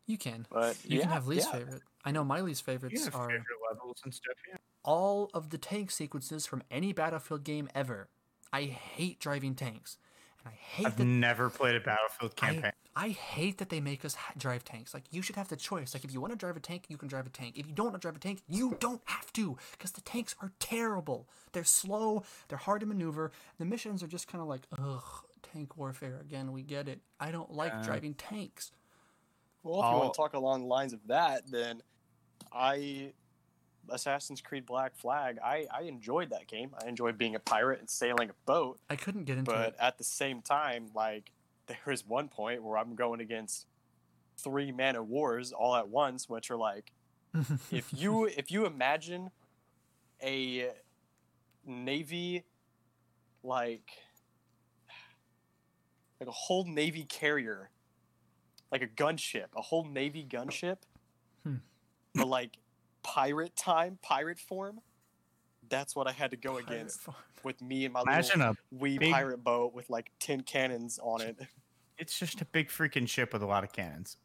You 0.05 0.17
can. 0.17 0.45
but 0.51 0.77
You 0.85 0.97
yeah, 0.97 1.03
can 1.03 1.11
have 1.13 1.27
least 1.27 1.47
yeah. 1.51 1.59
favorite. 1.59 1.81
I 2.05 2.11
know 2.11 2.23
my 2.23 2.41
least 2.41 2.61
You 2.67 2.73
favorites 2.73 3.05
have 3.05 3.15
are 3.15 3.27
favorite 3.29 3.45
levels 3.71 4.01
and 4.03 4.13
stuff. 4.13 4.35
Yeah. 4.49 4.57
all 4.83 5.29
of 5.33 5.49
the 5.49 5.57
tank 5.57 5.91
sequences 5.91 6.45
from 6.45 6.61
any 6.69 6.91
Battlefield 6.93 7.43
game 7.43 7.69
ever. 7.73 8.09
I 8.51 8.63
hate 8.63 9.19
driving 9.19 9.55
tanks, 9.55 9.97
and 10.43 10.53
I 10.53 10.55
hate 10.57 10.85
I've 10.87 10.97
the 10.97 11.05
never 11.05 11.49
played 11.49 11.75
a 11.75 11.79
Battlefield 11.79 12.33
I, 12.41 12.45
campaign. 12.53 12.71
I 12.95 13.09
hate 13.09 13.57
that 13.57 13.69
they 13.69 13.79
make 13.79 14.03
us 14.05 14.13
ha- 14.13 14.33
drive 14.37 14.63
tanks. 14.65 14.93
Like 14.93 15.05
you 15.09 15.21
should 15.23 15.37
have 15.37 15.47
the 15.47 15.55
choice. 15.55 15.93
Like 15.95 16.03
if 16.03 16.13
you 16.13 16.19
want 16.21 16.33
to 16.33 16.37
drive 16.37 16.57
a 16.57 16.59
tank, 16.59 16.83
you 16.89 16.97
can 16.97 17.07
drive 17.07 17.25
a 17.25 17.29
tank. 17.29 17.57
If 17.57 17.65
you 17.65 17.73
don't 17.73 17.85
want 17.87 17.95
to 17.95 18.01
drive 18.01 18.17
a 18.17 18.19
tank, 18.19 18.41
you 18.47 18.75
don't 18.79 19.01
have 19.05 19.31
to 19.33 19.57
because 19.71 19.91
the 19.93 20.01
tanks 20.01 20.35
are 20.41 20.51
terrible. 20.59 21.27
They're 21.53 21.63
slow. 21.63 22.23
They're 22.49 22.57
hard 22.59 22.81
to 22.81 22.85
maneuver. 22.85 23.31
The 23.57 23.65
missions 23.65 24.03
are 24.03 24.07
just 24.07 24.27
kind 24.27 24.41
of 24.41 24.47
like 24.47 24.67
ugh, 24.77 25.23
tank 25.43 25.77
warfare 25.77 26.19
again. 26.19 26.51
We 26.51 26.63
get 26.63 26.87
it. 26.87 27.01
I 27.19 27.31
don't 27.31 27.51
like 27.51 27.73
Uh, 27.73 27.83
driving 27.83 28.13
tanks. 28.15 28.71
Well, 29.61 29.75
if 29.79 29.83
you 29.83 29.89
I'll- 29.89 29.99
want 29.99 30.13
to 30.13 30.17
talk 30.17 30.33
along 30.33 30.61
the 30.61 30.67
lines 30.67 30.93
of 30.93 31.05
that, 31.07 31.49
then 31.51 31.81
I 32.51 33.13
Assassin's 33.89 34.39
Creed 34.39 34.65
Black 34.65 34.95
Flag, 34.95 35.37
I, 35.43 35.67
I 35.69 35.81
enjoyed 35.81 36.29
that 36.29 36.47
game. 36.47 36.73
I 36.81 36.87
enjoyed 36.87 37.17
being 37.17 37.35
a 37.35 37.39
pirate 37.39 37.79
and 37.81 37.89
sailing 37.89 38.29
a 38.29 38.33
boat, 38.45 38.79
I 38.89 38.95
couldn't 38.95 39.25
get 39.25 39.37
into 39.37 39.51
but 39.51 39.67
it. 39.69 39.75
But 39.77 39.83
at 39.85 39.97
the 39.97 40.05
same 40.05 40.41
time, 40.41 40.89
like 40.95 41.31
there 41.67 41.91
is 41.93 42.05
one 42.07 42.29
point 42.29 42.63
where 42.63 42.77
I'm 42.77 42.95
going 42.95 43.19
against 43.19 43.67
three 44.37 44.71
man 44.71 44.95
of 44.95 45.07
wars 45.09 45.51
all 45.51 45.75
at 45.75 45.89
once, 45.89 46.29
which 46.29 46.49
are 46.49 46.55
like 46.57 46.91
if 47.71 47.91
you 47.93 48.25
if 48.25 48.51
you 48.51 48.65
imagine 48.65 49.31
a 50.21 50.71
navy 51.65 52.43
like 53.43 53.89
like 56.23 56.29
a 56.29 56.37
whole 56.37 56.63
navy 56.65 57.03
carrier 57.03 57.69
like 58.71 58.81
a 58.81 58.87
gunship 58.87 59.47
a 59.57 59.61
whole 59.61 59.83
navy 59.85 60.25
gunship 60.27 60.77
Hmm. 61.45 61.55
but 62.15 62.27
like 62.27 62.57
pirate 63.03 63.53
time 63.57 63.99
pirate 64.01 64.39
form 64.39 64.79
that's 65.69 65.95
what 65.95 66.07
i 66.07 66.13
had 66.13 66.31
to 66.31 66.37
go 66.37 66.53
Pirate 66.53 66.67
against 66.69 67.01
farm. 67.01 67.17
with 67.43 67.61
me 67.61 67.83
and 67.83 67.93
my 67.93 68.01
Imagine 68.03 68.39
little 68.39 68.55
wee 68.71 68.97
big- 68.97 69.11
pirate 69.11 69.43
boat 69.43 69.73
with 69.73 69.89
like 69.89 70.11
10 70.19 70.41
cannons 70.41 70.99
on 71.03 71.21
it 71.21 71.37
It's 71.97 72.17
just 72.17 72.39
a 72.41 72.45
big 72.45 72.69
freaking 72.69 73.07
ship 73.07 73.33
with 73.33 73.41
a 73.41 73.45
lot 73.45 73.63
of 73.65 73.73
cannons. 73.73 74.15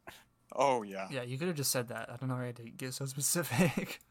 oh 0.55 0.82
yeah 0.84 1.09
Yeah, 1.11 1.22
you 1.22 1.36
could 1.38 1.49
have 1.49 1.57
just 1.57 1.70
said 1.72 1.88
that. 1.88 2.09
I 2.09 2.16
don't 2.16 2.28
know 2.28 2.36
why 2.36 2.44
I 2.44 2.46
had 2.46 2.57
to 2.57 2.70
get 2.70 2.94
so 2.94 3.07
specific. 3.07 3.99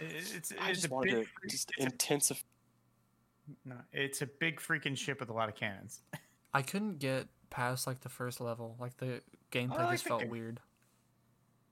It's 0.00 0.32
it's, 0.32 0.52
i 0.60 0.72
just 0.72 0.86
a 0.86 0.90
wanted 0.90 1.14
big. 1.14 1.26
to 1.42 1.48
just 1.48 1.72
intensify 1.78 2.40
no, 3.64 3.76
it's 3.92 4.20
a 4.22 4.26
big 4.26 4.60
freaking 4.60 4.96
ship 4.96 5.18
with 5.20 5.28
a 5.30 5.32
lot 5.32 5.48
of 5.48 5.54
cannons. 5.56 6.02
I 6.54 6.62
couldn't 6.62 6.98
get 6.98 7.26
past 7.50 7.86
like 7.86 8.00
the 8.00 8.08
first 8.08 8.40
level. 8.40 8.76
Like 8.78 8.96
the 8.98 9.22
gameplay 9.52 9.78
like 9.78 9.90
just 9.92 10.04
the 10.04 10.08
felt 10.08 10.20
game. 10.22 10.30
weird. 10.30 10.60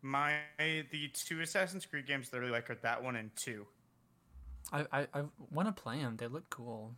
My 0.02 0.38
the 0.58 1.08
two 1.12 1.40
Assassin's 1.40 1.86
Creed 1.86 2.06
games 2.06 2.28
that 2.30 2.36
I 2.36 2.40
really 2.40 2.52
like 2.52 2.70
are 2.70 2.76
that 2.76 3.02
one 3.02 3.16
and 3.16 3.30
two. 3.36 3.66
I 4.72 4.86
I, 4.92 5.06
I 5.14 5.22
want 5.50 5.68
to 5.74 5.82
play 5.82 5.98
them. 6.00 6.16
They 6.16 6.26
look 6.28 6.48
cool. 6.50 6.94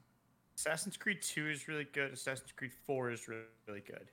Assassin's 0.57 0.97
Creed 0.97 1.23
2 1.23 1.51
is 1.51 1.69
really 1.69 1.85
good. 1.85 2.13
Assassin's 2.13 2.51
Creed 2.51 2.73
4 2.85 3.13
is 3.13 3.29
really, 3.29 3.43
really 3.69 3.81
good. 3.81 4.09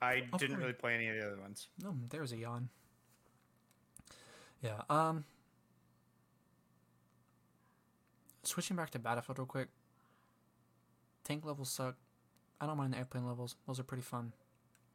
I 0.00 0.22
Oh, 0.32 0.38
didn't 0.38 0.58
really 0.58 0.72
play 0.74 0.94
any 0.94 1.08
of 1.08 1.16
the 1.16 1.26
other 1.26 1.40
ones. 1.40 1.66
Oh, 1.84 1.94
there's 2.08 2.30
a 2.32 2.36
yawn. 2.36 2.68
Yeah. 4.62 4.82
Um. 4.88 5.24
Switching 8.44 8.76
back 8.76 8.90
to 8.90 9.00
Battlefield 9.00 9.38
real 9.40 9.46
quick. 9.46 9.68
Tank 11.24 11.44
levels 11.44 11.70
suck. 11.70 11.96
I 12.60 12.66
don't 12.66 12.76
mind 12.76 12.92
the 12.92 12.98
airplane 12.98 13.26
levels. 13.26 13.56
Those 13.66 13.80
are 13.80 13.84
pretty 13.84 14.02
fun. 14.02 14.32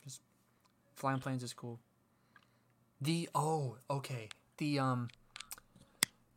Just 0.04 0.22
flying 0.96 1.20
planes 1.20 1.44
is 1.44 1.54
cool. 1.54 1.80
The 3.02 3.30
oh 3.36 3.78
okay 3.90 4.30
the 4.58 4.80
um. 4.80 5.10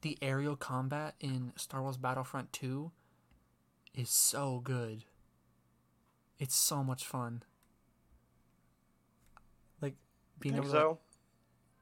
The 0.03 0.17
aerial 0.23 0.57
combat 0.57 1.15
in 1.21 1.53
Star 1.57 1.83
Wars 1.83 1.99
Battlefront 1.99 2.55
2 2.55 2.91
is 3.95 4.09
so 4.09 4.61
good. 4.65 5.05
It's 6.39 6.57
so 6.57 6.83
much 6.83 7.05
fun. 7.05 7.43
Like 9.83 9.97
being 10.39 10.55
think 10.55 10.65
able 10.65 10.73
to 10.73 10.81
so 10.81 10.99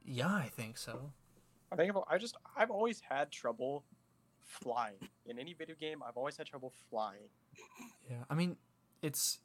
yeah, 0.04 0.34
I 0.34 0.50
think 0.52 0.78
so. 0.78 1.12
I 1.70 1.76
think 1.76 1.94
I've, 1.94 2.02
I 2.10 2.18
just 2.18 2.36
I've 2.56 2.72
always 2.72 3.00
had 3.08 3.30
trouble 3.30 3.84
flying 4.48 4.96
in 5.26 5.38
any 5.38 5.52
video 5.54 5.76
game. 5.78 6.02
I've 6.06 6.16
always 6.16 6.36
had 6.36 6.46
trouble 6.46 6.72
flying. 6.90 7.28
Yeah, 8.10 8.16
I 8.28 8.34
mean, 8.34 8.56
it's. 9.02 9.38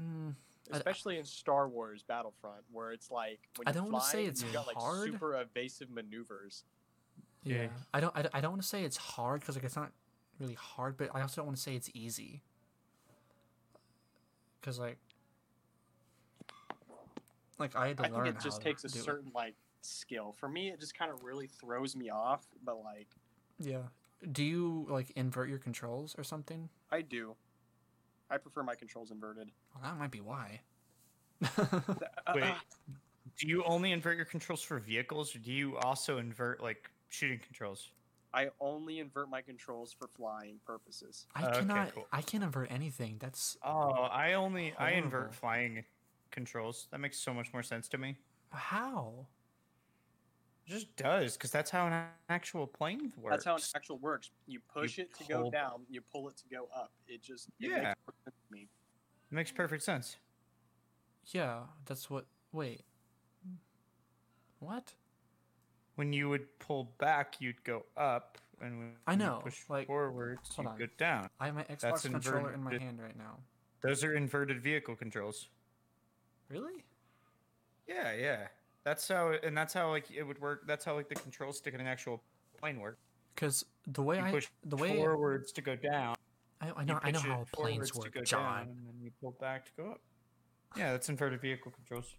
Mm, 0.00 0.34
I- 0.72 0.76
especially 0.78 1.18
in 1.18 1.24
Star 1.24 1.68
Wars 1.68 2.02
Battlefront, 2.02 2.62
where 2.72 2.92
it's 2.92 3.10
like 3.10 3.38
when 3.56 3.68
I 3.68 3.70
you 3.70 3.74
don't 3.74 3.90
fly, 3.90 3.98
wanna 3.98 4.04
say 4.10 4.24
it's 4.24 4.42
you 4.42 4.52
got 4.52 4.66
like 4.66 4.76
hard. 4.76 5.12
super 5.12 5.38
evasive 5.40 5.90
maneuvers. 5.90 6.64
yeah. 7.44 7.62
Yeah. 7.62 7.68
I 7.92 8.00
don't. 8.00 8.16
I, 8.16 8.24
I 8.32 8.40
don't 8.40 8.52
want 8.52 8.62
to 8.62 8.68
say 8.68 8.82
it's 8.84 8.96
hard 8.96 9.40
because 9.40 9.54
like 9.56 9.64
it's 9.64 9.76
not 9.76 9.92
really 10.40 10.54
hard, 10.54 10.96
but 10.96 11.10
I 11.14 11.20
also 11.20 11.36
don't 11.42 11.46
want 11.46 11.56
to 11.58 11.62
say 11.62 11.76
it's 11.76 11.90
easy. 11.94 12.40
Because 14.60 14.78
like, 14.78 14.96
like 17.58 17.76
I 17.76 17.88
had 17.88 17.98
to 17.98 18.04
I 18.06 18.08
learn 18.08 18.24
think 18.24 18.36
it 18.36 18.42
just 18.42 18.62
how 18.62 18.64
takes 18.64 18.84
a 18.84 18.88
to 18.88 18.94
do 18.94 19.00
it. 19.00 19.04
certain 19.04 19.30
like 19.34 19.54
skill. 19.84 20.32
For 20.32 20.48
me, 20.48 20.70
it 20.70 20.80
just 20.80 20.96
kind 20.96 21.10
of 21.10 21.22
really 21.22 21.46
throws 21.46 21.96
me 21.96 22.10
off. 22.10 22.46
But 22.62 22.82
like 22.82 23.08
Yeah. 23.58 23.88
Do 24.30 24.44
you 24.44 24.86
like 24.88 25.10
invert 25.12 25.48
your 25.48 25.58
controls 25.58 26.14
or 26.16 26.24
something? 26.24 26.70
I 26.90 27.02
do, 27.02 27.36
I 28.30 28.38
prefer 28.38 28.62
my 28.62 28.74
controls 28.76 29.10
inverted. 29.10 29.50
Well, 29.74 29.82
that 29.84 29.98
might 29.98 30.10
be 30.10 30.20
why. 30.20 30.62
Wait, 32.34 32.54
do 33.38 33.46
you 33.48 33.64
only 33.64 33.92
invert 33.92 34.16
your 34.16 34.26
controls 34.26 34.62
for 34.62 34.78
vehicles, 34.78 35.34
or 35.34 35.38
do 35.38 35.52
you 35.52 35.76
also 35.78 36.18
invert 36.18 36.60
like 36.62 36.90
shooting 37.08 37.38
controls? 37.40 37.92
I 38.34 38.50
only 38.60 38.98
invert 38.98 39.28
my 39.28 39.42
controls 39.42 39.92
for 39.92 40.08
flying 40.08 40.60
purposes. 40.64 41.26
I 41.34 41.46
Okay, 41.46 41.60
cannot. 41.60 41.92
cool. 41.92 42.06
I 42.12 42.22
can't 42.22 42.42
invert 42.44 42.70
anything. 42.70 43.18
That's 43.18 43.56
Oh, 43.62 44.02
I 44.04 44.32
only 44.34 44.74
I 44.76 44.90
Horrible. 44.90 44.96
invert 44.96 45.34
flying 45.34 45.84
controls. 46.30 46.88
That 46.90 47.00
makes 47.00 47.18
so 47.18 47.34
much 47.34 47.52
more 47.52 47.62
sense 47.62 47.88
to 47.88 47.98
me. 47.98 48.18
how. 48.50 49.28
It 50.72 50.76
just 50.76 50.96
does, 50.96 51.36
because 51.36 51.50
that's 51.50 51.70
how 51.70 51.86
an 51.86 52.04
actual 52.30 52.66
plane 52.66 53.12
works. 53.16 53.32
That's 53.34 53.44
how 53.44 53.56
an 53.56 53.62
actual 53.76 53.98
works. 53.98 54.30
You 54.46 54.60
push 54.72 54.98
it 54.98 55.14
to 55.18 55.24
go 55.24 55.50
down. 55.50 55.82
You 55.90 56.00
pull 56.00 56.28
it 56.28 56.36
to 56.38 56.44
go 56.48 56.68
up. 56.74 56.92
It 57.06 57.22
just 57.22 57.48
it 57.60 57.68
Yeah. 57.70 57.76
makes 57.82 57.98
more 58.06 58.14
sense 58.24 58.36
to 58.48 58.52
me. 58.54 58.60
It 59.30 59.34
makes 59.34 59.52
perfect 59.52 59.82
sense. 59.82 60.16
Yeah, 61.26 61.64
that's 61.84 62.08
what. 62.08 62.26
Wait. 62.52 62.82
What? 64.60 64.94
When 65.96 66.12
you 66.12 66.28
would 66.30 66.58
pull 66.58 66.84
back, 66.98 67.40
you'd 67.40 67.62
go 67.64 67.84
up, 67.96 68.38
and 68.60 68.78
when 68.78 68.96
I 69.06 69.12
you 69.12 69.18
know, 69.18 69.40
push 69.42 69.68
like- 69.68 69.86
forwards, 69.86 70.50
you 70.58 70.66
on. 70.66 70.78
go 70.78 70.86
down. 70.98 71.28
I 71.38 71.46
have 71.46 71.54
my 71.54 71.64
Xbox 71.64 71.80
That's 71.80 72.02
controller 72.08 72.52
in 72.54 72.62
my 72.62 72.78
hand 72.78 73.00
right 73.00 73.16
now. 73.16 73.38
Those 73.82 74.02
are 74.04 74.14
inverted 74.14 74.62
vehicle 74.62 74.96
controls. 74.96 75.48
Really? 76.48 76.84
Yeah, 77.86 78.12
yeah. 78.14 78.48
That's 78.84 79.06
how, 79.06 79.32
and 79.42 79.56
that's 79.56 79.72
how 79.72 79.90
like 79.90 80.10
it 80.10 80.22
would 80.22 80.40
work. 80.40 80.66
That's 80.66 80.84
how 80.84 80.94
like 80.94 81.08
the 81.08 81.14
control 81.14 81.52
stick 81.52 81.74
in 81.74 81.80
an 81.80 81.86
actual 81.86 82.22
plane 82.58 82.80
work. 82.80 82.98
Because 83.34 83.64
the 83.86 84.02
way 84.02 84.18
You 84.18 84.24
I 84.24 84.30
push 84.30 84.48
the 84.64 84.76
way 84.76 84.96
forwards 84.96 85.52
to 85.52 85.62
go 85.62 85.76
down. 85.76 86.14
I, 86.60 86.72
I 86.76 86.84
know 86.84 86.98
I 87.02 87.10
know 87.10 87.20
how 87.20 87.44
planes 87.52 87.94
work, 87.94 88.12
go 88.12 88.22
John. 88.22 88.66
down, 88.66 88.76
and 88.76 88.86
then 88.86 88.94
you 89.00 89.10
pull 89.20 89.36
back 89.40 89.64
to 89.66 89.72
go 89.76 89.90
up. 89.92 90.00
Yeah, 90.76 90.92
that's 90.92 91.08
inverted 91.08 91.40
vehicle 91.40 91.72
controls. 91.72 92.14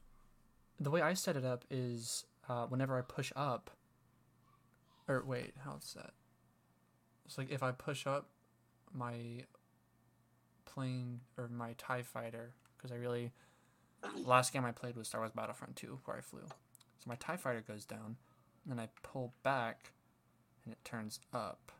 The 0.79 0.91
way 0.91 1.01
I 1.01 1.13
set 1.13 1.37
it 1.37 1.45
up 1.45 1.65
is 1.69 2.25
uh, 2.49 2.65
whenever 2.65 2.97
I 2.97 3.01
push 3.01 3.31
up. 3.35 3.71
Or 5.07 5.23
wait, 5.25 5.53
how's 5.63 5.93
that? 5.95 6.11
It's 7.25 7.37
like 7.37 7.51
if 7.51 7.61
I 7.61 7.71
push 7.71 8.07
up 8.07 8.29
my 8.93 9.43
plane 10.65 11.19
or 11.37 11.47
my 11.47 11.73
Tie 11.77 12.03
Fighter, 12.03 12.53
because 12.77 12.91
I 12.91 12.95
really 12.95 13.31
last 14.23 14.53
game 14.53 14.65
I 14.65 14.71
played 14.71 14.95
was 14.95 15.07
Star 15.07 15.21
Wars 15.21 15.31
Battlefront 15.35 15.75
2, 15.75 15.99
where 16.05 16.17
I 16.17 16.21
flew. 16.21 16.45
So 16.45 17.07
my 17.07 17.15
Tie 17.15 17.37
Fighter 17.37 17.63
goes 17.67 17.85
down, 17.85 18.15
and 18.63 18.71
then 18.71 18.79
I 18.79 18.89
pull 19.01 19.33
back, 19.43 19.91
and 20.63 20.73
it 20.73 20.83
turns 20.83 21.19
up. 21.33 21.71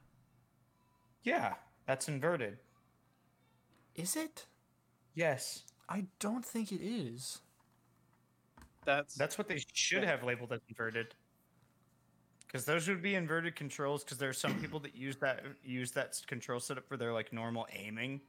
Yeah, 1.24 1.54
that's 1.86 2.08
inverted. 2.08 2.58
Is 3.96 4.16
it? 4.16 4.46
Yes, 5.16 5.64
I 5.88 6.06
don't 6.20 6.46
think 6.46 6.72
it 6.72 6.82
is. 6.84 7.40
That's 8.86 9.16
that's 9.16 9.38
what 9.38 9.48
they 9.48 9.64
should 9.74 10.04
have 10.04 10.24
labeled 10.24 10.52
as 10.52 10.60
inverted. 10.68 11.14
Because 12.46 12.66
those 12.66 12.88
would 12.88 13.02
be 13.02 13.16
inverted 13.16 13.56
controls. 13.56 14.04
Because 14.04 14.18
there 14.18 14.30
are 14.30 14.34
some 14.34 14.60
people 14.60 14.80
that 14.82 14.96
use 14.96 15.16
that 15.18 15.44
use 15.64 15.92
that 15.92 16.22
control 16.28 16.60
setup 16.60 16.88
for 16.88 16.98
their 16.98 17.14
like 17.14 17.32
normal 17.32 17.68
aiming. 17.74 18.20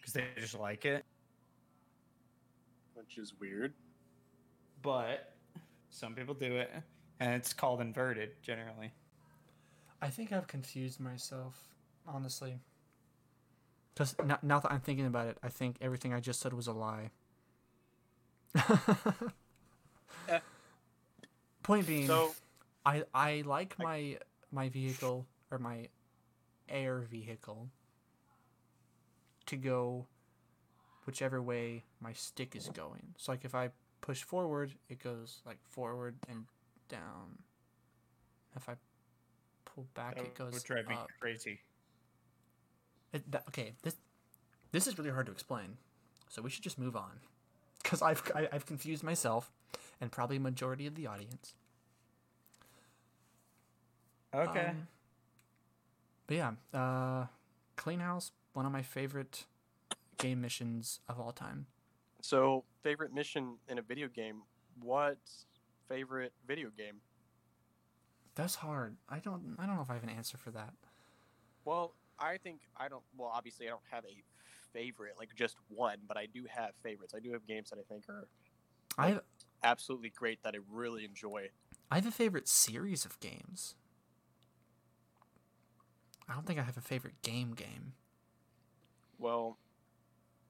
Because 0.00 0.14
they 0.14 0.24
just 0.36 0.58
like 0.58 0.84
it. 0.84 1.04
Which 2.98 3.18
is 3.18 3.32
weird. 3.40 3.72
But 4.82 5.34
some 5.90 6.14
people 6.14 6.34
do 6.34 6.56
it, 6.56 6.70
and 7.20 7.34
it's 7.34 7.52
called 7.52 7.80
inverted 7.80 8.30
generally. 8.42 8.92
I 10.00 10.08
think 10.10 10.32
I've 10.32 10.46
confused 10.46 11.00
myself, 11.00 11.56
honestly. 12.06 12.58
Because 13.94 14.14
now, 14.24 14.38
now 14.42 14.60
that 14.60 14.70
I'm 14.70 14.80
thinking 14.80 15.06
about 15.06 15.26
it, 15.26 15.38
I 15.42 15.48
think 15.48 15.76
everything 15.80 16.12
I 16.12 16.20
just 16.20 16.40
said 16.40 16.52
was 16.52 16.66
a 16.66 16.72
lie. 16.72 17.10
Eh. 20.28 20.40
Point 21.62 21.86
being, 21.86 22.06
So 22.06 22.34
I 22.84 23.04
I 23.14 23.42
like 23.46 23.78
my 23.78 24.18
my 24.52 24.68
vehicle 24.68 25.26
or 25.50 25.58
my 25.58 25.88
air 26.68 27.00
vehicle 27.00 27.70
to 29.46 29.56
go 29.56 30.06
whichever 31.08 31.40
way 31.40 31.84
my 32.02 32.12
stick 32.12 32.54
is 32.54 32.68
going. 32.68 33.14
So 33.16 33.32
like 33.32 33.42
if 33.42 33.54
I 33.54 33.70
push 34.02 34.22
forward, 34.22 34.74
it 34.90 35.02
goes 35.02 35.40
like 35.46 35.56
forward 35.64 36.16
and 36.28 36.44
down. 36.90 37.38
If 38.54 38.68
I 38.68 38.74
pull 39.64 39.86
back, 39.94 40.16
That 40.16 40.24
it 40.24 40.34
goes 40.34 40.52
would 40.52 40.64
drive 40.64 40.86
me 40.86 40.96
up. 40.96 41.08
crazy. 41.18 41.60
It, 43.14 43.30
that, 43.32 43.44
okay, 43.48 43.72
this 43.82 43.96
this 44.70 44.86
is 44.86 44.98
really 44.98 45.10
hard 45.10 45.24
to 45.26 45.32
explain, 45.32 45.78
so 46.28 46.42
we 46.42 46.50
should 46.50 46.62
just 46.62 46.78
move 46.78 46.94
on, 46.94 47.20
because 47.82 48.02
I've 48.02 48.22
I, 48.34 48.46
I've 48.52 48.66
confused 48.66 49.02
myself, 49.02 49.50
and 50.02 50.12
probably 50.12 50.36
a 50.36 50.40
majority 50.40 50.86
of 50.86 50.94
the 50.94 51.06
audience. 51.06 51.54
Okay. 54.34 54.66
Um, 54.66 54.88
but 56.26 56.36
yeah, 56.36 56.52
uh, 56.74 57.26
Clean 57.76 58.00
House, 58.00 58.30
one 58.52 58.66
of 58.66 58.72
my 58.72 58.82
favorite 58.82 59.46
game 60.18 60.40
missions 60.40 61.00
of 61.08 61.18
all 61.18 61.32
time. 61.32 61.66
So, 62.20 62.64
favorite 62.82 63.12
mission 63.14 63.56
in 63.68 63.78
a 63.78 63.82
video 63.82 64.08
game? 64.08 64.42
What 64.82 65.18
favorite 65.88 66.32
video 66.46 66.70
game? 66.76 66.96
That's 68.34 68.56
hard. 68.56 68.96
I 69.08 69.18
don't 69.18 69.56
I 69.58 69.66
don't 69.66 69.76
know 69.76 69.82
if 69.82 69.90
I 69.90 69.94
have 69.94 70.04
an 70.04 70.10
answer 70.10 70.36
for 70.36 70.50
that. 70.52 70.74
Well, 71.64 71.94
I 72.18 72.36
think 72.36 72.60
I 72.76 72.88
don't. 72.88 73.02
Well, 73.16 73.30
obviously, 73.32 73.66
I 73.66 73.70
don't 73.70 73.80
have 73.90 74.04
a 74.04 74.22
favorite, 74.72 75.14
like 75.18 75.30
just 75.34 75.56
one, 75.68 75.98
but 76.06 76.16
I 76.16 76.26
do 76.26 76.44
have 76.48 76.70
favorites. 76.82 77.14
I 77.16 77.20
do 77.20 77.32
have 77.32 77.46
games 77.46 77.70
that 77.70 77.78
I 77.78 77.82
think 77.92 78.04
are 78.08 78.28
I 78.96 79.08
have 79.08 79.22
absolutely 79.62 80.10
great 80.10 80.42
that 80.42 80.54
I 80.54 80.58
really 80.70 81.04
enjoy. 81.04 81.48
I 81.90 81.96
have 81.96 82.06
a 82.06 82.10
favorite 82.10 82.48
series 82.48 83.04
of 83.04 83.18
games. 83.20 83.74
I 86.28 86.34
don't 86.34 86.46
think 86.46 86.58
I 86.58 86.62
have 86.62 86.76
a 86.76 86.82
favorite 86.82 87.22
game 87.22 87.54
game. 87.54 87.94
Well, 89.18 89.56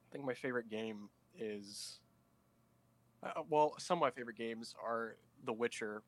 I 0.09 0.13
think 0.13 0.25
my 0.25 0.35
favorite 0.35 0.71
game 0.71 1.09
is. 1.39 2.01
Uh, 3.23 3.43
well, 3.49 3.75
some 3.79 3.99
of 3.99 4.03
my 4.03 4.11
favorite 4.11 4.37
games 4.37 4.75
are 4.83 5.17
The 5.45 5.53
Witcher, 5.53 6.03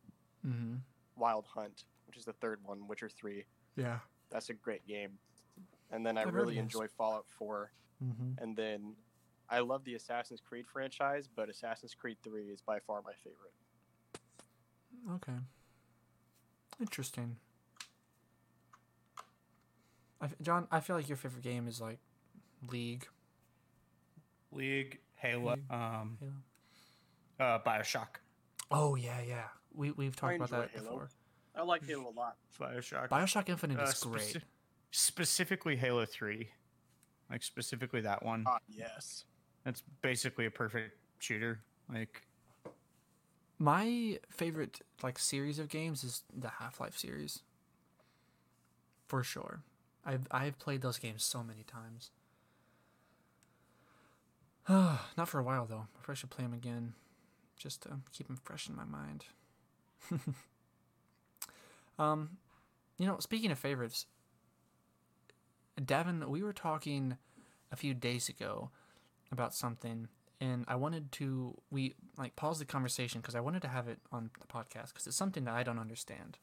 Mm-hmm. 0.47 0.77
Wild 1.17 1.45
Hunt, 1.55 1.85
which 2.07 2.17
is 2.17 2.25
the 2.25 2.33
third 2.33 2.61
one, 2.65 2.87
Witcher 2.89 3.09
3. 3.09 3.45
Yeah. 3.77 3.99
That's 4.31 4.49
a 4.51 4.55
great 4.55 4.87
game. 4.87 5.19
And 5.91 6.07
then 6.07 6.17
I 6.17 6.23
really 6.23 6.57
enjoy 6.59 6.87
Fallout 6.97 7.27
4. 7.39 7.71
Mm-hmm. 8.03 8.43
And 8.43 8.57
then 8.57 8.95
I 9.51 9.59
love 9.59 9.85
the 9.85 9.95
Assassin's 9.97 10.41
Creed 10.41 10.67
franchise, 10.67 11.29
but 11.35 11.49
Assassin's 11.49 11.95
Creed 11.95 12.17
3 12.23 12.45
is 12.45 12.63
by 12.63 12.79
far 12.79 13.03
my 13.05 13.13
favorite. 13.23 13.53
Okay. 15.17 15.39
Interesting. 16.81 17.37
I 20.21 20.27
f 20.27 20.35
John, 20.41 20.69
I 20.71 20.81
feel 20.81 20.97
like 20.97 21.09
your 21.09 21.17
favorite 21.17 21.43
game 21.43 21.67
is 21.67 21.81
like 21.81 21.99
League. 22.71 23.07
League, 24.53 24.99
Halo, 25.15 25.53
League. 25.55 25.71
um, 25.71 26.19
Halo. 26.21 26.33
uh, 27.55 27.59
Bioshock. 27.65 28.19
Oh 28.71 28.95
yeah, 28.97 29.21
yeah. 29.27 29.45
We 29.75 29.91
we've 29.93 30.17
talked 30.17 30.37
about 30.37 30.51
that 30.51 30.71
Halo. 30.71 30.85
before. 30.85 31.09
I 31.55 31.63
like 31.63 31.85
Halo 31.87 32.09
a 32.09 32.15
lot. 32.17 32.37
Bioshock. 32.61 33.09
Bioshock 33.09 33.49
Infinite 33.49 33.79
Uh, 33.81 33.85
is 33.85 33.95
speci- 33.95 34.33
great. 34.33 34.43
specifically 34.93 35.77
Halo 35.77 36.05
3. 36.07 36.49
Like, 37.29 37.43
specifically 37.43 38.01
that 38.03 38.25
one. 38.25 38.45
Ah, 38.47 38.59
yes. 38.69 39.25
That's 39.65 39.83
basically 40.03 40.47
a 40.47 40.51
perfect 40.51 40.97
shooter. 41.19 41.61
Like, 41.93 42.23
My 43.59 44.19
favorite 44.31 44.81
like 45.03 45.19
series 45.19 45.59
of 45.59 45.69
games 45.69 46.03
is 46.05 46.23
the 46.35 46.49
Half 46.49 46.81
Life 46.81 46.97
series. 46.97 47.43
For 49.07 49.23
sure. 49.23 49.63
I've 50.05 50.27
I've 50.31 50.59
played 50.59 50.81
those 50.83 50.99
games 50.99 51.25
so 51.25 51.43
many 51.43 51.63
times. 51.65 52.11
Not 55.17 55.29
for 55.29 55.41
a 55.41 55.43
while 55.43 55.67
though. 55.67 55.87
I 55.97 56.03
probably 56.03 56.17
should 56.17 56.31
play 56.31 56.45
them 56.45 56.55
again, 56.55 56.95
just 57.57 57.83
to 57.83 57.99
keep 58.13 58.29
them 58.29 58.39
fresh 58.43 58.69
in 58.69 58.77
my 58.77 58.85
mind. 58.85 59.25
um, 61.99 62.39
you 62.97 63.07
know, 63.07 63.19
speaking 63.19 63.51
of 63.51 63.59
favorites, 63.59 64.07
Davin, 65.81 66.25
we 66.29 66.43
were 66.43 66.53
talking 66.53 67.17
a 67.73 67.77
few 67.77 67.95
days 67.95 68.29
ago 68.29 68.71
about 69.33 69.55
something, 69.55 70.07
and 70.41 70.65
I 70.69 70.77
wanted 70.77 71.11
to 71.13 71.57
we 71.73 71.95
like 72.17 72.37
pause 72.37 72.61
the 72.61 72.65
conversation 72.65 73.21
because 73.21 73.35
I 73.35 73.41
wanted 73.41 73.63
to 73.63 73.69
have 73.69 73.89
it 73.89 73.99
on 74.13 74.31
the 74.41 74.47
podcast 74.47 74.89
because 74.89 75.09
it's 75.09 75.17
something 75.17 75.45
that 75.47 75.55
I 75.55 75.65
don't 75.65 75.81
understand, 75.81 76.39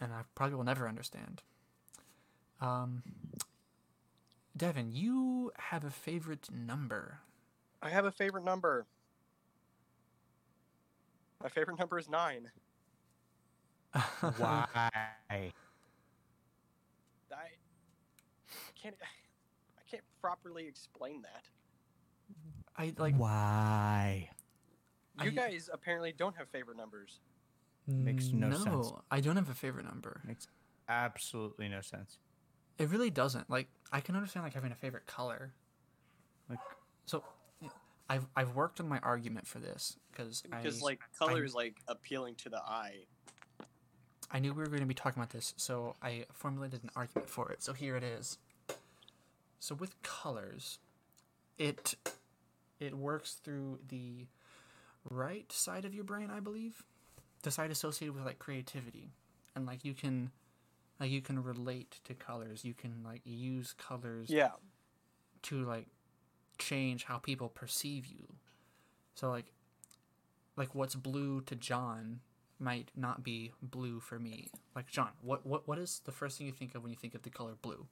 and 0.00 0.12
I 0.12 0.22
probably 0.34 0.56
will 0.56 0.64
never 0.64 0.88
understand. 0.88 1.42
Um, 2.60 3.02
Devin, 4.56 4.92
you 4.92 5.50
have 5.58 5.84
a 5.84 5.90
favorite 5.90 6.48
number. 6.52 7.18
I 7.82 7.90
have 7.90 8.04
a 8.04 8.12
favorite 8.12 8.44
number. 8.44 8.86
My 11.42 11.48
favorite 11.48 11.78
number 11.78 11.98
is 11.98 12.08
9. 12.08 12.50
why? 14.38 14.66
I 15.30 15.52
can't 18.80 18.96
I 19.00 19.82
can't 19.90 20.02
properly 20.20 20.66
explain 20.66 21.22
that. 21.22 21.44
I 22.76 22.92
like 22.98 23.16
why? 23.16 24.30
You 25.22 25.30
I- 25.30 25.34
guys 25.34 25.70
apparently 25.72 26.12
don't 26.16 26.36
have 26.36 26.48
favorite 26.48 26.76
numbers. 26.76 27.20
Makes 27.86 28.30
no 28.32 28.50
sense. 28.50 28.64
no 28.64 28.82
sense. 28.82 28.92
I 29.10 29.20
don't 29.20 29.36
have 29.36 29.50
a 29.50 29.54
favorite 29.54 29.84
number. 29.84 30.20
Makes 30.26 30.48
absolutely 30.88 31.68
no 31.68 31.80
sense. 31.82 32.18
It 32.78 32.88
really 32.88 33.10
doesn't. 33.10 33.48
Like 33.50 33.68
I 33.92 34.00
can 34.00 34.16
understand 34.16 34.44
like 34.44 34.54
having 34.54 34.72
a 34.72 34.76
favorite 34.76 35.06
color. 35.06 35.52
Like, 36.48 36.58
So 37.06 37.22
I've 38.08 38.26
I've 38.36 38.54
worked 38.54 38.80
on 38.80 38.88
my 38.88 38.98
argument 38.98 39.46
for 39.46 39.58
this 39.58 39.96
because 40.10 40.42
Because 40.42 40.82
like 40.82 41.00
color 41.18 41.44
is 41.44 41.54
like 41.54 41.76
appealing 41.88 42.34
to 42.36 42.48
the 42.48 42.58
eye. 42.58 43.04
I 44.30 44.40
knew 44.40 44.52
we 44.52 44.60
were 44.60 44.68
going 44.68 44.80
to 44.80 44.86
be 44.86 44.94
talking 44.94 45.20
about 45.20 45.30
this, 45.30 45.54
so 45.56 45.94
I 46.02 46.24
formulated 46.32 46.82
an 46.82 46.90
argument 46.96 47.28
for 47.28 47.52
it. 47.52 47.62
So 47.62 47.72
here 47.72 47.96
it 47.96 48.02
is. 48.02 48.38
So 49.60 49.74
with 49.74 50.00
colors, 50.02 50.78
it 51.56 51.94
it 52.80 52.94
works 52.94 53.34
through 53.34 53.78
the 53.88 54.26
right 55.08 55.50
side 55.52 55.84
of 55.84 55.94
your 55.94 56.04
brain, 56.04 56.30
I 56.30 56.40
believe, 56.40 56.82
the 57.42 57.50
side 57.50 57.70
associated 57.70 58.14
with 58.14 58.24
like 58.24 58.38
creativity, 58.38 59.12
and 59.54 59.66
like 59.66 59.84
you 59.84 59.94
can 59.94 60.30
like 61.00 61.10
you 61.10 61.20
can 61.20 61.42
relate 61.42 62.00
to 62.04 62.14
colors. 62.14 62.64
You 62.64 62.74
can 62.74 63.02
like 63.04 63.22
use 63.24 63.72
colors 63.76 64.30
Yeah. 64.30 64.52
to 65.42 65.64
like 65.64 65.86
change 66.58 67.04
how 67.04 67.18
people 67.18 67.48
perceive 67.48 68.06
you. 68.06 68.26
So 69.14 69.30
like 69.30 69.46
like 70.56 70.74
what's 70.74 70.94
blue 70.94 71.40
to 71.42 71.56
John 71.56 72.20
might 72.60 72.90
not 72.96 73.24
be 73.24 73.52
blue 73.60 73.98
for 74.00 74.18
me. 74.18 74.50
Like 74.76 74.86
John, 74.86 75.10
what 75.20 75.44
what 75.44 75.66
what 75.66 75.78
is 75.78 76.00
the 76.04 76.12
first 76.12 76.38
thing 76.38 76.46
you 76.46 76.52
think 76.52 76.74
of 76.74 76.82
when 76.82 76.90
you 76.92 76.96
think 76.98 77.14
of 77.14 77.22
the 77.22 77.30
color 77.30 77.54
blue? 77.60 77.86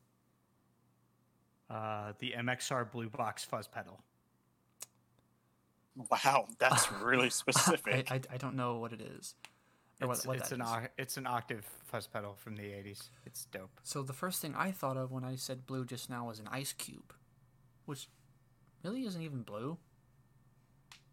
uh, 1.71 2.13
the 2.19 2.35
MXR 2.37 2.91
Blue 2.93 3.09
Box 3.09 3.45
Fuzz 3.45 3.67
Pedal. 3.67 4.03
Wow, 6.11 6.47
that's 6.59 6.91
really 6.93 7.27
I, 7.27 7.31
specific. 7.31 8.11
I, 8.11 8.21
I 8.31 8.37
don't 8.37 8.57
know 8.57 8.77
what 8.79 8.93
it 8.93 9.01
is. 9.01 9.35
Or 10.03 10.09
what, 10.09 10.17
It's, 10.19 10.27
what 10.27 10.37
it's 10.39 10.49
that 10.51 10.61
an 10.61 10.83
is. 10.85 10.89
it's 10.99 11.17
an 11.17 11.27
octave 11.27 11.65
fuzz 11.85 12.07
pedal 12.07 12.35
from 12.37 12.57
the 12.57 12.63
80s. 12.65 13.09
It's 13.27 13.45
dope. 13.47 13.81
So 13.83 14.03
the 14.03 14.13
first 14.13 14.41
thing 14.41 14.55
I 14.57 14.71
thought 14.73 14.97
of 14.97 15.11
when 15.13 15.25
I 15.25 15.37
said 15.37 15.67
blue 15.67 15.85
just 15.85 16.09
now 16.11 16.27
was 16.29 16.39
an 16.41 16.49
ice 16.51 16.73
cube, 16.73 17.13
which 17.87 18.09
really 18.83 19.05
isn't 19.07 19.21
even 19.23 19.43
blue. 19.43 19.79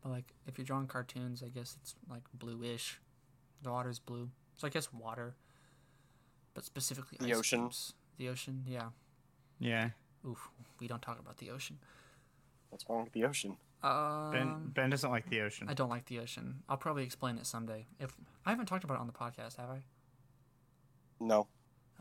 But 0.02 0.10
like 0.10 0.34
if 0.48 0.58
you're 0.58 0.66
drawing 0.66 0.88
cartoons, 0.88 1.44
I 1.44 1.50
guess 1.50 1.76
it's 1.82 1.96
like 2.10 2.24
bluish. 2.34 3.00
The 3.62 3.72
water's 3.72 4.00
blue, 4.00 4.30
so 4.56 4.68
I 4.68 4.70
guess 4.70 4.92
water. 4.94 5.36
But 6.54 6.64
specifically, 6.64 7.18
The 7.20 7.32
ice 7.34 7.40
ocean. 7.40 7.62
cubes. 7.64 7.94
The 8.18 8.30
ocean, 8.30 8.64
yeah. 8.68 8.90
Yeah. 9.60 9.90
Oof, 10.28 10.50
we 10.80 10.88
don't 10.88 11.02
talk 11.02 11.20
about 11.20 11.38
the 11.38 11.50
ocean. 11.52 11.78
What's 12.70 12.86
wrong 12.90 13.04
with 13.04 13.14
the 13.14 13.26
ocean? 13.26 13.58
Um, 13.82 14.32
Ben 14.32 14.72
Ben 14.74 14.90
doesn't 14.90 15.10
like 15.10 15.30
the 15.30 15.42
ocean. 15.42 15.68
I 15.70 15.74
don't 15.74 15.90
like 15.90 16.06
the 16.06 16.20
ocean. 16.20 16.64
I'll 16.68 16.78
probably 16.78 17.04
explain 17.04 17.38
it 17.38 17.46
someday. 17.46 17.86
If 18.00 18.14
I 18.46 18.50
haven't 18.50 18.66
talked 18.66 18.84
about 18.84 18.96
it 18.96 19.00
on 19.00 19.08
the 19.08 19.14
podcast, 19.14 19.56
have 19.58 19.70
I? 19.70 19.84
No. 21.20 21.48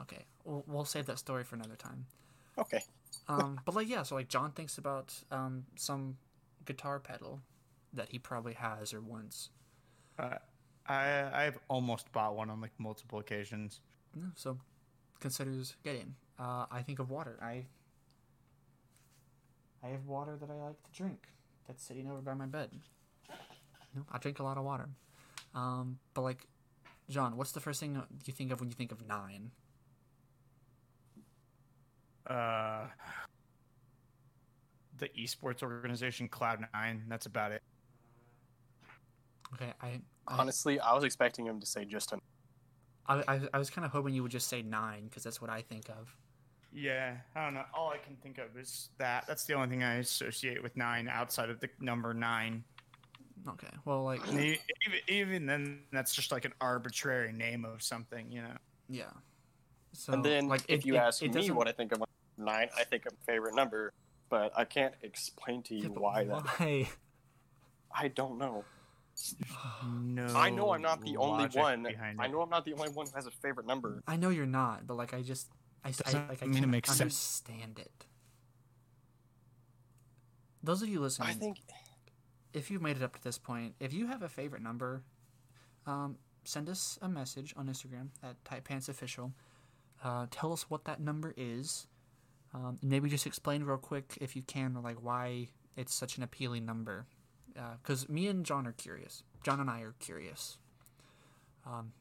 Okay, 0.01 0.25
we'll, 0.45 0.65
we'll 0.67 0.85
save 0.85 1.07
that 1.07 1.19
story 1.19 1.45
for 1.45 1.57
another 1.57 1.77
time. 1.77 2.07
Okay. 2.57 2.83
Um, 3.29 3.61
but 3.65 3.75
like 3.75 3.89
yeah, 3.89 4.03
so 4.03 4.15
like 4.15 4.29
John 4.29 4.51
thinks 4.53 4.79
about 4.79 5.15
um 5.31 5.67
some 5.77 6.17
guitar 6.65 6.99
pedal 6.99 7.41
that 7.93 8.09
he 8.11 8.19
probably 8.19 8.55
has 8.55 8.93
or 8.93 9.01
once. 9.01 9.51
Uh, 10.19 10.35
I 10.87 11.29
I've 11.33 11.59
almost 11.69 12.11
bought 12.13 12.35
one 12.37 12.51
on 12.51 12.61
like 12.61 12.73
multiple 12.79 13.19
occasions. 13.19 13.81
No, 14.15 14.27
So 14.35 14.59
considers 15.21 15.77
getting. 15.85 16.15
Uh, 16.39 16.67
I 16.71 16.83
think 16.83 16.99
of 16.99 17.11
water. 17.11 17.39
I 17.43 17.67
I 19.83 19.89
have 19.89 20.07
water 20.07 20.37
that 20.37 20.51
I 20.51 20.55
like 20.55 20.83
to 20.83 20.93
drink. 20.93 21.29
That's 21.69 21.85
sitting 21.85 22.11
over 22.11 22.21
by 22.21 22.35
my 22.35 22.47
bed. 22.47 22.71
You 22.73 24.01
know, 24.01 24.07
I 24.11 24.19
drink 24.19 24.39
a 24.39 24.43
lot 24.43 24.57
of 24.57 24.65
water. 24.65 24.89
Um, 25.55 25.99
but 26.15 26.23
like, 26.23 26.47
John, 27.09 27.37
what's 27.37 27.53
the 27.53 27.61
first 27.61 27.79
thing 27.79 28.03
you 28.25 28.33
think 28.33 28.51
of 28.51 28.61
when 28.61 28.69
you 28.71 28.75
think 28.75 28.91
of 28.91 29.07
nine? 29.07 29.51
Uh, 32.27 32.87
the 34.99 35.09
esports 35.11 35.63
organization 35.63 36.29
Cloud 36.29 36.67
Nine. 36.75 37.05
That's 37.09 37.27
about 37.27 37.53
it. 37.53 37.63
Okay, 39.55 39.73
I 39.81 40.01
I, 40.29 40.37
Honestly, 40.39 40.79
I 40.79 40.95
was 40.95 41.05
expecting 41.05 41.47
him 41.47 41.59
to 41.61 41.67
say 41.67 41.85
just 41.85 42.13
an. 42.13 42.21
I, 43.07 43.23
I, 43.27 43.41
I 43.55 43.59
was 43.59 43.71
kind 43.71 43.85
of 43.87 43.93
hoping 43.93 44.13
you 44.13 44.23
would 44.23 44.33
just 44.33 44.49
say 44.49 44.61
nine 44.61 45.05
because 45.05 45.23
that's 45.23 45.41
what 45.41 45.51
I 45.51 45.63
think 45.63 45.89
of. 45.89 46.15
Yeah, 46.73 47.17
I 47.35 47.45
don't 47.45 47.55
know. 47.55 47.65
All 47.75 47.91
I 47.91 47.97
can 47.99 48.17
think 48.17 48.39
of 48.39 48.57
is 48.59 48.91
that. 48.99 49.27
That's 49.27 49.45
the 49.45 49.55
only 49.55 49.69
thing 49.69 49.83
I 49.83 49.95
associate 49.97 50.63
with 50.63 50.77
nine 50.77 51.09
outside 51.09 51.49
of 51.51 51.61
the 51.61 51.69
number 51.81 52.13
nine. 52.13 52.65
Okay, 53.49 53.69
well, 53.85 54.05
like 54.05 54.21
even, 54.29 54.57
even 55.09 55.47
then, 55.47 55.81
that's 55.93 56.15
just 56.15 56.31
like 56.33 56.45
an 56.45 56.53
arbitrary 56.61 57.33
name 57.33 57.65
of 57.65 57.83
something, 57.83 58.31
you 58.31 58.43
know. 58.43 58.57
yeah. 58.89 59.05
So 59.95 60.13
and 60.13 60.23
then, 60.25 60.49
like, 60.49 60.63
if 60.69 60.81
it- 60.81 60.87
you 60.87 60.95
it- 60.97 60.99
ask 60.99 61.23
it 61.23 61.33
me 61.35 61.51
what 61.51 61.67
I 61.67 61.73
think 61.73 61.93
of 61.93 62.03
nine, 62.37 62.69
I 62.77 62.85
think 62.85 63.07
of 63.07 63.13
favorite 63.27 63.55
number, 63.55 63.93
but 64.29 64.53
I 64.57 64.65
can't 64.65 64.95
explain 65.03 65.63
to 65.65 65.75
you 65.75 65.85
Yeah, 65.85 65.89
but 65.89 66.03
why 66.03 66.25
that. 66.25 66.45
why? 66.59 66.89
I 67.95 68.09
don't 68.09 68.37
know. 68.39 68.65
No. 69.91 70.27
I 70.37 70.51
know 70.51 70.71
I'm 70.73 70.83
not 70.83 71.01
the 71.01 71.17
only 71.17 71.47
one. 71.49 71.87
I 72.19 72.27
know 72.29 72.43
I'm 72.43 72.51
not 72.51 72.65
the 72.65 72.75
only 72.75 72.91
one 72.91 73.07
who 73.07 73.13
has 73.17 73.27
a 73.27 73.31
favorite 73.31 73.67
number. 73.67 74.03
I 74.07 74.17
know 74.17 74.29
you're 74.29 74.47
not, 74.47 74.87
but 74.87 74.97
like 74.97 75.15
I 75.15 75.23
just 75.23 75.49
I, 75.85 75.89
I 75.89 75.93
Doesn't 75.93 76.29
like 76.29 76.43
I 76.43 76.47
mean 76.47 76.57
it 76.57 76.61
can't 76.61 76.71
makes 76.71 76.89
sense. 76.91 77.01
understand 77.01 77.79
it. 77.79 78.07
Those 80.63 80.83
of 80.83 80.89
you 80.89 81.01
listening, 81.01 81.29
I 81.29 81.33
think 81.33 81.59
if 82.53 82.71
you've 82.71 82.83
made 82.83 82.97
it 82.97 83.03
up 83.03 83.15
to 83.15 83.23
this 83.23 83.39
point, 83.39 83.75
if 83.81 83.93
you 83.93 84.07
have 84.09 84.23
a 84.23 84.29
favorite 84.29 84.63
number, 84.63 85.03
um, 85.87 86.17
send 86.45 86.69
us 86.69 86.99
a 87.01 87.09
message 87.09 87.55
on 87.57 87.69
Instagram 87.69 88.09
at 88.23 88.43
TightPantsOfficial. 88.45 89.33
Uh, 90.03 90.27
tell 90.31 90.53
us 90.53 90.69
what 90.69 90.85
that 90.85 91.01
number 91.01 91.33
is. 91.37 91.87
Um, 92.55 92.79
maybe 92.83 93.09
just 93.09 93.27
explain 93.27 93.63
real 93.63 93.77
quick, 93.77 94.19
if 94.21 94.35
you 94.35 94.43
can, 94.43 94.75
like 94.83 94.97
why 95.03 95.49
it's 95.77 95.95
such 95.95 96.17
an 96.17 96.23
appealing 96.23 96.65
number. 96.67 97.07
Because 97.83 98.09
me 98.09 98.29
and 98.29 98.45
John 98.45 98.67
are 98.67 98.73
curious. 98.73 99.23
John 99.43 99.59
and 99.61 99.69
I 99.69 99.81
are 99.83 99.95
curious. 99.99 100.59
Um, 101.67 101.93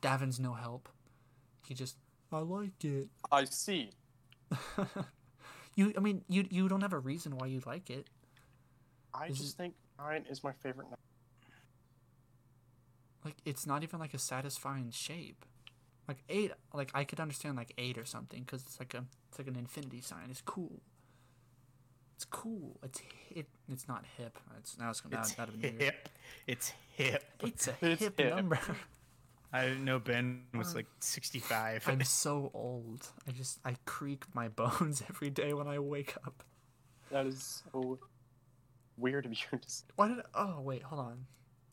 Davin's 0.00 0.40
no 0.40 0.54
help. 0.54 0.88
He 1.66 1.74
just, 1.74 1.96
I 2.32 2.38
like 2.40 2.84
it. 2.84 3.08
I 3.32 3.44
see. 3.44 3.90
you, 5.74 5.92
I 5.96 6.00
mean, 6.00 6.22
you 6.28 6.46
you 6.50 6.68
don't 6.68 6.80
have 6.82 6.92
a 6.92 6.98
reason 6.98 7.36
why 7.36 7.46
you 7.46 7.60
like 7.66 7.90
it. 7.90 8.08
I 9.14 9.26
Is 9.26 9.38
just 9.38 9.56
think 9.56 9.74
nine 9.98 10.24
is 10.30 10.44
my 10.44 10.52
favorite 10.52 10.84
number. 10.84 10.96
like 13.24 13.36
it's 13.44 13.66
not 13.66 13.82
even 13.82 13.98
like 13.98 14.14
a 14.14 14.18
satisfying 14.18 14.90
shape 14.90 15.44
like 16.06 16.18
eight 16.28 16.52
like 16.72 16.90
i 16.94 17.04
could 17.04 17.18
understand 17.20 17.56
like 17.56 17.72
eight 17.76 17.98
or 17.98 18.04
something 18.04 18.42
because 18.44 18.62
it's 18.62 18.78
like 18.78 18.94
a 18.94 19.04
it's 19.28 19.38
like 19.38 19.48
an 19.48 19.56
infinity 19.56 20.00
sign 20.00 20.28
it's 20.30 20.40
cool 20.42 20.80
it's 22.14 22.24
cool 22.24 22.78
it's 22.82 23.00
hip 23.34 23.48
it's 23.70 23.88
not 23.88 24.04
hip 24.16 24.38
it's 24.58 24.78
now 24.78 24.90
it's 24.90 25.02
now 25.10 25.18
It's 25.20 25.34
that 25.34 25.50
would 25.50 25.60
be 25.60 25.70
weird. 25.70 25.82
hip. 25.82 26.08
It's 26.46 26.72
hip. 26.96 27.24
it's 27.40 27.68
a 27.68 27.74
It's 27.82 28.02
hip, 28.04 28.18
hip. 28.18 28.36
number 28.36 28.58
I 29.52 29.64
didn't 29.66 29.84
know 29.84 29.98
Ben 29.98 30.42
was 30.54 30.72
Uh, 30.72 30.78
like 30.78 30.86
65. 31.00 31.88
i'm 31.88 32.04
so 32.04 32.50
old 32.54 33.06
i 33.26 33.30
just 33.30 33.58
i 33.64 33.74
creak 33.86 34.24
my 34.34 34.48
bones 34.48 35.02
every 35.10 35.30
day 35.30 35.52
when 35.54 35.66
i 35.66 35.78
wake 35.78 36.14
up 36.26 36.42
That 37.10 37.26
is 37.26 37.62
so 37.72 37.98
weird 38.96 39.24
of 39.26 39.32
you 39.32 39.58
to 39.58 39.68
say. 39.70 39.84
why 39.96 40.08
did 40.08 40.18
oh 40.34 40.60
wait 40.60 40.82
hold 40.82 41.00
on 41.00 41.26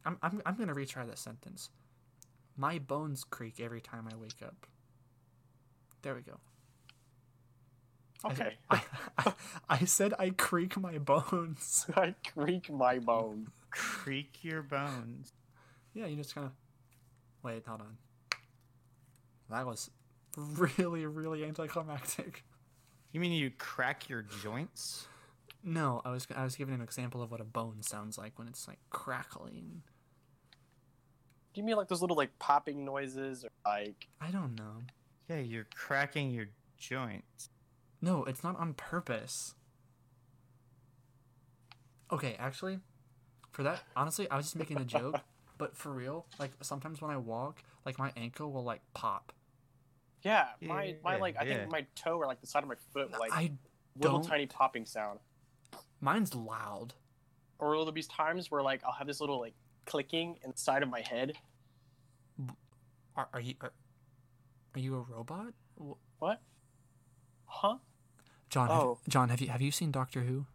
i'm 0.06 0.18
i'm, 0.22 0.42
I'm 0.46 0.56
gonna 0.56 0.74
retry 0.76 1.06
that 1.08 1.18
sentence 1.20 1.70
my 2.56 2.80
bones 2.80 3.24
creak 3.24 3.60
every 3.60 3.82
time 3.82 4.08
i 4.12 4.16
wake 4.16 4.42
up 4.44 4.68
there 6.02 6.16
we 6.16 6.22
go 6.22 6.40
Okay. 8.24 8.56
I, 8.72 8.82
I, 9.20 9.34
I 9.70 9.86
said 9.86 10.14
I 10.18 10.32
creak 10.32 10.78
my 10.80 10.98
bones. 10.98 11.86
I 11.96 12.16
creak 12.34 12.72
my 12.72 12.98
bone. 12.98 13.48
Creak 13.70 14.40
your 14.42 14.64
bones. 14.64 15.32
Yeah, 15.94 16.08
you 16.08 16.16
just 16.16 16.34
kind 16.34 16.48
of. 16.48 16.54
Wait, 17.46 17.64
hold 17.68 17.82
on. 17.82 17.98
That 19.52 19.68
was 19.68 19.92
really, 20.36 21.06
really 21.06 21.46
anticlimactic. 21.46 22.44
You 23.12 23.20
mean 23.20 23.32
you 23.32 23.52
crack 23.52 24.10
your 24.10 24.24
joints? 24.24 25.08
No, 25.64 26.02
I 26.04 26.10
was 26.10 26.28
I 26.36 26.44
was 26.44 26.56
giving 26.56 26.74
an 26.74 26.82
example 26.82 27.22
of 27.22 27.30
what 27.30 27.40
a 27.40 27.46
bone 27.46 27.84
sounds 27.84 28.18
like 28.18 28.38
when 28.40 28.48
it's 28.48 28.68
like 28.68 28.80
crackling. 28.90 29.84
Do 31.54 31.62
you 31.62 31.64
mean 31.64 31.76
like 31.76 31.88
those 31.88 32.02
little 32.02 32.18
like 32.18 32.38
popping 32.40 32.84
noises 32.84 33.46
or 33.46 33.50
like 33.64 34.08
I 34.20 34.32
don't 34.32 34.56
know. 34.56 34.82
Yeah, 35.30 35.40
you're 35.40 35.68
cracking 35.76 36.32
your 36.32 36.48
joints. 36.78 37.50
No, 38.02 38.24
it's 38.26 38.44
not 38.44 38.60
on 38.60 38.74
purpose. 38.74 39.54
Okay, 42.12 42.36
actually, 42.40 42.80
for 43.52 43.62
that, 43.64 43.84
honestly, 43.96 44.30
I 44.30 44.36
was 44.36 44.48
just 44.48 44.56
making 44.56 44.78
a 44.78 44.86
joke, 44.86 45.22
but 45.58 45.76
for 45.78 45.92
real, 45.92 46.26
like 46.40 46.52
sometimes 46.62 47.02
when 47.02 47.12
I 47.12 47.18
walk, 47.18 47.64
like 47.86 47.98
my 48.00 48.12
ankle 48.18 48.52
will 48.52 48.64
like 48.64 48.82
pop. 48.94 49.32
yeah, 50.24 50.48
my 50.62 50.96
my 51.04 51.16
Yeah, 51.16 51.22
like 51.22 51.36
I 51.40 51.44
yeah. 51.46 51.58
think 51.60 51.72
my 51.72 51.86
toe 51.96 52.18
or 52.18 52.26
like 52.28 52.42
the 52.42 52.48
side 52.48 52.64
of 52.64 52.70
my 52.70 52.76
foot 52.94 53.12
will, 53.12 53.20
like 53.20 53.32
I 53.32 53.52
little 54.00 54.20
don't- 54.20 54.28
tiny 54.30 54.46
popping 54.48 54.86
sound. 54.86 55.20
mine's 56.02 56.34
loud. 56.36 56.94
Or 57.60 57.70
there'll 57.72 57.92
be 57.92 58.04
times 58.04 58.52
where 58.52 58.62
like 58.62 58.84
I'll 58.84 58.92
have 58.94 59.08
this 59.08 59.22
little 59.22 59.40
like 59.40 59.54
clicking 59.86 60.38
inside 60.44 60.84
of 60.84 60.90
my 60.90 61.02
head. 61.02 61.34
Are, 63.16 63.30
are 63.34 63.40
you 63.40 63.56
are, 63.62 63.72
are 64.76 64.80
you 64.80 64.96
a 64.96 65.00
robot? 65.02 65.54
What? 66.20 66.42
Huh? 67.46 67.78
John, 68.50 68.68
have, 68.68 68.78
Oh. 68.82 69.00
John, 69.08 69.30
have 69.30 69.40
you 69.42 69.48
have 69.48 69.62
you 69.62 69.72
seen 69.72 69.92
Doctor 69.92 70.22
Who? 70.24 70.46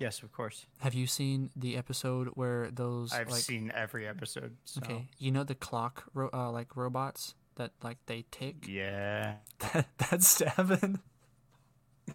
Yes, 0.00 0.22
of 0.22 0.32
course. 0.32 0.64
Have 0.78 0.94
you 0.94 1.06
seen 1.06 1.50
the 1.54 1.76
episode 1.76 2.28
where 2.28 2.70
those 2.70 3.12
I've 3.12 3.28
like 3.28 3.42
seen 3.42 3.70
every 3.74 4.08
episode. 4.08 4.56
So. 4.64 4.80
okay, 4.82 5.06
you 5.18 5.30
know 5.30 5.44
the 5.44 5.54
clock 5.54 6.04
ro- 6.14 6.30
uh, 6.32 6.50
like 6.50 6.74
robots 6.74 7.34
that 7.56 7.72
like 7.82 7.98
they 8.06 8.24
tick. 8.30 8.66
Yeah. 8.66 9.34
That, 9.60 9.88
that's 9.98 10.40
Davin. 10.40 11.00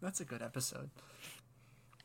that's 0.00 0.20
a 0.20 0.24
good 0.24 0.40
episode. 0.40 0.88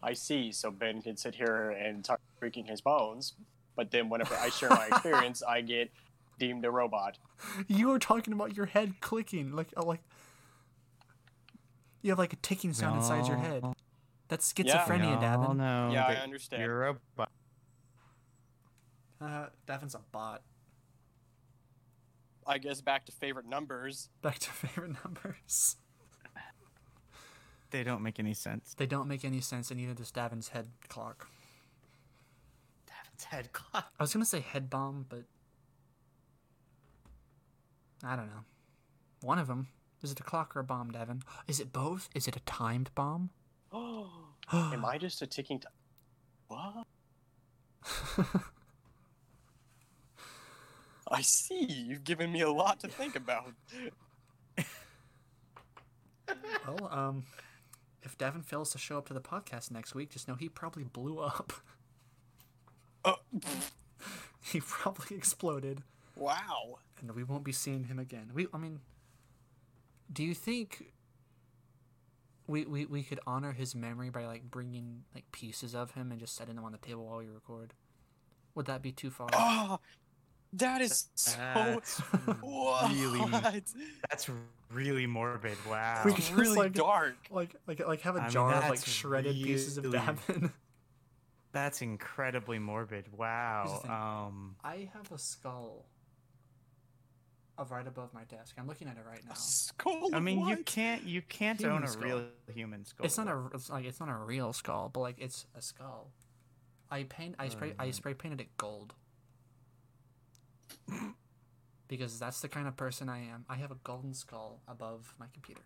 I 0.01 0.13
see. 0.13 0.51
So 0.51 0.71
Ben 0.71 1.03
can 1.03 1.15
sit 1.15 1.35
here 1.35 1.69
and 1.69 2.03
talk 2.03 2.19
creaking 2.39 2.65
his 2.65 2.81
bones, 2.81 3.33
but 3.75 3.91
then 3.91 4.09
whenever 4.09 4.33
I 4.35 4.49
share 4.49 4.71
my 4.71 4.87
experience, 4.87 5.43
I 5.43 5.61
get 5.61 5.91
deemed 6.39 6.65
a 6.65 6.71
robot. 6.71 7.19
You 7.67 7.89
were 7.89 7.99
talking 7.99 8.33
about 8.33 8.55
your 8.55 8.65
head 8.65 8.93
clicking, 9.01 9.55
like 9.55 9.67
uh, 9.77 9.83
like 9.83 9.99
you 12.05 12.11
have 12.11 12.19
like 12.19 12.33
a 12.33 12.37
ticking 12.37 12.71
sound 12.71 12.97
inside 12.97 13.27
your 13.27 13.37
head. 13.37 13.63
That's 14.27 14.53
schizophrenia, 14.53 15.19
We 15.19 15.25
all 15.25 15.53
Davin. 15.53 15.57
know 15.57 15.89
Yeah, 15.91 16.05
I 16.05 16.13
understand. 16.17 16.61
You're 16.61 16.83
a 16.83 16.93
robot. 17.17 17.31
Uh, 19.19 19.47
Davin's 19.65 19.95
a 19.95 20.01
bot. 20.11 20.43
I 22.45 22.59
guess 22.59 22.79
back 22.79 23.07
to 23.07 23.11
favorite 23.11 23.47
numbers. 23.47 24.09
Back 24.21 24.37
to 24.37 24.49
favorite 24.51 24.91
numbers. 25.03 25.77
They 27.71 27.83
don't 27.83 28.03
make 28.03 28.19
any 28.19 28.35
sense. 28.35 28.75
They 28.77 28.85
don't 28.85 29.07
make 29.07 29.25
any 29.25 29.41
sense, 29.41 29.71
and 29.71 29.79
neither 29.79 29.95
does 29.95 30.11
Davin's 30.11 30.49
head 30.49 30.67
clock. 30.87 31.27
Davin's 32.85 33.23
head 33.23 33.51
clock. 33.51 33.91
I 33.99 34.03
was 34.03 34.13
gonna 34.13 34.25
say 34.25 34.41
head 34.41 34.69
bomb, 34.69 35.07
but 35.09 35.23
I 38.03 38.15
don't 38.15 38.27
know. 38.27 38.43
One 39.21 39.39
of 39.39 39.47
them. 39.47 39.69
Is 40.05 40.11
it 40.11 40.19
a 40.19 40.23
clock 40.23 40.55
or 40.55 40.59
a 40.59 40.63
bomb, 40.63 40.91
Davin? 40.91 41.23
Is 41.47 41.59
it 41.59 41.73
both? 41.73 42.09
Is 42.13 42.27
it 42.27 42.35
a 42.35 42.39
timed 42.41 42.91
bomb? 42.93 43.31
Oh, 43.71 44.07
am 44.53 44.85
I 44.85 44.99
just 44.99 45.23
a 45.23 45.25
ticking 45.25 45.59
time? 45.59 45.71
What? 46.47 46.85
I 51.09 51.23
see. 51.23 51.65
You've 51.65 52.03
given 52.03 52.31
me 52.31 52.41
a 52.41 52.51
lot 52.51 52.81
to 52.81 52.87
think 52.87 53.15
about. 53.15 53.53
well, 56.67 56.87
um, 56.91 57.23
if 58.03 58.15
Davin 58.15 58.45
fails 58.45 58.71
to 58.73 58.77
show 58.77 58.99
up 58.99 59.07
to 59.07 59.13
the 59.15 59.21
podcast 59.21 59.71
next 59.71 59.95
week, 59.95 60.11
just 60.11 60.27
know 60.27 60.35
he 60.35 60.49
probably 60.49 60.83
blew 60.83 61.17
up. 61.17 61.51
Oh, 63.03 63.17
he 64.43 64.59
probably 64.61 65.17
exploded, 65.17 65.81
wow. 66.15 66.77
and 66.99 67.15
we 67.15 67.23
won't 67.23 67.43
be 67.43 67.51
seeing 67.51 67.85
him 67.85 67.97
again. 67.97 68.29
We, 68.35 68.45
I 68.53 68.59
mean, 68.59 68.81
do 70.11 70.23
you 70.23 70.33
think 70.33 70.93
we, 72.47 72.65
we 72.65 72.85
we 72.85 73.03
could 73.03 73.19
honor 73.25 73.51
his 73.51 73.73
memory 73.75 74.09
by 74.09 74.25
like 74.25 74.43
bringing 74.49 75.03
like 75.13 75.31
pieces 75.31 75.73
of 75.73 75.91
him 75.91 76.11
and 76.11 76.19
just 76.19 76.35
setting 76.35 76.55
them 76.55 76.63
on 76.65 76.71
the 76.71 76.77
table 76.77 77.05
while 77.05 77.17
we 77.19 77.27
record? 77.27 77.73
Would 78.53 78.67
that 78.67 78.81
be 78.81 78.91
too 78.91 79.09
far? 79.09 79.27
Oh, 79.33 79.79
that 80.53 80.81
is 80.81 81.07
so. 81.15 81.37
That's 81.37 81.99
what? 82.41 82.91
really- 82.91 83.31
That's 84.09 84.29
really 84.71 85.07
morbid. 85.07 85.57
Wow. 85.69 86.03
We 86.05 86.13
It's 86.13 86.29
could 86.29 86.37
really 86.37 86.47
just, 86.49 86.57
like- 86.57 86.73
dark. 86.73 87.15
like 87.31 87.55
like 87.67 87.85
like 87.85 88.01
have 88.01 88.15
a 88.15 88.19
I 88.19 88.23
mean, 88.23 88.31
jar 88.31 88.53
of 88.53 88.63
like 88.69 88.79
that's 88.79 88.87
shredded 88.89 89.35
pieces 89.35 89.77
of 89.77 89.85
really- 89.85 89.97
Davin. 89.99 90.51
That's 91.51 91.81
incredibly 91.81 92.59
morbid. 92.59 93.05
Wow. 93.17 93.81
Um. 94.29 94.55
I 94.63 94.89
have 94.93 95.11
a 95.11 95.17
skull. 95.17 95.85
Of 97.57 97.71
right 97.71 97.87
above 97.87 98.13
my 98.13 98.23
desk. 98.25 98.55
I'm 98.57 98.67
looking 98.67 98.87
at 98.87 98.97
it 98.97 99.03
right 99.07 99.23
now. 99.25 99.33
A 99.33 99.35
skull. 99.35 100.09
I 100.13 100.17
of 100.17 100.23
mean, 100.23 100.47
you 100.47 100.57
can't 100.57 101.03
you 101.03 101.21
can't 101.21 101.59
Human 101.59 101.77
own 101.77 101.83
a 101.83 101.87
skull. 101.87 102.03
real 102.03 102.23
human 102.53 102.85
skull. 102.85 103.05
It's 103.05 103.17
not 103.17 103.27
a 103.27 103.47
it's 103.53 103.69
like 103.69 103.85
it's 103.85 103.99
not 103.99 104.09
a 104.09 104.15
real 104.15 104.53
skull, 104.53 104.89
but 104.93 104.99
like 105.01 105.15
it's 105.17 105.45
a 105.55 105.61
skull. 105.61 106.11
I 106.91 107.03
paint 107.03 107.35
I 107.39 107.49
spray 107.49 107.73
I 107.79 107.91
spray 107.91 108.13
painted 108.13 108.41
it 108.41 108.55
gold. 108.57 108.93
because 111.87 112.19
that's 112.19 112.41
the 112.41 112.47
kind 112.47 112.67
of 112.67 112.75
person 112.75 113.09
I 113.09 113.19
am. 113.19 113.45
I 113.49 113.55
have 113.55 113.71
a 113.71 113.77
golden 113.83 114.13
skull 114.13 114.61
above 114.67 115.13
my 115.19 115.27
computer. 115.33 115.61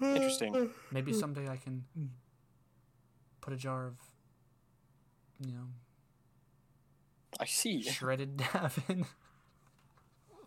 Interesting. 0.00 0.70
Maybe 0.90 1.12
someday 1.12 1.48
I 1.48 1.56
can 1.56 1.84
put 3.40 3.52
a 3.52 3.56
jar 3.56 3.86
of 3.86 3.94
you 5.44 5.52
know 5.52 5.66
I 7.42 7.46
see. 7.46 7.82
shredded 7.82 8.36
Davin. 8.38 9.06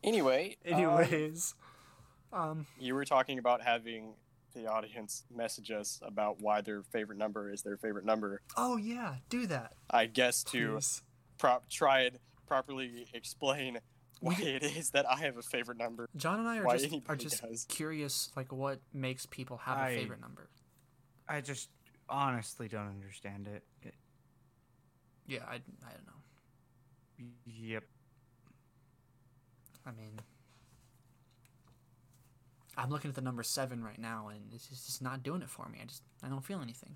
Anyway, 0.04 0.56
um, 0.68 0.74
Anyways, 0.74 1.56
um 2.32 2.66
you 2.80 2.94
were 2.96 3.06
talking 3.06 3.40
about 3.40 3.62
having 3.62 4.14
the 4.54 4.68
audience 4.68 5.24
message 5.34 5.72
us 5.72 6.00
about 6.02 6.40
why 6.42 6.62
their 6.62 6.82
favorite 6.84 7.18
number 7.18 7.52
is 7.52 7.62
their 7.64 7.78
favorite 7.78 8.06
number. 8.06 8.42
oh 8.58 8.78
yeah, 8.78 9.16
do 9.30 9.48
that. 9.48 9.74
I 9.90 10.06
guess 10.06 10.44
to 10.46 10.74
Please. 10.76 11.04
prop 11.38 11.70
try 11.70 12.02
and 12.02 12.20
properly 12.48 13.08
explain 13.14 13.80
We 14.22 14.36
why 14.36 14.42
it 14.42 14.64
is 14.64 14.92
that 14.92 15.06
I 15.10 15.18
have 15.18 15.38
a 15.38 15.42
favorite 15.42 15.78
number. 15.78 16.08
John 16.16 16.40
and 16.40 16.48
I 16.48 16.60
are 16.60 16.78
just 16.78 16.96
are 17.10 17.16
just 17.16 17.42
does. 17.42 17.66
curious 17.68 18.30
like 18.36 18.52
what 18.54 18.80
makes 18.94 19.26
people 19.26 19.58
have 19.58 19.78
a 19.78 19.82
I- 19.82 19.96
favorite 19.98 20.22
number. 20.22 20.50
I 21.28 21.42
just 21.42 21.70
honestly 22.08 22.68
don't 22.68 22.88
understand 22.88 23.48
it. 23.48 23.64
it 23.82 23.96
Yeah, 25.28 25.40
I, 25.48 25.56
I 25.56 25.58
don't 25.92 26.06
know. 26.06 26.15
Yep. 27.46 27.84
I 29.86 29.92
mean, 29.92 30.20
I'm 32.78 32.90
looking 32.90 33.10
at 33.10 33.16
the 33.16 33.22
number 33.22 33.44
seven 33.44 33.84
right 33.84 34.00
now, 34.00 34.30
and 34.30 34.52
it's 34.54 34.68
just, 34.68 34.88
it's 34.90 35.02
not 35.02 35.24
doing 35.24 35.42
it 35.42 35.50
for 35.50 35.68
me. 35.70 35.80
I 35.82 35.86
just 35.86 36.04
I 36.24 36.28
don't 36.28 36.44
feel 36.44 36.62
anything. 36.62 36.96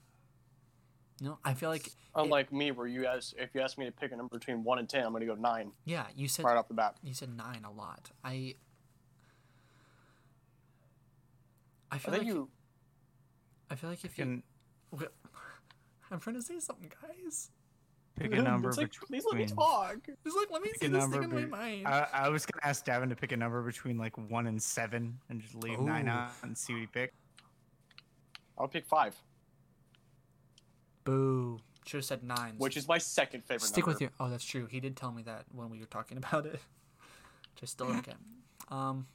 No, 1.22 1.38
I 1.44 1.54
feel 1.54 1.70
like 1.70 1.92
Unlike 2.16 2.52
me, 2.54 2.72
where 2.72 2.88
you 2.88 3.06
ask 3.06 3.34
if 3.38 3.54
you 3.54 3.62
ask 3.62 3.78
me 3.78 3.86
to 3.86 3.92
pick 3.92 4.12
a 4.12 4.16
number 4.16 4.38
between 4.38 4.64
one 4.64 4.80
and 4.80 4.88
ten, 4.90 5.06
I'm 5.06 5.12
going 5.12 5.22
to 5.22 5.28
go 5.28 5.36
nine 5.36 5.72
yeah, 5.86 6.06
you 6.16 6.28
said 6.28 6.46
right 6.46 6.58
off 6.58 6.68
the 6.68 6.74
bat. 6.74 6.96
you 7.04 7.14
said 7.14 7.36
nine 7.36 7.64
a 7.66 7.72
lot. 7.72 8.10
I 8.24 8.56
I 11.92 11.96
I 11.96 11.98
feel 11.98 12.12
think 12.14 12.24
like 12.24 12.34
you. 12.34 12.50
I 13.70 13.76
feel 13.76 13.90
like 13.90 14.04
if 14.04 14.18
you 14.18 14.24
Can 14.24 14.44
I'm 16.12 16.20
trying 16.20 16.36
to 16.38 16.42
say 16.42 16.60
something, 16.60 16.92
guys. 17.02 17.52
Pick 18.20 18.34
a 18.34 18.42
number 18.42 18.70
It's 18.70 18.78
like, 18.78 18.92
between. 18.92 19.08
please 19.08 19.26
let 19.26 19.38
me 19.38 19.46
talk. 19.48 19.98
Just 20.24 20.38
like 20.38 20.52
let 20.52 20.62
me 20.62 20.70
Pick 20.70 20.82
see 20.82 20.88
this 20.88 21.00
number 21.02 21.22
thing 21.22 21.32
in 21.32 21.50
my 21.50 21.58
mind. 21.58 21.88
I, 21.88 22.08
I 22.14 22.30
was 22.30 22.46
gonna 22.46 22.68
ask 22.68 22.86
Davin 22.86 23.10
to 23.10 23.16
pick 23.16 23.32
a 23.32 23.38
number 23.38 23.62
between 23.62 23.98
like 23.98 24.18
one 24.30 24.48
and 24.48 24.62
seven, 24.62 25.18
and 25.30 25.42
just 25.42 25.56
leave 25.56 25.80
nine 25.80 26.08
out 26.08 26.32
and 26.44 26.58
see 26.58 26.74
what 26.74 26.80
he 26.82 26.88
picked. 26.88 27.16
I'll 28.58 28.68
pick 28.68 28.86
five, 28.86 29.16
Boo! 31.04 31.60
Should 31.86 31.98
have 32.00 32.06
said 32.06 32.24
nine. 32.24 32.56
which 32.58 32.78
is 32.78 32.88
my 32.88 32.98
second 32.98 33.44
favorite. 33.46 33.62
Stick 33.66 33.86
number. 33.86 33.94
with 33.94 34.02
your. 34.02 34.10
Oh, 34.20 34.30
that's 34.30 34.44
true. 34.44 34.68
He 34.70 34.80
did 34.80 34.96
tell 34.96 35.12
me 35.12 35.24
that 35.24 35.46
when 35.54 35.70
we 35.70 35.80
were 35.80 35.86
talking 35.86 36.18
about 36.24 36.46
it. 36.46 36.54
Which 37.54 37.64
I 37.64 37.66
still 37.66 37.88
don't 37.88 38.04
get. 38.06 38.16
Um. 38.70 39.08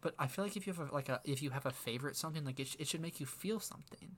But 0.00 0.14
I 0.18 0.26
feel 0.28 0.44
like 0.44 0.56
if 0.56 0.66
you 0.66 0.72
have 0.72 0.90
a, 0.90 0.94
like 0.94 1.08
a 1.08 1.20
if 1.24 1.42
you 1.42 1.50
have 1.50 1.66
a 1.66 1.72
favorite 1.72 2.16
something 2.16 2.44
like 2.44 2.60
it, 2.60 2.68
sh- 2.68 2.76
it 2.78 2.86
should 2.86 3.00
make 3.00 3.18
you 3.20 3.26
feel 3.26 3.58
something. 3.58 4.16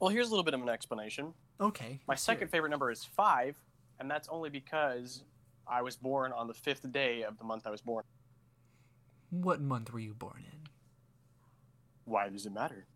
Well, 0.00 0.10
here's 0.10 0.28
a 0.28 0.30
little 0.30 0.44
bit 0.44 0.54
of 0.54 0.62
an 0.62 0.68
explanation. 0.68 1.34
Okay. 1.60 2.00
My 2.06 2.14
second 2.14 2.48
favorite 2.48 2.70
number 2.70 2.90
is 2.90 3.04
five, 3.04 3.56
and 3.98 4.10
that's 4.10 4.28
only 4.28 4.50
because 4.50 5.24
I 5.66 5.82
was 5.82 5.96
born 5.96 6.32
on 6.32 6.46
the 6.46 6.54
fifth 6.54 6.90
day 6.92 7.22
of 7.22 7.38
the 7.38 7.44
month 7.44 7.66
I 7.66 7.70
was 7.70 7.80
born. 7.80 8.04
What 9.30 9.60
month 9.60 9.92
were 9.92 9.98
you 9.98 10.14
born 10.14 10.44
in? 10.50 10.68
Why 12.04 12.28
does 12.28 12.46
it 12.46 12.52
matter? 12.52 12.86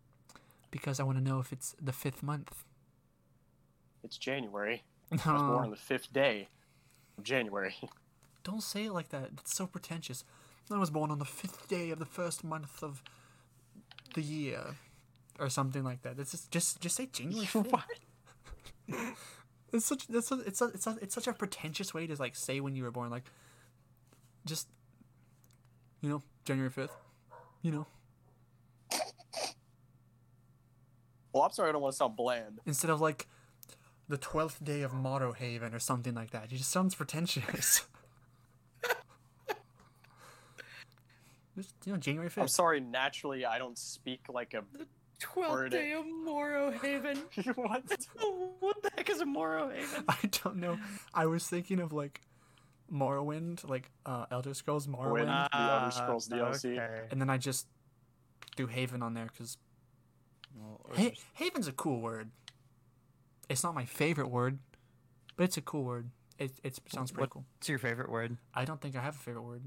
Because 0.71 0.99
I 0.99 1.03
want 1.03 1.17
to 1.17 1.23
know 1.23 1.39
if 1.39 1.51
it's 1.51 1.75
the 1.79 1.91
fifth 1.91 2.23
month. 2.23 2.63
It's 4.03 4.17
January. 4.17 4.83
I 5.11 5.15
was 5.15 5.41
born 5.41 5.63
on 5.65 5.69
the 5.69 5.75
fifth 5.75 6.11
day 6.11 6.47
of 7.17 7.23
January. 7.23 7.75
don't 8.43 8.63
say 8.63 8.85
it 8.85 8.93
like 8.93 9.09
that. 9.09 9.35
That's 9.35 9.55
so 9.55 9.67
pretentious. 9.67 10.23
I 10.71 10.77
was 10.77 10.89
born 10.89 11.11
on 11.11 11.19
the 11.19 11.25
fifth 11.25 11.67
day 11.67 11.89
of 11.91 11.99
the 11.99 12.05
first 12.05 12.43
month 12.43 12.81
of 12.81 13.03
the 14.15 14.21
year, 14.21 14.75
or 15.39 15.49
something 15.49 15.83
like 15.83 16.01
that. 16.03 16.19
It's 16.19 16.31
just 16.31 16.51
just 16.51 16.79
just 16.81 16.95
say 16.95 17.07
January 17.07 17.45
fifth. 17.55 17.73
It's 19.73 19.87
such 19.87 20.05
that's 20.07 20.31
a, 20.31 20.39
it's 20.41 20.61
a, 20.61 20.65
it's 20.65 20.85
a, 20.85 20.97
it's 21.01 21.15
such 21.15 21.25
a 21.25 21.33
pretentious 21.33 21.95
way 21.95 22.05
to 22.05 22.15
like 22.17 22.35
say 22.35 22.59
when 22.59 22.75
you 22.75 22.83
were 22.83 22.91
born 22.91 23.09
like 23.09 23.23
just 24.45 24.67
you 26.01 26.09
know 26.09 26.21
January 26.45 26.69
5th 26.69 26.91
you 27.63 27.71
know 27.71 27.87
Well, 31.33 31.41
I'm 31.41 31.51
sorry, 31.51 31.69
I 31.69 31.71
don't 31.71 31.81
want 31.81 31.93
to 31.93 31.97
sound 31.97 32.15
bland. 32.15 32.59
instead 32.67 32.91
of 32.91 33.01
like 33.01 33.25
the 34.07 34.19
12th 34.19 34.63
day 34.63 34.83
of 34.83 34.93
Morrow 34.93 35.33
Haven 35.33 35.73
or 35.73 35.79
something 35.79 36.13
like 36.13 36.29
that 36.29 36.51
it 36.51 36.57
just 36.57 36.69
sounds 36.69 36.93
pretentious 36.93 37.87
just 41.57 41.73
you 41.85 41.93
know 41.93 41.97
January 41.97 42.29
fifth. 42.29 42.41
I'm 42.43 42.47
sorry, 42.47 42.79
naturally, 42.79 43.45
I 43.45 43.57
don't 43.57 43.77
speak 43.77 44.21
like 44.29 44.53
a. 44.53 44.63
Twelfth 45.23 45.51
Word 45.51 45.71
day 45.71 45.93
of 45.93 46.05
Morrow 46.05 46.71
Haven. 46.71 47.17
what? 47.55 47.83
what 48.59 48.83
the 48.83 48.91
heck 48.95 49.09
is 49.09 49.21
a 49.21 49.25
Morrow 49.25 49.69
Haven? 49.69 50.03
I 50.09 50.17
don't 50.43 50.57
know 50.57 50.77
I 51.13 51.25
was 51.25 51.47
thinking 51.47 51.79
of 51.79 51.91
like 51.93 52.21
Morrowind 52.91 53.67
like 53.69 53.89
uh 54.05 54.25
Elder 54.31 54.53
Scrolls 54.53 54.85
Morrowind 54.87 55.27
Morrowind. 55.27 55.49
The 55.51 55.57
Elder 55.57 55.91
Scrolls 55.91 56.29
DLC. 56.29 56.73
Okay. 56.77 57.07
and 57.11 57.19
then 57.21 57.29
I 57.29 57.37
just 57.37 57.67
do 58.55 58.67
Haven 58.67 59.01
on 59.01 59.13
there 59.13 59.25
because 59.31 59.57
Well, 60.55 60.81
Ha- 60.95 61.09
just- 61.09 61.23
Haven's 61.33 61.67
a 61.67 61.71
cool 61.71 62.01
word. 62.01 62.29
It's 63.49 63.63
not 63.63 63.73
my 63.75 63.85
favorite 63.85 64.27
word, 64.29 64.59
but 65.35 65.43
it's 65.45 65.57
a 65.57 65.61
cool 65.61 65.83
word. 65.83 66.09
It 66.37 66.51
it 66.63 66.77
sounds 66.93 67.11
pretty 67.11 67.21
What- 67.23 67.29
cool. 67.31 67.45
What's 67.57 67.69
your 67.69 67.79
favorite 67.79 68.09
word? 68.09 68.37
I 68.53 68.65
don't 68.65 68.81
think 68.81 68.95
I 68.95 69.01
have 69.01 69.15
a 69.15 69.19
favorite 69.19 69.43
word. 69.43 69.63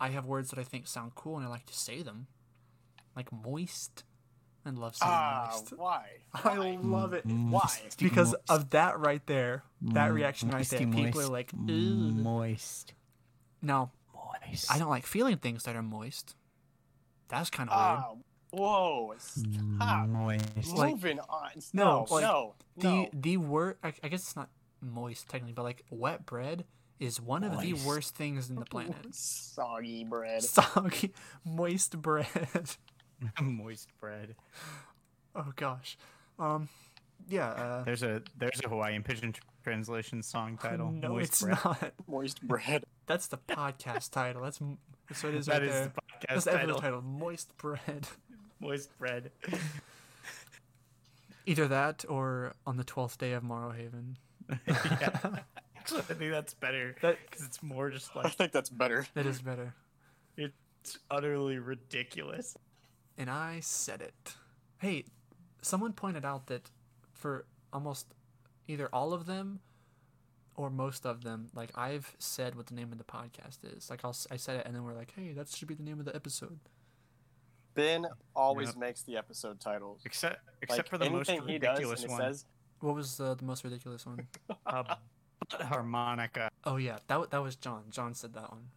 I 0.00 0.08
have 0.10 0.24
words 0.26 0.50
that 0.50 0.58
I 0.58 0.64
think 0.64 0.86
sound 0.86 1.14
cool 1.14 1.36
and 1.36 1.44
I 1.44 1.48
like 1.48 1.66
to 1.66 1.74
say 1.74 2.02
them, 2.02 2.26
like 3.16 3.30
moist. 3.32 4.04
I 4.66 4.70
love 4.70 4.94
saying 4.96 5.10
Ah, 5.12 5.48
moist. 5.52 5.72
why? 5.76 6.06
I 6.34 6.76
love 6.82 7.12
it 7.14 7.24
Why? 7.26 7.68
because 7.98 8.34
of 8.48 8.70
that 8.70 8.98
right 9.00 9.24
there. 9.26 9.62
That 9.82 10.12
reaction 10.12 10.48
right 10.50 10.58
Moisty 10.58 10.84
there. 10.84 11.04
People 11.06 11.22
are 11.22 11.28
like, 11.28 11.50
Ugh. 11.54 11.68
moist. 11.68 12.92
no, 13.62 13.90
Moist. 14.14 14.70
I 14.70 14.78
don't 14.78 14.90
like 14.90 15.06
feeling 15.06 15.38
things 15.38 15.64
that 15.64 15.76
are 15.76 15.82
moist. 15.82 16.34
That's 17.28 17.48
kind 17.50 17.70
of 17.70 17.76
weird. 17.76 18.04
Ah, 18.04 18.14
whoa! 18.50 19.14
Stop. 19.18 20.08
Moist. 20.08 20.74
Like- 20.76 20.90
Moving 20.90 21.20
on. 21.20 21.50
No, 21.72 21.84
No, 21.84 22.06
like, 22.14 22.22
no, 22.24 22.54
the 22.76 22.88
no. 22.88 23.08
the 23.14 23.36
word 23.38 23.76
I, 23.82 23.92
I 24.02 24.08
guess 24.08 24.20
it's 24.22 24.36
not 24.36 24.50
moist 24.82 25.28
technically, 25.28 25.52
but 25.54 25.62
like 25.62 25.84
wet 25.90 26.26
bread 26.26 26.64
is 26.98 27.18
one 27.20 27.44
of 27.44 27.58
the 27.62 27.72
worst 27.86 28.14
things 28.14 28.50
in 28.50 28.56
the 28.56 28.64
planet. 28.66 28.94
Soggy 29.14 30.04
bread. 30.04 30.42
Soggy, 30.42 31.12
moist 31.44 32.00
bread. 32.02 32.26
moist 33.40 33.88
bread. 34.00 34.34
oh 35.34 35.52
gosh. 35.56 35.96
Um, 36.38 36.68
yeah. 37.28 37.48
Uh, 37.50 37.84
There's 37.84 38.02
a 38.02 38.22
there's 38.38 38.60
a 38.64 38.68
Hawaiian 38.68 39.02
Pidgin 39.02 39.34
translation 39.62 40.22
song 40.22 40.58
title. 40.60 40.90
no, 40.90 41.10
moist 41.10 41.28
it's 41.32 41.42
bread. 41.42 41.58
not. 41.64 41.92
Moist 42.08 42.42
bread. 42.42 42.84
That's 43.06 43.26
the 43.26 43.36
podcast 43.36 44.10
title. 44.10 44.42
That's 44.42 44.60
m- 44.60 44.78
that's 45.08 45.22
what 45.22 45.34
it 45.34 45.38
is 45.38 45.46
That 45.46 45.60
right 45.60 45.62
is 45.68 45.72
there. 45.74 45.84
the 45.84 45.90
podcast 45.90 46.28
That's 46.28 46.44
the 46.46 46.50
title. 46.52 46.78
title. 46.80 47.02
Moist 47.02 47.56
bread. 47.58 48.06
Moist 48.58 48.96
bread. 48.98 49.30
Either 51.46 51.68
that 51.68 52.04
or 52.08 52.54
on 52.66 52.76
the 52.76 52.84
twelfth 52.84 53.18
day 53.18 53.32
of 53.32 53.42
Morrowhaven. 53.42 54.16
yeah. 54.66 55.38
Actually, 55.76 56.00
I 56.00 56.14
think 56.14 56.30
that's 56.32 56.54
better 56.54 56.94
That 57.02 57.16
because 57.28 57.44
it's 57.46 57.62
more 57.62 57.90
just 57.90 58.14
like. 58.14 58.26
I 58.26 58.28
think 58.30 58.52
that's 58.52 58.68
better. 58.70 59.06
that 59.14 59.26
is 59.26 59.40
better. 59.40 59.74
it's 60.36 60.98
utterly 61.10 61.58
ridiculous. 61.58 62.56
And 63.20 63.28
I 63.28 63.60
said 63.60 64.00
it. 64.00 64.34
Hey, 64.78 65.04
someone 65.60 65.92
pointed 65.92 66.24
out 66.24 66.46
that 66.46 66.70
for 67.12 67.44
almost 67.70 68.06
either 68.66 68.88
all 68.94 69.12
of 69.12 69.26
them 69.26 69.60
or 70.56 70.70
most 70.70 71.04
of 71.04 71.22
them, 71.22 71.48
like 71.54 71.70
I've 71.74 72.14
said 72.18 72.54
what 72.54 72.68
the 72.68 72.74
name 72.74 72.92
of 72.92 72.96
the 72.98 73.04
podcast 73.04 73.58
is. 73.76 73.90
Like 73.90 74.00
I'll, 74.04 74.10
s- 74.10 74.26
I 74.30 74.36
said 74.36 74.56
it, 74.56 74.62
and 74.66 74.74
then 74.74 74.84
we're 74.84 74.94
like, 74.94 75.12
"Hey, 75.14 75.32
that 75.34 75.48
should 75.50 75.68
be 75.68 75.74
the 75.74 75.82
name 75.82 75.98
of 75.98 76.06
the 76.06 76.16
episode." 76.16 76.58
Ben 77.74 78.06
always 78.34 78.68
Yep. 78.68 78.76
makes 78.78 79.02
the 79.02 79.18
episode 79.18 79.60
titles. 79.60 80.00
Except 80.06 80.40
except 80.62 80.78
Like 80.78 80.88
for 80.88 80.96
the 81.04 81.10
most 81.10 81.28
anything 81.28 81.46
he 81.48 81.58
does, 81.58 81.78
ridiculous 81.78 82.06
one, 82.06 82.20
says, 82.20 82.44
What 82.80 82.94
was 82.94 83.20
uh, 83.20 83.34
the 83.34 83.44
most 83.44 83.64
ridiculous 83.64 84.06
one? 84.06 84.26
uh, 84.66 84.82
butt 85.50 85.62
harmonica. 85.62 86.48
Oh 86.64 86.76
yeah, 86.76 86.98
that 87.08 87.30
that 87.32 87.42
was 87.42 87.56
John. 87.56 87.84
John 87.90 88.14
said 88.14 88.32
that 88.32 88.50
one. 88.50 88.68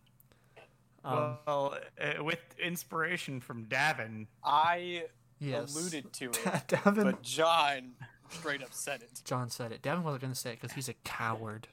Um, 1.04 1.38
well, 1.46 1.78
uh, 2.02 2.24
with 2.24 2.40
inspiration 2.62 3.42
from 3.42 3.66
Davin. 3.66 4.28
I 4.44 5.06
yes. 5.40 5.76
alluded 5.76 6.14
to 6.14 6.26
it, 6.30 6.68
Davin. 6.68 7.04
but 7.04 7.22
John 7.22 7.92
straight 8.30 8.64
up 8.64 8.74
said 8.74 9.02
it. 9.02 9.22
John 9.26 9.50
said 9.50 9.72
it. 9.72 9.82
Davin 9.82 10.04
wasn't 10.04 10.22
gonna 10.22 10.36
say 10.36 10.52
it 10.52 10.62
because 10.62 10.74
he's 10.74 10.90
a 10.90 10.94
coward. 11.04 11.68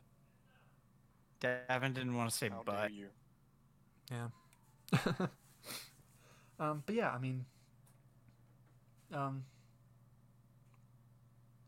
Davin 1.41 1.95
didn't 1.95 2.17
want 2.17 2.31
to 2.31 2.37
say 2.37 2.49
How 2.49 2.63
but. 2.65 2.93
you? 2.93 3.07
Yeah. 4.11 4.29
um, 6.59 6.83
but 6.85 6.95
yeah, 6.95 7.11
I 7.11 7.19
mean, 7.19 7.45
um, 9.13 9.45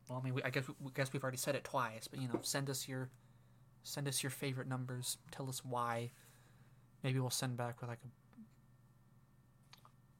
well, 0.09 0.19
I 0.19 0.25
mean, 0.25 0.35
we, 0.35 0.43
I 0.43 0.51
guess 0.51 0.65
we 0.81 0.91
guess 0.93 1.13
we've 1.13 1.23
already 1.23 1.39
said 1.39 1.55
it 1.55 1.65
twice, 1.65 2.09
but 2.09 2.21
you 2.21 2.29
know, 2.29 2.41
send 2.43 2.69
us 2.69 2.89
your 2.89 3.09
send 3.83 4.09
us 4.09 4.23
your 4.23 4.31
favorite 4.31 4.69
numbers. 4.69 5.19
Tell 5.31 5.49
us 5.49 5.65
why. 5.65 6.11
Maybe 7.03 7.19
we'll 7.21 7.31
send 7.31 7.57
back 7.57 7.81
with 7.81 7.91
like 7.91 8.01
a 8.05 8.09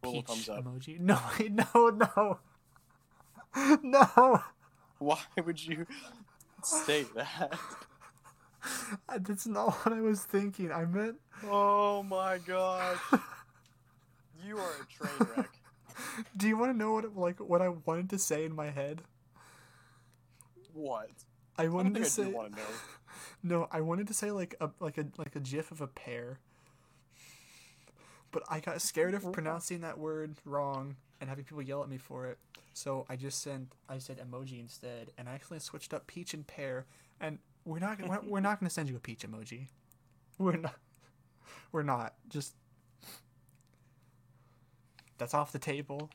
peach 0.03 0.27
thumbs 0.27 0.49
up. 0.49 0.65
emoji. 0.65 0.99
No, 1.01 1.21
no, 1.51 1.91
no, 1.91 2.39
no. 3.83 4.43
Why 4.99 5.19
would 5.45 5.65
you 5.65 5.87
say 6.63 7.05
that? 7.15 7.59
That's 9.21 9.47
not 9.47 9.75
what 9.85 9.93
I 9.95 10.01
was 10.01 10.23
thinking. 10.25 10.71
I 10.73 10.85
meant 10.85 11.17
Oh 11.45 12.03
my 12.03 12.39
gosh. 12.39 12.99
You 14.45 14.59
are 14.59 14.73
a 14.83 14.87
train 14.87 15.29
wreck. 15.37 15.51
Do 16.37 16.49
you 16.49 16.57
want 16.57 16.73
to 16.73 16.77
know 16.77 16.93
what 16.95 17.17
like 17.17 17.39
what 17.41 17.63
I 17.63 17.69
wanted 17.69 18.11
to 18.11 18.19
say 18.19 18.45
in 18.45 18.55
my 18.55 18.71
head? 18.71 19.03
What? 20.73 21.11
I 21.59 21.67
I 21.67 21.69
wanted 21.69 21.95
think 21.95 22.05
to 22.05 22.07
I 22.07 22.09
say 22.09 22.25
do 22.25 22.31
want 22.31 22.55
to 22.55 22.61
know. 22.61 22.69
no. 23.43 23.69
I 23.71 23.81
wanted 23.81 24.07
to 24.09 24.15
say 24.15 24.31
like 24.31 24.55
a 24.61 24.71
like 24.81 24.99
a 24.99 25.07
like 25.17 25.37
a 25.37 25.41
gif 25.41 25.71
of 25.71 25.81
a 25.81 25.87
pear, 25.87 26.41
but 28.33 28.43
I 28.49 28.61
got 28.61 28.81
scared 28.83 29.15
of 29.15 29.31
pronouncing 29.33 29.83
that 29.83 29.99
word 29.99 30.35
wrong 30.45 30.97
and 31.21 31.31
having 31.31 31.45
people 31.45 31.63
yell 31.63 31.83
at 31.83 31.89
me 31.89 31.99
for 31.99 32.27
it. 32.27 32.39
So 32.75 33.07
I 33.09 33.17
just 33.17 33.43
sent 33.43 33.73
I 33.89 33.99
said 33.99 34.19
emoji 34.19 34.59
instead, 34.59 35.13
and 35.17 35.29
I 35.29 35.35
actually 35.35 35.61
switched 35.61 35.95
up 35.95 36.07
peach 36.07 36.35
and 36.35 36.47
pear. 36.47 36.87
And 37.21 37.39
we're 37.65 37.79
not 37.79 38.01
we're, 38.03 38.21
we're 38.27 38.41
not 38.41 38.59
going 38.59 38.69
to 38.69 38.75
send 38.75 38.89
you 38.89 38.97
a 38.97 39.01
peach 39.01 39.21
emoji. 39.21 39.69
We're 40.39 40.57
not. 40.57 40.75
We're 41.71 41.83
not. 41.83 42.15
Just 42.29 42.55
that's 45.19 45.35
off 45.35 45.53
the 45.53 45.59
table. 45.59 46.11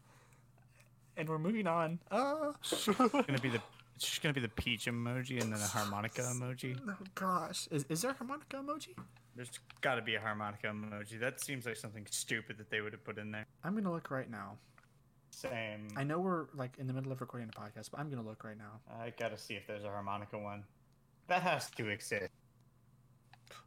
And 1.16 1.30
we're 1.30 1.40
moving 1.40 1.68
on. 1.68 2.00
Uh 2.12 2.54
gonna 3.28 3.40
be 3.40 3.50
the 3.50 3.62
it's 3.96 4.06
just 4.06 4.22
gonna 4.22 4.34
be 4.34 4.42
the 4.42 4.50
peach 4.50 4.86
emoji 4.86 5.42
and 5.42 5.54
then 5.54 5.60
a 5.60 5.68
harmonica 5.68 6.22
emoji. 6.22 6.78
Oh 6.88 6.94
gosh, 7.16 7.68
is, 7.72 7.86
is 7.90 8.02
there 8.02 8.12
a 8.12 8.14
harmonica 8.16 8.58
emoji? 8.58 8.96
There's 9.38 9.52
got 9.82 9.96
to 9.96 10.02
be 10.02 10.16
a 10.16 10.20
harmonica 10.20 10.68
emoji. 10.68 11.20
That 11.20 11.40
seems 11.40 11.66
like 11.66 11.78
something 11.78 12.06
stupid 12.10 12.58
that 12.58 12.70
they 12.70 12.82
would 12.82 12.92
have 12.92 13.04
put 13.04 13.18
in 13.20 13.32
there. 13.32 13.46
I'm 13.64 13.76
gonna 13.76 13.92
look 13.92 14.12
right 14.12 14.30
now. 14.30 14.58
Same. 15.30 15.88
I 15.96 16.04
know 16.04 16.20
we're 16.20 16.48
like 16.56 16.74
in 16.80 16.88
the 16.88 16.94
middle 16.94 17.12
of 17.12 17.22
recording 17.22 17.48
a 17.56 17.60
podcast, 17.60 17.92
but 17.92 18.00
I'm 18.00 18.10
gonna 18.10 18.24
look 18.24 18.44
right 18.44 18.58
now. 18.58 18.82
I 19.00 19.14
gotta 19.18 19.38
see 19.38 19.54
if 19.54 19.68
there's 19.68 19.84
a 19.84 19.90
harmonica 19.90 20.38
one. 20.40 20.64
That 21.28 21.44
has 21.44 21.70
to 21.72 21.88
exist. 21.88 22.30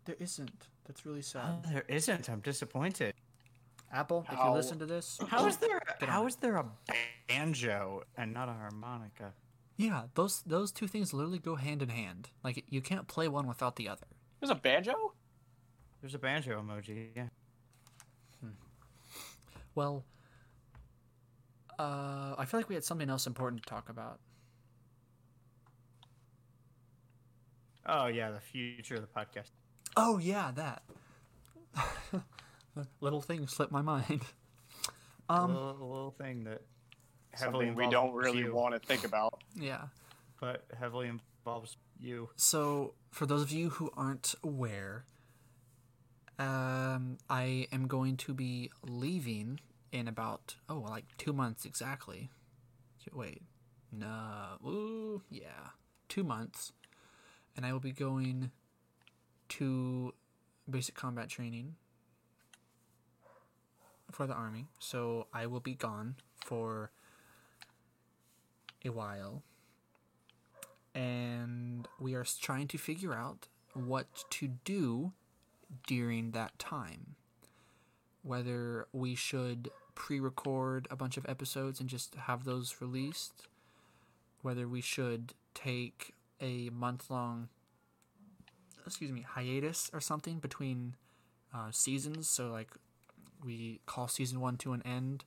There 0.04 0.16
isn't. 0.18 0.66
That's 0.86 1.06
really 1.06 1.22
sad. 1.22 1.62
there 1.70 1.84
isn't. 1.88 2.28
I'm 2.28 2.40
disappointed. 2.40 3.14
Apple, 3.92 4.24
if 4.30 4.38
you 4.38 4.50
listen 4.50 4.78
to 4.78 4.86
this, 4.86 5.18
How 5.28 5.46
is 5.46 5.56
there? 5.56 5.80
Get 5.98 6.08
How 6.08 6.22
on 6.22 6.28
is 6.28 6.36
there 6.36 6.56
a 6.56 6.66
banjo 7.28 8.02
and 8.16 8.32
not 8.32 8.48
a 8.48 8.52
harmonica? 8.52 9.32
yeah, 9.76 10.04
those 10.14 10.42
those 10.42 10.72
two 10.72 10.86
things 10.86 11.14
literally 11.14 11.38
go 11.38 11.54
hand 11.56 11.82
in 11.82 11.88
hand. 11.88 12.30
Like 12.42 12.64
you 12.68 12.80
can't 12.80 13.06
play 13.08 13.28
one 13.28 13.46
without 13.46 13.76
the 13.76 13.88
other. 13.88 14.06
There's 14.40 14.50
a 14.50 14.54
banjo? 14.54 15.14
There's 16.00 16.14
a 16.14 16.18
banjo 16.18 16.60
emoji. 16.62 17.08
Yeah. 17.14 17.26
Well, 19.74 20.04
uh, 21.78 22.34
I 22.36 22.44
feel 22.46 22.58
like 22.60 22.68
we 22.68 22.74
had 22.74 22.84
something 22.84 23.08
else 23.08 23.26
important 23.26 23.62
to 23.62 23.68
talk 23.68 23.88
about. 23.88 24.18
Oh 27.86 28.06
yeah, 28.06 28.30
the 28.30 28.40
future 28.40 28.96
of 28.96 29.00
the 29.02 29.06
podcast. 29.08 29.50
Oh 29.96 30.18
yeah, 30.18 30.50
that. 30.52 30.82
Little 33.00 33.20
thing 33.20 33.46
slipped 33.46 33.72
my 33.72 33.82
mind. 33.82 34.22
a 35.28 35.32
Um, 35.32 35.54
little, 35.54 35.70
a 35.70 35.84
little 35.84 36.14
thing 36.18 36.44
that 36.44 36.62
heavily 37.32 37.66
Something 37.66 37.84
we 37.86 37.90
don't 37.90 38.12
really 38.14 38.38
you, 38.40 38.54
want 38.54 38.74
to 38.74 38.80
think 38.86 39.04
about. 39.04 39.42
yeah. 39.54 39.82
but 40.40 40.64
heavily 40.78 41.08
involves 41.08 41.76
you. 41.98 42.30
So, 42.36 42.94
for 43.10 43.26
those 43.26 43.42
of 43.42 43.50
you 43.52 43.70
who 43.70 43.90
aren't 43.96 44.34
aware, 44.42 45.04
um, 46.40 47.18
I 47.28 47.68
am 47.70 47.86
going 47.86 48.16
to 48.16 48.34
be 48.34 48.70
leaving 48.82 49.60
in 49.92 50.08
about 50.08 50.56
oh, 50.68 50.78
like 50.78 51.04
two 51.18 51.32
months 51.32 51.64
exactly. 51.64 52.30
Wait, 53.12 53.42
no, 53.92 54.58
ooh, 54.64 55.22
yeah, 55.30 55.70
two 56.08 56.24
months, 56.24 56.72
and 57.56 57.66
I 57.66 57.72
will 57.72 57.80
be 57.80 57.92
going 57.92 58.50
to 59.50 60.14
basic 60.68 60.94
combat 60.94 61.28
training 61.28 61.74
for 64.10 64.26
the 64.26 64.34
army. 64.34 64.66
So 64.78 65.26
I 65.32 65.46
will 65.46 65.60
be 65.60 65.74
gone 65.74 66.16
for 66.44 66.90
a 68.84 68.90
while 68.90 69.42
and 70.94 71.86
we 71.98 72.14
are 72.14 72.24
trying 72.40 72.68
to 72.68 72.78
figure 72.78 73.14
out 73.14 73.48
what 73.74 74.06
to 74.30 74.48
do 74.64 75.12
during 75.86 76.32
that 76.32 76.58
time. 76.58 77.16
Whether 78.22 78.86
we 78.92 79.14
should 79.14 79.70
pre 79.94 80.20
record 80.20 80.86
a 80.90 80.96
bunch 80.96 81.16
of 81.16 81.26
episodes 81.28 81.80
and 81.80 81.88
just 81.88 82.14
have 82.14 82.44
those 82.44 82.76
released, 82.80 83.48
whether 84.42 84.68
we 84.68 84.80
should 84.80 85.34
take 85.54 86.14
a 86.40 86.70
month 86.70 87.10
long, 87.10 87.48
excuse 88.86 89.10
me, 89.10 89.24
hiatus 89.26 89.90
or 89.92 90.00
something 90.00 90.38
between 90.38 90.94
uh, 91.54 91.70
seasons. 91.70 92.28
So, 92.28 92.50
like, 92.50 92.70
we 93.44 93.80
call 93.86 94.08
season 94.08 94.40
one 94.40 94.56
to 94.58 94.72
an 94.72 94.82
end 94.84 95.24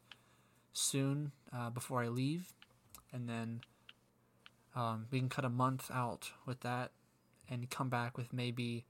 soon 0.73 1.31
uh, 1.55 1.69
before 1.69 2.03
I 2.03 2.07
leave, 2.07 2.53
and 3.11 3.27
then 3.27 3.61
um, 4.75 5.07
we 5.11 5.19
can 5.19 5.29
cut 5.29 5.45
a 5.45 5.49
month 5.49 5.89
out 5.93 6.31
with 6.45 6.61
that 6.61 6.91
and 7.49 7.69
come 7.69 7.89
back 7.89 8.17
with 8.17 8.33
maybe 8.33 8.85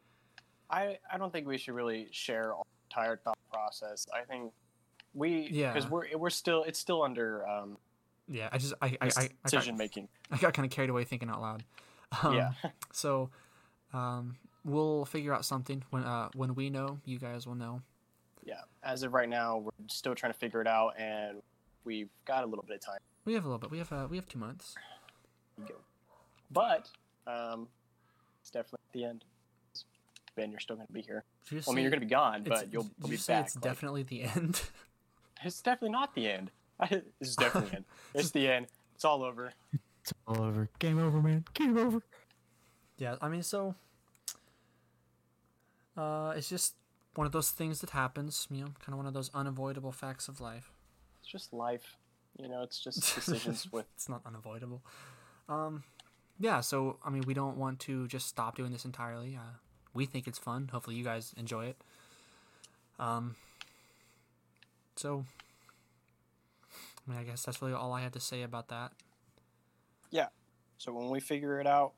I, 0.73 0.97
I 1.11 1.17
don't 1.17 1.31
think 1.31 1.47
we 1.47 1.57
should 1.57 1.75
really 1.75 2.07
share 2.11 2.53
all 2.53 2.65
our 2.65 2.89
entire 2.89 3.17
thought 3.17 3.37
process. 3.51 4.07
I 4.13 4.23
think 4.23 4.51
we 5.13 5.47
Yeah. 5.51 5.73
because 5.73 5.89
we're 5.89 6.17
we're 6.17 6.29
still 6.29 6.63
it's 6.63 6.79
still 6.79 7.03
under 7.03 7.47
um, 7.47 7.77
yeah 8.27 8.49
i 8.51 8.57
just 8.57 8.73
i 8.81 8.87
i, 8.87 8.89
I, 9.01 9.05
I, 9.05 9.09
got, 9.09 9.29
decision 9.43 9.77
making. 9.77 10.07
I 10.31 10.37
got 10.37 10.53
kind 10.53 10.65
of 10.65 10.71
carried 10.71 10.89
away 10.89 11.03
thinking 11.03 11.29
out 11.29 11.41
loud 11.41 11.63
um, 12.23 12.33
yeah, 12.35 12.51
so 12.91 13.29
um, 13.93 14.35
we'll 14.63 15.05
figure 15.05 15.33
out 15.33 15.45
something 15.45 15.83
when 15.91 16.03
uh 16.03 16.29
when 16.33 16.55
we 16.55 16.69
know 16.71 16.99
you 17.05 17.19
guys 17.19 17.45
will 17.45 17.55
know 17.55 17.81
yeah. 18.45 18.61
As 18.83 19.03
of 19.03 19.13
right 19.13 19.29
now, 19.29 19.57
we're 19.59 19.71
still 19.87 20.15
trying 20.15 20.33
to 20.33 20.37
figure 20.37 20.61
it 20.61 20.67
out, 20.67 20.99
and 20.99 21.41
we've 21.85 22.09
got 22.25 22.43
a 22.43 22.45
little 22.45 22.65
bit 22.67 22.75
of 22.75 22.81
time. 22.81 22.99
we 23.25 23.33
have 23.33 23.45
a 23.45 23.47
little 23.47 23.59
bit 23.59 23.71
we 23.71 23.77
have 23.77 23.91
uh, 23.91 24.07
we 24.09 24.17
have 24.17 24.27
two 24.27 24.39
months. 24.39 24.75
But 26.51 26.89
um, 27.25 27.67
it's 28.41 28.51
definitely 28.51 28.79
the 28.91 29.05
end. 29.05 29.25
Ben, 30.35 30.51
you're 30.51 30.59
still 30.59 30.75
going 30.75 30.87
to 30.87 30.93
be 30.93 31.01
here. 31.01 31.23
Did 31.49 31.55
you 31.55 31.61
Well, 31.67 31.73
I 31.73 31.75
mean, 31.75 31.83
you're 31.83 31.91
going 31.91 32.01
to 32.01 32.05
be 32.05 32.09
gone, 32.09 32.43
but 32.43 32.71
you'll, 32.73 32.83
you'll 32.99 33.07
you 33.09 33.11
be 33.11 33.17
say 33.17 33.33
back. 33.33 33.45
it's 33.45 33.55
like- 33.55 33.63
definitely 33.63 34.03
the 34.03 34.23
end 34.23 34.61
it's 35.43 35.61
definitely 35.61 35.91
not 35.91 36.15
the 36.15 36.29
end. 36.29 36.51
this 36.89 37.01
is 37.21 37.35
definitely 37.35 37.69
the 37.69 37.75
end. 37.77 37.85
It's 38.15 38.31
the 38.31 38.47
end. 38.49 38.67
It's 38.95 39.05
all 39.05 39.23
over. 39.23 39.51
It's 40.01 40.13
all 40.27 40.41
over. 40.41 40.69
Game 40.79 40.99
over, 40.99 41.21
man. 41.21 41.45
Game 41.53 41.77
over. 41.77 42.01
yeah 42.97 43.15
i 43.21 43.27
mean 43.27 43.41
so 43.43 43.73
uh 45.97 46.33
it's 46.35 46.49
just 46.49 46.75
one 47.15 47.25
of 47.25 47.31
those 47.33 47.51
things 47.51 47.81
that 47.81 47.89
happens 47.91 48.47
you 48.51 48.61
know 48.61 48.71
kind 48.79 48.89
of 48.93 48.97
one 48.97 49.05
of 49.05 49.13
those 49.13 49.29
unavoidable 49.33 49.91
facts 49.91 50.27
of 50.27 50.39
life 50.41 50.71
It's 51.21 51.29
just 51.31 51.53
life. 51.53 51.97
You 52.37 52.47
know, 52.49 52.63
it's 52.63 52.79
just 52.79 53.15
decisions 53.15 53.71
with. 53.71 53.85
it's 53.95 54.09
not 54.09 54.21
unavoidable. 54.25 54.81
Um, 55.47 55.83
yeah. 56.39 56.61
So 56.61 56.97
I 57.05 57.11
mean, 57.11 57.21
we 57.27 57.35
don't 57.35 57.57
want 57.57 57.79
to 57.81 58.07
just 58.07 58.25
stop 58.27 58.55
doing 58.57 58.71
this 58.71 58.85
entirely. 58.85 59.35
Uh, 59.37 59.53
we 59.93 60.05
think 60.05 60.27
it's 60.27 60.39
fun. 60.39 60.69
Hopefully, 60.71 60.95
you 60.95 61.03
guys 61.03 61.33
enjoy 61.37 61.65
it. 61.65 61.77
Um. 62.99 63.35
So, 64.95 65.25
I 66.71 67.11
mean, 67.11 67.19
I 67.19 67.23
guess 67.23 67.43
that's 67.43 67.61
really 67.61 67.73
all 67.73 67.93
I 67.93 68.01
have 68.01 68.11
to 68.11 68.19
say 68.19 68.43
about 68.43 68.67
that. 68.67 68.91
Yeah. 70.11 70.27
So 70.77 70.93
when 70.93 71.09
we 71.09 71.19
figure 71.19 71.59
it 71.59 71.65
out, 71.65 71.93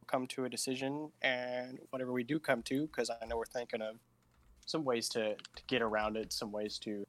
we'll 0.00 0.06
come 0.06 0.26
to 0.28 0.44
a 0.44 0.48
decision, 0.48 1.12
and 1.22 1.78
whatever 1.90 2.12
we 2.12 2.24
do 2.24 2.40
come 2.40 2.62
to, 2.64 2.86
because 2.88 3.10
I 3.10 3.26
know 3.26 3.36
we're 3.36 3.44
thinking 3.44 3.80
of 3.80 3.96
some 4.66 4.84
ways 4.84 5.08
to, 5.10 5.34
to 5.36 5.62
get 5.68 5.82
around 5.82 6.16
it, 6.16 6.32
some 6.32 6.50
ways 6.50 6.78
to 6.78 7.04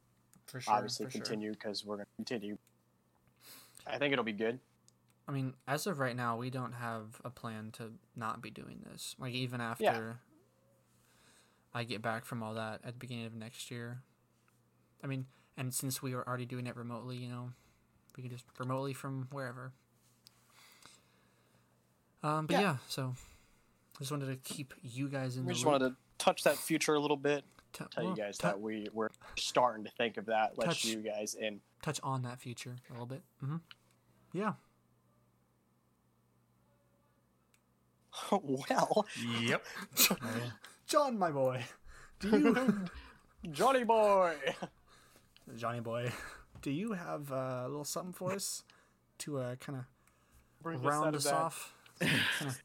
For 0.45 0.61
sure. 0.61 0.73
obviously 0.73 1.07
continue, 1.07 1.51
because 1.53 1.83
we're 1.83 1.95
going 1.95 2.05
to 2.05 2.15
continue. 2.15 2.57
I 3.87 3.97
think 3.97 4.13
it'll 4.13 4.23
be 4.23 4.33
good. 4.33 4.59
I 5.27 5.31
mean, 5.31 5.53
as 5.67 5.87
of 5.87 5.99
right 5.99 6.15
now, 6.15 6.35
we 6.37 6.49
don't 6.49 6.73
have 6.73 7.21
a 7.23 7.29
plan 7.29 7.71
to 7.73 7.91
not 8.15 8.41
be 8.41 8.49
doing 8.51 8.81
this. 8.91 9.15
Like 9.19 9.33
even 9.33 9.61
after 9.61 10.17
I 11.73 11.83
get 11.85 12.01
back 12.01 12.25
from 12.25 12.43
all 12.43 12.53
that 12.55 12.81
at 12.83 12.93
the 12.93 12.99
beginning 12.99 13.25
of 13.25 13.33
next 13.35 13.71
year. 13.71 14.01
I 15.03 15.07
mean, 15.07 15.25
and 15.57 15.73
since 15.73 16.01
we 16.01 16.13
are 16.13 16.23
already 16.27 16.45
doing 16.45 16.67
it 16.67 16.75
remotely, 16.75 17.17
you 17.17 17.29
know, 17.29 17.51
we 18.17 18.23
can 18.23 18.31
just 18.31 18.45
remotely 18.59 18.93
from 18.93 19.27
wherever. 19.31 19.71
Um, 22.21 22.45
but 22.47 22.53
yeah, 22.53 22.61
Yeah. 22.61 22.77
so 22.87 23.13
I 23.95 23.99
just 23.99 24.11
wanted 24.11 24.27
to 24.27 24.37
keep 24.53 24.73
you 24.81 25.09
guys 25.09 25.37
in 25.37 25.45
We 25.45 25.53
just 25.53 25.65
loop. 25.65 25.73
wanted 25.73 25.89
to 25.89 25.95
touch 26.17 26.43
that 26.43 26.57
future 26.57 26.93
a 26.95 26.99
little 26.99 27.17
bit. 27.17 27.43
T- 27.73 27.83
Tell 27.91 28.03
well, 28.05 28.15
you 28.15 28.21
guys 28.21 28.37
tou- 28.37 28.47
that 28.47 28.61
we 28.61 28.87
we're 28.93 29.09
starting 29.37 29.83
to 29.85 29.91
think 29.91 30.17
of 30.17 30.27
that. 30.27 30.57
Let 30.57 30.67
Touch- 30.67 30.85
you 30.85 30.97
guys 31.01 31.33
in. 31.33 31.59
touch 31.81 31.99
on 32.03 32.21
that 32.21 32.39
future 32.39 32.75
a 32.89 32.91
little 32.93 33.07
bit. 33.07 33.23
hmm 33.39 33.57
Yeah. 34.31 34.53
well, 38.31 39.05
Yep. 39.41 39.65
John, 40.87 41.17
my 41.17 41.31
boy, 41.31 41.63
do 42.19 42.29
you, 42.29 42.79
Johnny 43.51 43.83
boy. 43.83 44.35
Johnny 45.57 45.79
boy, 45.79 46.11
do 46.61 46.71
you 46.71 46.93
have 46.93 47.31
uh, 47.31 47.63
a 47.65 47.67
little 47.67 47.83
something 47.85 48.13
for 48.13 48.33
us 48.33 48.63
to 49.19 49.39
uh, 49.39 49.55
kind 49.55 49.79
of 49.79 49.85
Bring 50.61 50.77
us 50.79 50.85
out 50.85 50.89
round 50.89 51.07
of 51.09 51.15
us 51.15 51.23
that, 51.25 51.33
off? 51.33 51.73
Kinda, 51.99 52.15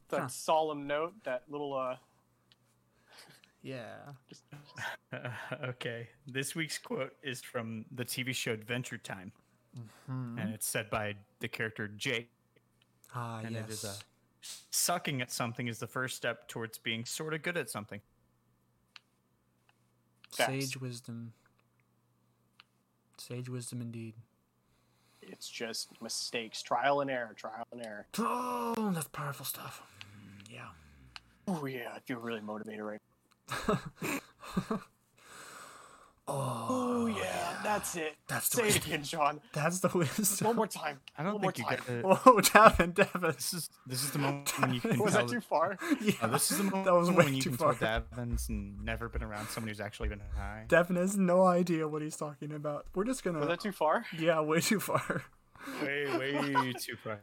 that 0.08 0.16
kinda, 0.16 0.28
solemn 0.30 0.86
note. 0.86 1.14
That 1.24 1.42
little 1.48 1.74
uh. 1.74 1.96
yeah. 3.62 3.94
Just, 4.28 4.42
okay. 5.64 6.08
This 6.26 6.54
week's 6.54 6.78
quote 6.78 7.14
is 7.22 7.40
from 7.40 7.84
the 7.92 8.04
TV 8.04 8.34
show 8.34 8.52
Adventure 8.52 8.98
Time, 8.98 9.32
Hmm. 10.06 10.38
and 10.38 10.54
it's 10.54 10.66
said 10.66 10.90
by 10.90 11.14
the 11.40 11.48
character 11.48 11.88
Jake. 11.88 12.30
Ah, 13.14 13.40
And 13.44 13.54
yes. 13.54 13.64
it 13.68 13.72
is 13.72 13.84
a 13.84 13.94
sucking 14.70 15.20
at 15.20 15.30
something 15.30 15.68
is 15.68 15.78
the 15.78 15.86
first 15.86 16.16
step 16.16 16.48
towards 16.48 16.78
being 16.78 17.04
sort 17.04 17.34
of 17.34 17.42
good 17.42 17.56
at 17.56 17.68
something. 17.70 18.00
Facts. 20.32 20.48
Sage 20.50 20.76
wisdom. 20.80 21.32
Sage 23.16 23.48
wisdom 23.48 23.80
indeed. 23.80 24.14
it's 25.22 25.48
just 25.48 25.90
mistakes, 26.00 26.62
trial 26.62 27.00
and 27.00 27.10
error, 27.10 27.34
trial 27.36 27.66
and 27.72 27.84
error. 27.84 28.06
Oh, 28.18 28.90
that's 28.94 29.08
powerful 29.08 29.44
stuff. 29.44 29.82
Mm, 30.02 30.50
Yeah. 30.54 30.68
Oh 31.46 31.66
yeah, 31.66 31.90
I 31.94 31.98
feel 32.00 32.18
really 32.18 32.40
motivated 32.40 32.82
right. 32.82 33.00
Oh, 36.30 36.66
Oh 36.70 37.06
yeah, 37.06 37.47
that's 37.62 37.96
it. 37.96 38.16
That's 38.28 38.48
the 38.48 38.56
Say 38.56 38.62
it 38.62 38.66
wisdom. 38.66 38.82
again, 38.92 39.04
Sean. 39.04 39.40
That's 39.52 39.80
the 39.80 39.88
wisdom. 39.88 40.46
One 40.46 40.56
more 40.56 40.66
time. 40.66 41.00
I 41.16 41.22
don't 41.22 41.34
One 41.34 41.42
more 41.42 41.52
think 41.52 41.70
you 41.70 41.76
time. 41.76 41.84
get 41.86 42.04
Whoa, 42.04 42.16
Davin, 42.40 42.92
Davin. 42.94 43.34
This 43.36 43.52
is 43.54 43.70
this 43.86 44.02
is 44.04 44.10
the 44.10 44.18
moment 44.18 44.58
when 44.60 44.74
you 44.74 44.80
can 44.80 44.98
Was 44.98 45.12
tell. 45.12 45.26
that 45.26 45.32
too 45.32 45.40
far? 45.40 45.78
Yeah, 46.00 46.12
uh, 46.22 46.26
this 46.28 46.50
is 46.50 46.58
the 46.58 46.64
moment 46.64 46.84
that 46.86 46.94
was 46.94 47.10
way 47.10 47.24
when 47.24 47.34
you 47.34 47.42
too 47.42 47.50
can 47.50 47.58
far. 47.58 47.74
tell 47.74 48.02
Davin's 48.12 48.46
never 48.48 49.08
been 49.08 49.22
around 49.22 49.48
someone 49.48 49.68
who's 49.68 49.80
actually 49.80 50.08
been 50.08 50.22
high. 50.36 50.64
Devin 50.68 50.96
has 50.96 51.16
no 51.16 51.44
idea 51.44 51.86
what 51.88 52.02
he's 52.02 52.16
talking 52.16 52.52
about. 52.52 52.86
We're 52.94 53.04
just 53.04 53.22
gonna. 53.24 53.38
Was 53.40 53.48
that 53.48 53.60
too 53.60 53.72
far? 53.72 54.04
Yeah, 54.18 54.40
way 54.40 54.60
too 54.60 54.80
far. 54.80 55.22
way, 55.82 56.06
way 56.16 56.72
too 56.78 56.96
far. 57.02 57.20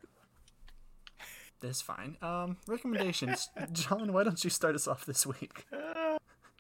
That's 1.62 1.82
fine. 1.82 2.18
Um, 2.22 2.58
recommendations. 2.68 3.50
John, 3.72 4.12
why 4.14 4.24
don't 4.24 4.44
you 4.44 4.50
start 4.50 4.76
us 4.76 4.88
off 4.88 5.06
this 5.06 5.26
week? 5.26 5.66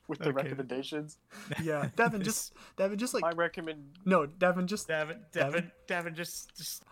With 0.07 0.19
the 0.19 0.29
Okay. 0.29 0.43
recommendations, 0.43 1.17
Yeah, 1.61 1.89
Devin, 1.95 2.21
just 2.23 2.53
Devin, 2.77 2.97
just 2.99 3.13
like 3.13 3.23
I 3.25 3.31
recommend. 3.31 3.97
no, 4.05 4.25
Devin, 4.25 4.67
just 4.67 4.87
Davin, 4.87 5.19
Davin, 5.33 5.71
Davin, 5.87 6.13
just, 6.13 6.55
just, 6.55 6.83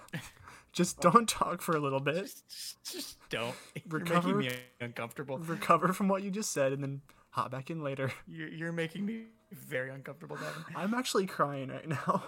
just 0.71 0.99
don't 0.99 1.29
talk 1.29 1.61
for 1.61 1.75
a 1.75 1.79
little 1.79 1.99
bit. 1.99 2.23
just, 2.49 2.83
just 2.91 3.29
don't. 3.29 3.55
Recover. 3.87 4.27
You're 4.29 4.37
making 4.37 4.57
me 4.57 4.63
uncomfortable. 4.81 5.37
Recover 5.37 5.93
from 5.93 6.07
what 6.07 6.23
you 6.23 6.31
just 6.31 6.51
said, 6.51 6.73
and 6.73 6.81
then 6.81 7.01
hop 7.29 7.51
back 7.51 7.69
in 7.69 7.83
later. 7.83 8.11
You're, 8.27 8.49
you're 8.49 8.71
making 8.71 9.05
me 9.05 9.25
very 9.51 9.91
uncomfortable, 9.91 10.35
Devin. 10.37 10.63
I'm 10.75 10.93
actually 10.95 11.27
crying 11.27 11.69
right 11.69 11.87
now. 11.87 12.23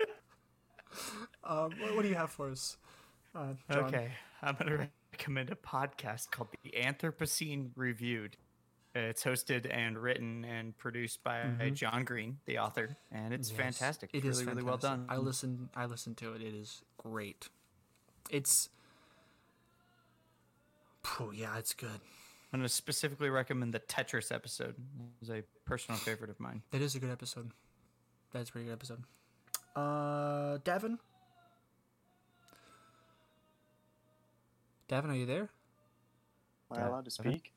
um, 1.44 1.72
what, 1.80 1.94
what 1.96 2.02
do 2.02 2.08
you 2.08 2.14
have 2.14 2.30
for 2.30 2.50
us, 2.50 2.76
uh, 3.34 3.54
Okay, 3.70 4.10
I'm 4.42 4.56
gonna 4.58 4.88
recommend 5.12 5.50
a 5.50 5.54
podcast 5.56 6.30
called 6.30 6.48
The 6.62 6.70
Anthropocene 6.80 7.70
Reviewed. 7.76 8.36
It's 8.96 9.24
hosted 9.24 9.66
and 9.74 9.98
written 9.98 10.44
and 10.44 10.76
produced 10.78 11.24
by 11.24 11.40
Mhm. 11.42 11.74
John 11.74 12.04
Green, 12.04 12.38
the 12.44 12.58
author, 12.58 12.96
and 13.10 13.34
it's 13.34 13.50
Yes, 13.50 13.56
fantastic. 13.58 14.10
It 14.14 14.18
It's 14.18 14.26
is 14.38 14.44
really, 14.44 14.52
really 14.58 14.62
well 14.62 14.78
done. 14.78 15.06
I 15.08 15.16
listened. 15.16 15.68
I 15.74 15.86
listened 15.86 16.16
to 16.18 16.32
it. 16.34 16.42
It 16.42 16.54
is 16.54 16.82
great. 16.98 17.48
It's. 18.30 18.68
Oh 21.20 21.32
yeah, 21.32 21.58
it's 21.58 21.74
good. 21.74 22.00
I'm 22.52 22.60
gonna 22.60 22.68
specifically 22.68 23.30
recommend 23.30 23.74
the 23.74 23.80
Tetris 23.80 24.30
episode. 24.30 24.76
It 24.78 25.20
was 25.20 25.30
a 25.30 25.42
personal 25.64 25.98
favorite 25.98 26.30
of 26.30 26.38
mine. 26.38 26.62
That 26.70 26.80
is 26.80 26.94
a 26.94 27.00
good 27.00 27.10
episode. 27.10 27.50
That's 28.30 28.48
a 28.50 28.52
pretty 28.52 28.66
good 28.66 28.74
episode. 28.74 29.02
Uh, 29.74 30.58
Davin. 30.58 31.00
Davin, 34.88 35.08
are 35.10 35.14
you 35.16 35.26
there? 35.26 35.50
Am 36.70 36.76
I 36.76 36.80
Yeah. 36.80 36.88
allowed 36.88 37.04
to 37.06 37.20
Okay. 37.20 37.30
speak? 37.38 37.52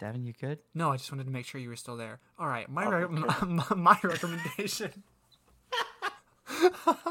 Davin, 0.00 0.24
you 0.24 0.32
good? 0.32 0.58
No, 0.74 0.90
I 0.92 0.96
just 0.96 1.10
wanted 1.10 1.24
to 1.24 1.30
make 1.30 1.46
sure 1.46 1.60
you 1.60 1.68
were 1.68 1.76
still 1.76 1.96
there. 1.96 2.20
All 2.38 2.46
right, 2.48 2.68
my 2.70 2.84
Oh, 2.86 2.90
re- 2.90 3.06
my, 3.46 3.64
my 3.76 3.98
recommendation. 4.02 5.02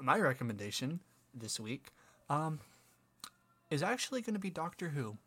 my 0.00 0.18
recommendation 0.18 1.00
this 1.34 1.58
week, 1.60 1.88
um, 2.30 2.60
is 3.70 3.82
actually 3.82 4.20
going 4.22 4.34
to 4.34 4.40
be 4.40 4.50
Doctor 4.50 4.90
Who. 4.90 5.18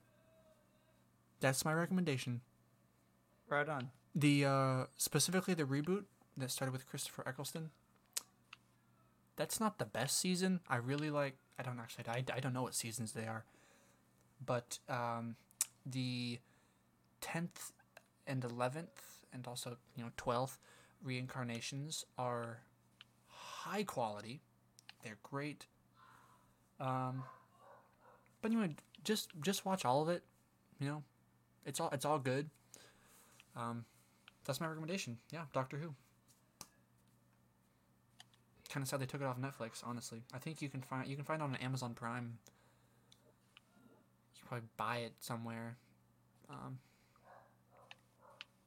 That's 1.40 1.64
my 1.66 1.74
recommendation. 1.74 2.42
Right 3.50 3.68
on. 3.68 3.90
The 4.16 4.46
uh, 4.46 4.86
specifically 4.98 5.54
the 5.54 5.64
reboot 5.64 6.04
that 6.38 6.52
started 6.52 6.72
with 6.72 6.88
Christopher 6.88 7.24
Eccleston. 7.28 7.72
That's 9.36 9.60
not 9.60 9.80
the 9.80 9.86
best 9.86 10.20
season. 10.20 10.60
I 10.70 10.76
really 10.78 11.10
like. 11.10 11.36
I 11.62 11.64
don't 11.64 11.80
actually. 11.80 12.06
I, 12.08 12.24
I 12.36 12.40
don't 12.40 12.54
know 12.54 12.64
what 12.64 12.74
seasons 12.74 13.12
they 13.12 13.28
are, 13.28 13.46
but 14.44 14.80
um, 14.90 15.36
the 15.86 16.40
tenth 17.22 17.72
and 18.26 18.44
eleventh, 18.44 19.26
and 19.32 19.48
also 19.48 19.78
you 19.96 20.04
know 20.04 20.10
twelfth 20.18 20.58
reincarnations 21.04 22.04
are 22.18 22.62
high 23.28 23.84
quality. 23.84 24.42
They're 25.04 25.20
great. 25.22 25.68
Um, 26.80 27.24
but 28.42 28.52
anyway, 28.52 28.76
just 29.04 29.30
just 29.40 29.64
watch 29.64 29.86
all 29.86 30.02
of 30.02 30.10
it. 30.10 30.24
You 30.80 30.88
know, 30.88 31.04
it's 31.64 31.80
all 31.80 31.90
it's 31.92 32.06
all 32.06 32.18
good. 32.18 32.50
Um, 33.56 33.86
that's 34.46 34.60
my 34.60 34.66
recommendation. 34.66 35.20
Yeah, 35.30 35.44
Doctor 35.54 35.78
Who. 35.78 35.94
Kind 38.72 38.84
of 38.84 38.88
sad 38.88 39.02
they 39.02 39.06
took 39.06 39.20
it 39.20 39.28
off 39.28 39.38
Netflix. 39.38 39.84
Honestly, 39.86 40.24
I 40.34 40.38
think 40.38 40.62
you 40.62 40.70
can 40.70 40.82
find 40.82 41.06
you 41.06 41.18
can 41.18 41.26
find 41.26 41.42
it 41.42 41.44
on 41.44 41.56
Amazon 41.58 41.94
Prime. 41.94 42.38
You 44.34 44.40
can 44.40 44.48
probably 44.48 44.68
buy 44.78 44.98
it 45.00 45.12
somewhere. 45.20 45.76
Um, 46.50 46.80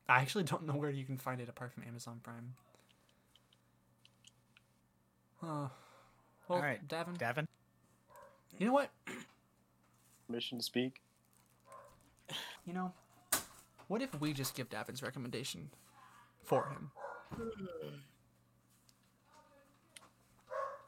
I 0.06 0.20
actually 0.20 0.44
don't 0.52 0.66
know 0.66 0.74
where 0.74 0.90
you 0.90 1.04
can 1.04 1.16
find 1.16 1.40
it 1.40 1.48
apart 1.48 1.72
from 1.72 1.84
Amazon 1.84 2.20
Prime. 2.22 2.52
Uh, 5.42 5.46
well, 5.46 5.70
All 6.50 6.60
right, 6.60 6.86
Davin. 6.86 7.16
Davin. 7.16 7.46
you 8.58 8.66
know 8.66 8.74
what? 8.74 8.90
Mission 10.28 10.58
to 10.58 10.64
speak? 10.64 11.00
You 12.66 12.74
know, 12.74 12.92
what 13.88 14.02
if 14.02 14.20
we 14.20 14.34
just 14.34 14.54
give 14.54 14.68
Davin's 14.68 15.02
recommendation 15.02 15.70
for 16.42 16.66
him? 16.68 16.90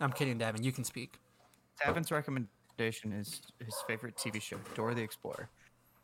I'm 0.01 0.13
kidding, 0.13 0.39
Davin. 0.39 0.63
You 0.63 0.73
can 0.73 0.85
speak. 0.85 1.19
Davin's 1.85 2.11
recommendation 2.11 3.13
is 3.13 3.41
his 3.65 3.75
favorite 3.87 4.17
TV 4.17 4.41
show, 4.41 4.59
Dora 4.75 4.95
the 4.95 5.03
Explorer. 5.03 5.49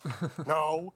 No. 0.47 0.93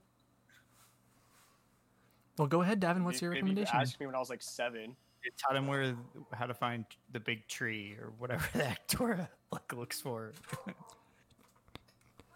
Well, 2.39 2.49
go 2.49 2.61
ahead, 2.61 2.81
Davin. 2.81 3.03
What's 3.05 3.23
your 3.23 3.31
Maybe 3.31 3.41
you 3.41 3.57
recommendation? 3.57 3.81
asked 3.81 3.99
me 4.01 4.07
when 4.07 4.15
I 4.15 4.19
was 4.19 4.29
like 4.29 4.43
seven. 4.43 4.95
It 5.25 5.33
taught 5.39 5.57
him 5.57 5.67
where 5.67 5.97
how 6.33 6.47
to 6.47 6.55
find 6.55 6.85
the 7.13 7.21
big 7.21 7.47
tree 7.49 7.97
or 8.01 8.13
whatever 8.19 8.47
that 8.59 8.81
Dora 8.89 9.29
like 9.53 9.73
looks 9.73 10.01
for. 10.01 10.33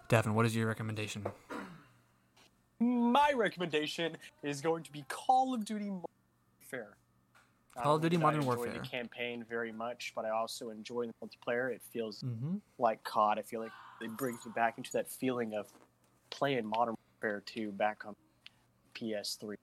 Davin, 0.09 0.33
what 0.33 0.47
is 0.47 0.57
your 0.57 0.67
recommendation? 0.67 1.25
My 2.81 3.33
recommendation 3.37 4.17
is 4.43 4.61
going 4.63 4.83
to 4.85 4.93
be 4.93 5.05
Call 5.09 5.53
of 5.53 5.65
Duty 5.67 5.91
Modern 5.91 6.05
Warfare. 6.63 6.97
Not 7.77 7.85
Call 7.85 7.97
of 7.97 8.03
Duty 8.03 8.17
did 8.17 8.23
Modern 8.23 8.41
I 8.41 8.43
enjoy 8.43 8.57
Warfare. 8.57 8.73
the 8.81 8.87
campaign 8.89 9.45
very 9.49 9.73
much, 9.73 10.13
but 10.17 10.25
I 10.25 10.31
also 10.31 10.71
enjoy 10.71 11.07
the 11.07 11.13
multiplayer. 11.25 11.73
It 11.73 11.83
feels 11.93 12.23
Mm-hmm. 12.23 12.57
like 12.79 13.03
COD. 13.05 13.39
I 13.39 13.43
feel 13.43 13.61
like 13.61 13.71
it 14.01 14.17
brings 14.17 14.45
me 14.45 14.53
back 14.55 14.77
into 14.79 14.91
that 14.93 15.09
feeling 15.09 15.55
of 15.55 15.67
playing 16.31 16.67
Modern 16.67 16.97
Warfare 17.23 17.43
2 17.47 17.73
back 17.73 18.05
on 18.07 18.17
PS3. 18.95 19.55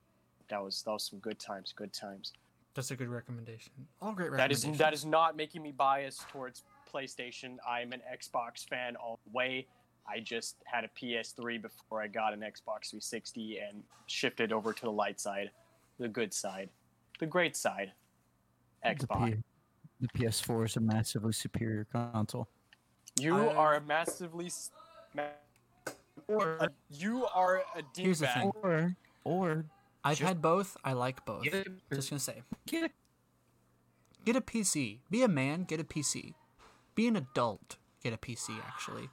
That 0.48 0.62
was 0.62 0.82
that 0.82 0.92
was 0.92 1.04
some 1.04 1.18
good 1.18 1.38
times. 1.38 1.72
Good 1.76 1.92
times. 1.92 2.32
That's 2.74 2.90
a 2.90 2.96
good 2.96 3.08
recommendation. 3.08 3.72
All 4.00 4.12
great 4.12 4.32
That 4.32 4.50
is 4.52 4.62
that 4.78 4.94
is 4.94 5.04
not 5.04 5.36
making 5.36 5.62
me 5.62 5.72
biased 5.72 6.26
towards 6.28 6.62
PlayStation. 6.92 7.56
I'm 7.68 7.92
an 7.92 8.00
Xbox 8.10 8.66
fan 8.66 8.96
all 8.96 9.18
the 9.26 9.36
way. 9.36 9.66
I 10.10 10.20
just 10.20 10.56
had 10.64 10.84
a 10.84 10.88
PS3 10.88 11.60
before 11.60 12.00
I 12.00 12.06
got 12.06 12.32
an 12.32 12.40
Xbox 12.40 12.88
360 12.90 13.58
and 13.58 13.82
shifted 14.06 14.52
over 14.52 14.72
to 14.72 14.82
the 14.82 14.90
light 14.92 15.20
side, 15.20 15.50
the 15.98 16.08
good 16.08 16.32
side, 16.32 16.70
the 17.18 17.26
great 17.26 17.56
side. 17.56 17.92
Xbox. 18.84 19.42
The, 20.00 20.08
PS4 20.08 20.66
is 20.66 20.76
a 20.76 20.80
massively 20.80 21.32
superior 21.32 21.86
console. 21.92 22.48
You 23.18 23.36
I- 23.36 23.54
are 23.54 23.74
a 23.74 23.80
massively. 23.80 24.50
Ma- 25.14 25.22
Or 26.28 26.56
a, 26.60 26.68
you 26.90 27.26
are 27.26 27.62
a 27.74 27.82
Here's 27.96 28.20
the 28.20 28.26
thing. 28.28 28.52
or 28.62 28.96
or 29.24 29.64
I've 30.04 30.18
Just- 30.18 30.28
had 30.28 30.40
both. 30.42 30.76
I 30.84 30.92
like 30.92 31.24
both. 31.24 31.42
get 31.42 31.54
a, 31.66 31.94
Just 31.94 32.10
gonna 32.10 32.20
say, 32.20 32.42
get 32.66 32.84
a 32.84 32.90
get 34.24 34.36
a 34.36 34.40
PC. 34.40 35.00
Be 35.10 35.22
a 35.22 35.28
man. 35.28 35.64
Get 35.64 35.80
a 35.80 35.84
PC. 35.84 36.34
Be 36.94 37.08
an 37.08 37.16
adult. 37.16 37.76
Get 38.02 38.12
a 38.12 38.16
PC 38.18 38.58
actually, 38.64 39.08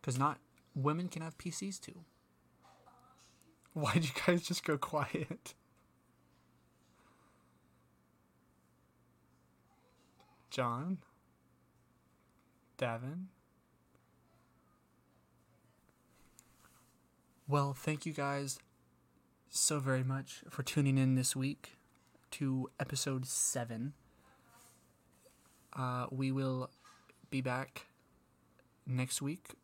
because 0.00 0.18
not 0.18 0.38
women 0.76 1.08
can 1.08 1.22
have 1.22 1.36
PCs 1.38 1.80
too. 1.80 2.04
Why'd 3.72 4.04
you 4.04 4.10
guys 4.26 4.42
just 4.42 4.64
go 4.64 4.78
quiet? 4.78 5.54
John? 10.54 10.98
Davin? 12.78 13.24
Well, 17.48 17.72
thank 17.74 18.06
you 18.06 18.12
guys 18.12 18.60
so 19.50 19.80
very 19.80 20.04
much 20.04 20.44
for 20.48 20.62
tuning 20.62 20.96
in 20.96 21.16
this 21.16 21.34
week 21.34 21.72
to 22.30 22.70
episode 22.78 23.26
7. 23.26 23.94
Uh, 25.76 26.06
we 26.12 26.30
will 26.30 26.70
be 27.30 27.40
back 27.40 27.86
next 28.86 29.20
week 29.20 29.54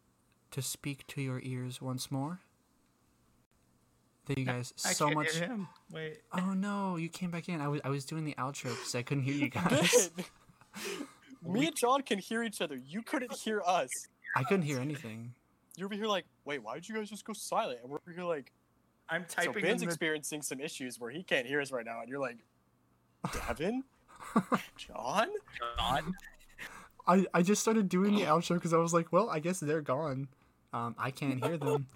to 0.51 0.61
speak 0.61 1.07
to 1.07 1.22
your 1.22 1.41
ears 1.45 1.80
once 1.80 2.11
more. 2.11 2.41
Thank 4.26 4.41
you 4.41 4.45
guys 4.45 4.74
I 4.84 4.93
so 4.93 5.05
can't 5.05 5.18
much. 5.18 5.36
hear 5.36 5.47
him. 5.47 5.68
Wait. 5.93 6.18
Oh 6.32 6.53
no, 6.53 6.97
you 6.97 7.09
came 7.09 7.30
back 7.30 7.49
in. 7.49 7.61
I 7.61 7.68
was 7.68 7.80
I 7.84 7.91
was 7.91 8.05
doing 8.05 8.24
the 8.24 8.34
outro 8.34 8.70
because 8.70 8.97
I 8.97 9.03
couldn't 9.03 9.22
hear 9.22 9.34
you 9.34 9.49
guys. 9.51 10.11
Good. 10.75 11.07
Me 11.53 11.66
and 11.66 11.77
John 11.77 12.03
can 12.03 12.18
hear 12.18 12.43
each 12.43 12.61
other. 12.61 12.77
You 12.77 13.03
couldn't 13.03 13.33
hear 13.33 13.62
us. 13.66 13.89
I 14.37 14.45
couldn't 14.45 14.62
hear 14.62 14.79
anything. 14.79 15.35
You're 15.77 15.87
over 15.87 15.95
here 15.95 16.07
like, 16.07 16.27
wait, 16.45 16.62
why 16.62 16.75
did 16.75 16.89
you 16.89 16.95
guys 16.95 17.09
just 17.09 17.25
go 17.25 17.33
silent? 17.33 17.79
And 17.83 17.91
we're 17.91 17.99
over 17.99 18.12
here 18.12 18.25
like, 18.25 18.53
I'm 19.09 19.25
typing. 19.25 19.45
so 19.45 19.47
typing 19.47 19.62
Ben's 19.62 19.83
in 19.83 19.89
the 19.89 19.93
experiencing 19.93 20.43
some 20.43 20.61
issues 20.61 21.01
where 21.01 21.11
he 21.11 21.23
can't 21.23 21.47
hear 21.47 21.61
us 21.61 21.73
right 21.73 21.85
now, 21.85 22.01
and 22.01 22.09
you're 22.09 22.21
like, 22.21 22.39
Devin, 23.33 23.83
John, 24.77 25.29
John. 25.79 26.14
I, 27.07 27.27
I 27.35 27.43
just 27.43 27.61
started 27.61 27.89
doing 27.89 28.14
the 28.14 28.23
outro 28.23 28.55
because 28.55 28.73
I 28.73 28.77
was 28.77 28.95
like, 28.95 29.12
well, 29.12 29.29
I 29.29 29.41
guess 29.41 29.61
they're 29.61 29.81
gone. 29.81 30.29
Um, 30.73 30.95
I 30.99 31.11
can't 31.11 31.45
hear 31.45 31.57
them. 31.57 31.87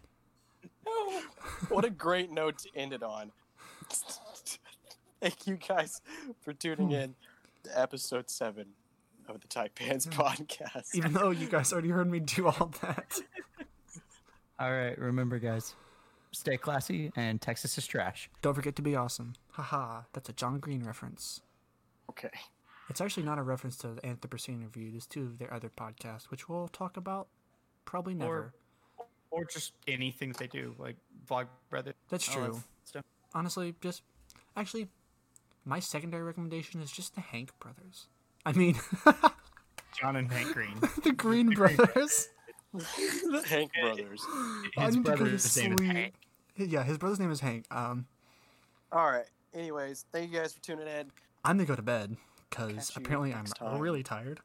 no. 0.86 1.20
What 1.68 1.84
a 1.84 1.90
great 1.90 2.32
note 2.32 2.58
to 2.58 2.68
end 2.74 2.92
it 2.92 3.02
on. 3.02 3.30
Thank 5.20 5.46
you 5.46 5.56
guys 5.56 6.00
for 6.42 6.52
tuning 6.52 6.90
in 6.90 7.10
to 7.10 7.14
episode 7.72 8.30
seven 8.30 8.66
of 9.28 9.40
the 9.40 9.48
Type 9.48 9.74
Pants 9.74 10.06
hmm. 10.06 10.12
podcast. 10.12 10.94
Even 10.94 11.12
though 11.12 11.30
you 11.30 11.48
guys 11.48 11.72
already 11.72 11.90
heard 11.90 12.10
me 12.10 12.20
do 12.20 12.46
all 12.46 12.72
that. 12.82 13.20
All 14.60 14.70
right, 14.70 14.96
remember 14.96 15.40
guys, 15.40 15.74
stay 16.30 16.56
classy 16.56 17.10
and 17.16 17.40
Texas 17.40 17.76
is 17.76 17.88
trash. 17.88 18.30
Don't 18.40 18.54
forget 18.54 18.76
to 18.76 18.82
be 18.82 18.94
awesome. 18.94 19.32
Haha, 19.50 20.02
that's 20.12 20.28
a 20.28 20.32
John 20.32 20.60
Green 20.60 20.84
reference. 20.84 21.40
Okay. 22.08 22.30
It's 22.88 23.00
actually 23.00 23.24
not 23.24 23.38
a 23.38 23.42
reference 23.42 23.76
to 23.78 23.88
the 23.88 24.00
Anthropocene 24.02 24.62
Review. 24.62 24.92
It's 24.94 25.08
of 25.16 25.38
their 25.38 25.52
other 25.52 25.70
podcasts, 25.70 26.30
which 26.30 26.48
we'll 26.48 26.68
talk 26.68 26.96
about 26.96 27.28
probably 27.84 28.14
never. 28.14 28.52
Or 29.30 29.44
just 29.44 29.72
anything 29.88 30.32
they 30.38 30.46
do, 30.46 30.76
like 30.78 30.96
Vlog 31.28 31.46
Brother. 31.68 31.94
That's 32.08 32.28
all 32.28 32.42
that 32.42 32.50
true. 32.92 33.02
Honestly, 33.34 33.74
just 33.80 34.02
actually, 34.56 34.88
my 35.64 35.80
secondary 35.80 36.22
recommendation 36.22 36.80
is 36.80 36.90
just 36.90 37.14
the 37.14 37.20
Hank 37.20 37.50
brothers. 37.58 38.06
I 38.46 38.52
mean, 38.52 38.76
John 40.00 40.16
and 40.16 40.30
Hank 40.30 40.52
Green. 40.52 40.78
the 41.02 41.12
Green 41.12 41.50
brothers. 41.50 42.28
the 42.72 43.44
Hank 43.48 43.70
brothers. 43.80 44.22
His 44.76 44.96
need 44.96 45.04
to 45.04 45.10
go 45.10 45.16
to 45.16 45.22
brother's 45.22 45.56
name 45.56 45.72
is. 45.74 45.80
Hank. 45.80 46.14
Yeah, 46.56 46.84
his 46.84 46.98
brother's 46.98 47.18
name 47.18 47.32
is 47.32 47.40
Hank. 47.40 47.66
Um, 47.70 48.06
All 48.92 49.06
right. 49.10 49.26
Anyways, 49.52 50.04
thank 50.12 50.30
you 50.32 50.38
guys 50.38 50.52
for 50.52 50.60
tuning 50.60 50.86
in. 50.86 51.10
I'm 51.44 51.56
gonna 51.56 51.66
go 51.66 51.74
to 51.74 51.82
bed 51.82 52.16
because 52.48 52.92
apparently 52.96 53.34
I'm 53.34 53.44
time. 53.44 53.80
really 53.80 54.02
tired. 54.04 54.40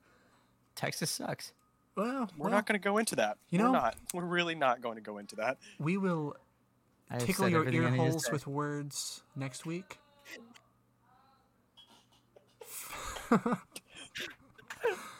Texas 0.75 1.11
sucks. 1.11 1.53
Well, 1.95 2.29
We're 2.37 2.45
well, 2.45 2.51
not 2.51 2.65
going 2.65 2.79
to 2.79 2.83
go 2.83 2.97
into 2.97 3.17
that. 3.17 3.37
You 3.49 3.59
We're 3.59 3.65
know- 3.65 3.71
not. 3.73 3.95
We're 4.13 4.23
really 4.23 4.55
not 4.55 4.81
going 4.81 4.95
to 4.95 5.01
go 5.01 5.17
into 5.17 5.35
that. 5.35 5.57
we 5.79 5.97
will 5.97 6.35
tickle 7.19 7.49
your 7.49 7.67
ear 7.67 7.89
holes 7.89 8.31
with 8.31 8.47
words 8.47 9.23
next 9.35 9.65
week. 9.65 9.99
I 13.31 13.55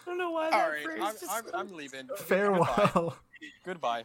don't 0.05 0.17
know 0.17 0.31
why 0.31 0.49
All 0.49 0.69
right. 0.69 0.85
I'm, 1.01 1.15
I'm, 1.29 1.43
I'm 1.53 1.75
leaving. 1.75 2.07
Goodbye. 2.07 2.23
Farewell. 2.23 3.17
Goodbye. 3.65 4.03